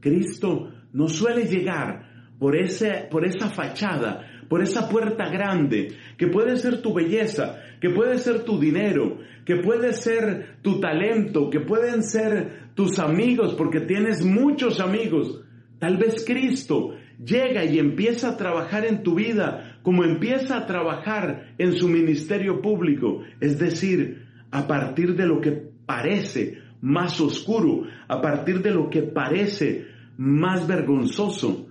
Cristo 0.00 0.70
no 0.92 1.08
suele 1.08 1.46
llegar 1.46 2.34
por, 2.38 2.56
ese, 2.56 3.08
por 3.10 3.26
esa 3.26 3.48
fachada, 3.48 4.27
por 4.48 4.62
esa 4.62 4.88
puerta 4.88 5.28
grande, 5.28 5.92
que 6.16 6.26
puede 6.28 6.56
ser 6.56 6.82
tu 6.82 6.94
belleza, 6.94 7.60
que 7.80 7.90
puede 7.90 8.18
ser 8.18 8.44
tu 8.44 8.58
dinero, 8.58 9.18
que 9.44 9.56
puede 9.56 9.92
ser 9.92 10.56
tu 10.62 10.80
talento, 10.80 11.50
que 11.50 11.60
pueden 11.60 12.02
ser 12.02 12.70
tus 12.74 12.98
amigos, 12.98 13.54
porque 13.54 13.80
tienes 13.80 14.24
muchos 14.24 14.80
amigos. 14.80 15.42
Tal 15.78 15.96
vez 15.96 16.24
Cristo 16.24 16.94
llega 17.24 17.64
y 17.64 17.78
empieza 17.78 18.30
a 18.30 18.36
trabajar 18.36 18.84
en 18.84 19.02
tu 19.02 19.14
vida 19.14 19.78
como 19.82 20.04
empieza 20.04 20.58
a 20.58 20.66
trabajar 20.66 21.54
en 21.56 21.72
su 21.72 21.88
ministerio 21.88 22.60
público, 22.60 23.22
es 23.40 23.58
decir, 23.58 24.26
a 24.50 24.66
partir 24.66 25.14
de 25.14 25.26
lo 25.26 25.40
que 25.40 25.52
parece 25.86 26.58
más 26.80 27.20
oscuro, 27.20 27.84
a 28.06 28.20
partir 28.20 28.62
de 28.62 28.70
lo 28.70 28.90
que 28.90 29.02
parece 29.02 29.86
más 30.16 30.66
vergonzoso. 30.66 31.67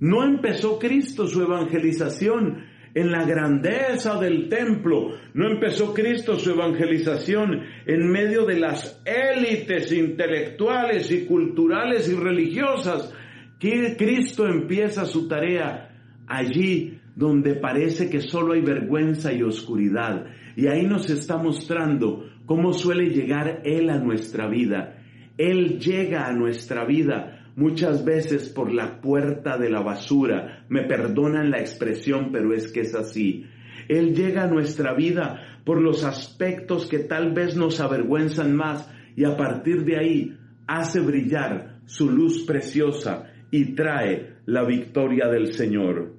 No 0.00 0.24
empezó 0.24 0.78
Cristo 0.78 1.26
su 1.26 1.42
evangelización 1.42 2.64
en 2.94 3.10
la 3.10 3.24
grandeza 3.24 4.18
del 4.18 4.48
templo. 4.48 5.10
No 5.34 5.48
empezó 5.50 5.92
Cristo 5.94 6.36
su 6.36 6.50
evangelización 6.50 7.62
en 7.86 8.10
medio 8.10 8.44
de 8.44 8.58
las 8.58 9.02
élites 9.04 9.92
intelectuales 9.92 11.10
y 11.10 11.26
culturales 11.26 12.08
y 12.08 12.14
religiosas. 12.14 13.14
Cristo 13.58 14.46
empieza 14.46 15.04
su 15.04 15.26
tarea 15.26 15.90
allí 16.26 17.00
donde 17.16 17.56
parece 17.56 18.08
que 18.08 18.20
solo 18.20 18.54
hay 18.54 18.60
vergüenza 18.60 19.32
y 19.32 19.42
oscuridad. 19.42 20.26
Y 20.56 20.68
ahí 20.68 20.86
nos 20.86 21.10
está 21.10 21.36
mostrando 21.36 22.24
cómo 22.46 22.72
suele 22.72 23.10
llegar 23.10 23.62
Él 23.64 23.90
a 23.90 23.98
nuestra 23.98 24.48
vida. 24.48 24.96
Él 25.36 25.78
llega 25.78 26.26
a 26.26 26.32
nuestra 26.32 26.84
vida 26.84 27.37
muchas 27.58 28.04
veces 28.04 28.48
por 28.48 28.72
la 28.72 29.00
puerta 29.00 29.58
de 29.58 29.68
la 29.68 29.80
basura. 29.80 30.64
Me 30.68 30.84
perdonan 30.84 31.50
la 31.50 31.58
expresión, 31.58 32.30
pero 32.30 32.54
es 32.54 32.70
que 32.72 32.82
es 32.82 32.94
así. 32.94 33.46
Él 33.88 34.14
llega 34.14 34.44
a 34.44 34.46
nuestra 34.46 34.94
vida 34.94 35.60
por 35.64 35.82
los 35.82 36.04
aspectos 36.04 36.88
que 36.88 37.00
tal 37.00 37.32
vez 37.32 37.56
nos 37.56 37.80
avergüenzan 37.80 38.54
más 38.54 38.88
y 39.16 39.24
a 39.24 39.36
partir 39.36 39.84
de 39.84 39.98
ahí 39.98 40.38
hace 40.68 41.00
brillar 41.00 41.80
su 41.84 42.08
luz 42.08 42.44
preciosa 42.46 43.24
y 43.50 43.74
trae 43.74 44.36
la 44.46 44.64
victoria 44.64 45.26
del 45.26 45.52
Señor. 45.52 46.17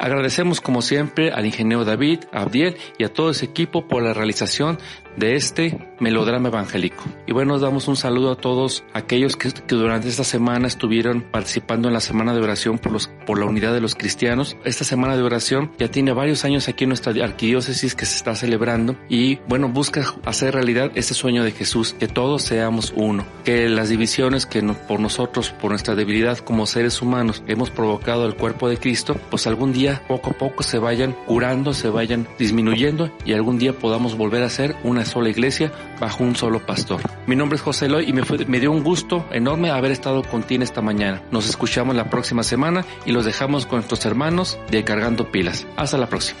Agradecemos 0.00 0.62
como 0.62 0.80
siempre 0.80 1.30
al 1.30 1.44
ingeniero 1.44 1.84
David, 1.84 2.20
a 2.32 2.40
Abdiel 2.40 2.74
y 2.96 3.04
a 3.04 3.12
todo 3.12 3.28
ese 3.30 3.44
equipo 3.44 3.86
por 3.86 4.02
la 4.02 4.14
realización 4.14 4.78
de 5.18 5.34
este 5.34 5.76
melodrama 5.98 6.48
evangélico. 6.48 7.04
Y 7.26 7.32
bueno, 7.32 7.58
damos 7.58 7.86
un 7.86 7.96
saludo 7.96 8.32
a 8.32 8.36
todos 8.36 8.82
aquellos 8.94 9.36
que, 9.36 9.50
durante 9.68 10.08
esta 10.08 10.24
semana 10.24 10.68
estuvieron 10.68 11.20
participando 11.20 11.88
en 11.88 11.94
la 11.94 12.00
semana 12.00 12.32
de 12.32 12.40
oración 12.40 12.78
por, 12.78 12.92
los, 12.92 13.08
por 13.26 13.38
la 13.38 13.44
unidad 13.44 13.74
de 13.74 13.82
los 13.82 13.94
cristianos. 13.94 14.56
Esta 14.64 14.84
semana 14.84 15.16
de 15.16 15.22
oración 15.22 15.72
ya 15.78 15.90
tiene 15.90 16.12
varios 16.12 16.46
años 16.46 16.68
aquí 16.68 16.84
en 16.84 16.90
nuestra 16.90 17.12
arquidiócesis 17.22 17.94
que 17.94 18.06
se 18.06 18.16
está 18.16 18.34
celebrando 18.34 18.96
y 19.10 19.36
bueno, 19.48 19.68
busca 19.68 20.14
hacer 20.24 20.54
realidad 20.54 20.92
ese 20.94 21.12
sueño 21.12 21.44
de 21.44 21.52
Jesús, 21.52 21.94
que 21.98 22.08
todos 22.08 22.42
seamos 22.42 22.94
uno, 22.96 23.26
que 23.44 23.68
las 23.68 23.90
divisiones 23.90 24.46
que 24.46 24.62
por 24.62 25.00
nosotros, 25.00 25.50
por 25.50 25.70
nuestra 25.70 25.94
debilidad 25.94 26.38
como 26.38 26.66
seres 26.66 27.02
humanos 27.02 27.42
hemos 27.46 27.70
provocado 27.70 28.24
al 28.24 28.36
cuerpo 28.36 28.68
de 28.68 28.78
Cristo, 28.78 29.16
pues 29.30 29.46
algún 29.46 29.72
día 29.72 29.89
poco 29.98 30.30
a 30.30 30.32
poco 30.34 30.62
se 30.62 30.78
vayan 30.78 31.12
curando, 31.26 31.72
se 31.72 31.88
vayan 31.88 32.28
disminuyendo 32.38 33.10
y 33.24 33.32
algún 33.32 33.58
día 33.58 33.72
podamos 33.72 34.16
volver 34.16 34.42
a 34.42 34.48
ser 34.48 34.76
una 34.84 35.04
sola 35.04 35.30
iglesia 35.30 35.72
bajo 35.98 36.22
un 36.24 36.36
solo 36.36 36.64
pastor. 36.64 37.00
Mi 37.26 37.36
nombre 37.36 37.56
es 37.56 37.62
José 37.62 37.86
Eloy 37.86 38.08
y 38.08 38.12
me, 38.12 38.22
me 38.46 38.60
dio 38.60 38.72
un 38.72 38.82
gusto 38.82 39.26
enorme 39.32 39.70
haber 39.70 39.90
estado 39.90 40.22
contigo 40.22 40.50
esta 40.62 40.82
mañana. 40.82 41.22
Nos 41.30 41.48
escuchamos 41.48 41.94
la 41.94 42.10
próxima 42.10 42.42
semana 42.42 42.84
y 43.06 43.12
los 43.12 43.24
dejamos 43.24 43.66
con 43.66 43.78
nuestros 43.78 44.04
hermanos 44.04 44.58
de 44.70 44.84
Cargando 44.84 45.30
Pilas. 45.30 45.66
Hasta 45.76 45.96
la 45.96 46.08
próxima. 46.08 46.40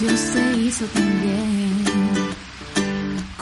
Dios 0.00 0.20
te 0.32 0.56
hizo 0.58 0.84
también 0.86 1.84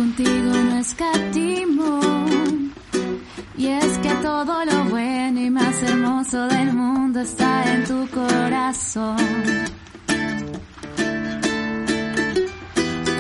contigo 0.03 0.53
no 0.53 0.79
escatimo. 0.79 2.01
Y 3.57 3.67
es 3.69 3.99
que 3.99 4.11
todo 4.23 4.65
lo 4.65 4.85
bueno 4.87 5.41
y 5.41 5.51
más 5.51 5.83
hermoso 5.83 6.49
del 6.49 6.73
mundo 6.73 7.21
está 7.21 7.73
en 7.73 7.85
tu 7.85 8.09
corazón. 8.09 9.17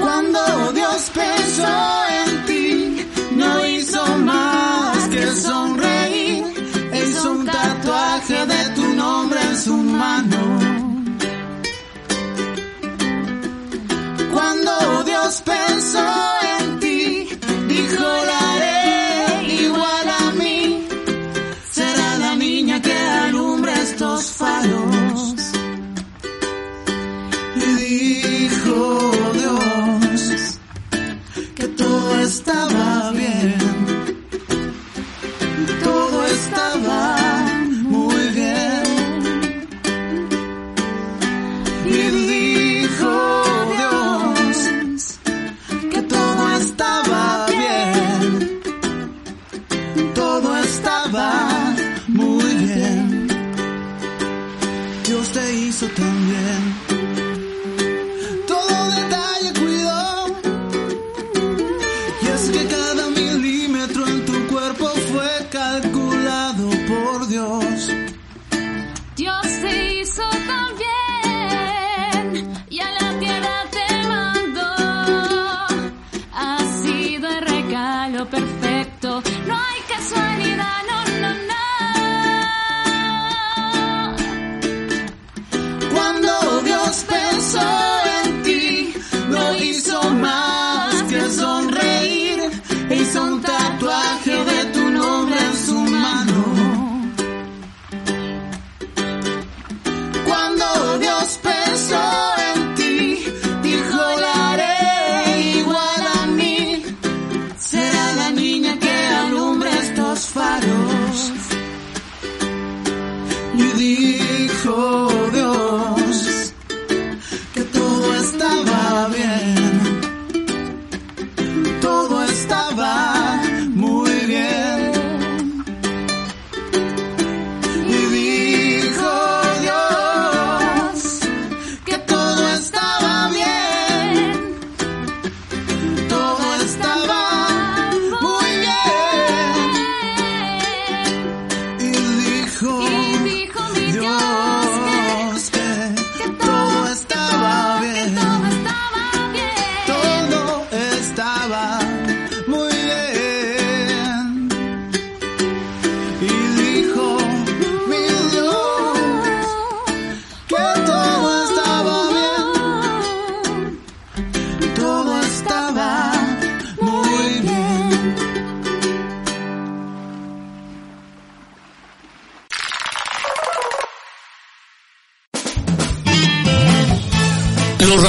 Cuando 0.01 0.73
Dios 0.73 1.11
pensó 1.15 2.05
en 2.21 2.47
ti, 2.47 3.07
no 3.37 3.67
hizo 3.67 4.19
más 4.19 5.09
que 5.09 5.27
sonreír. 5.29 6.45
Hizo 6.93 7.33
un 7.33 7.47
tatuaje 7.47 8.47
de 8.47 8.69
tu 8.75 8.95
nombre 8.95 9.41
en 9.41 9.57
su 9.57 9.77
mano. 9.77 10.62
Cuando 15.41 15.55
Dios 15.55 16.42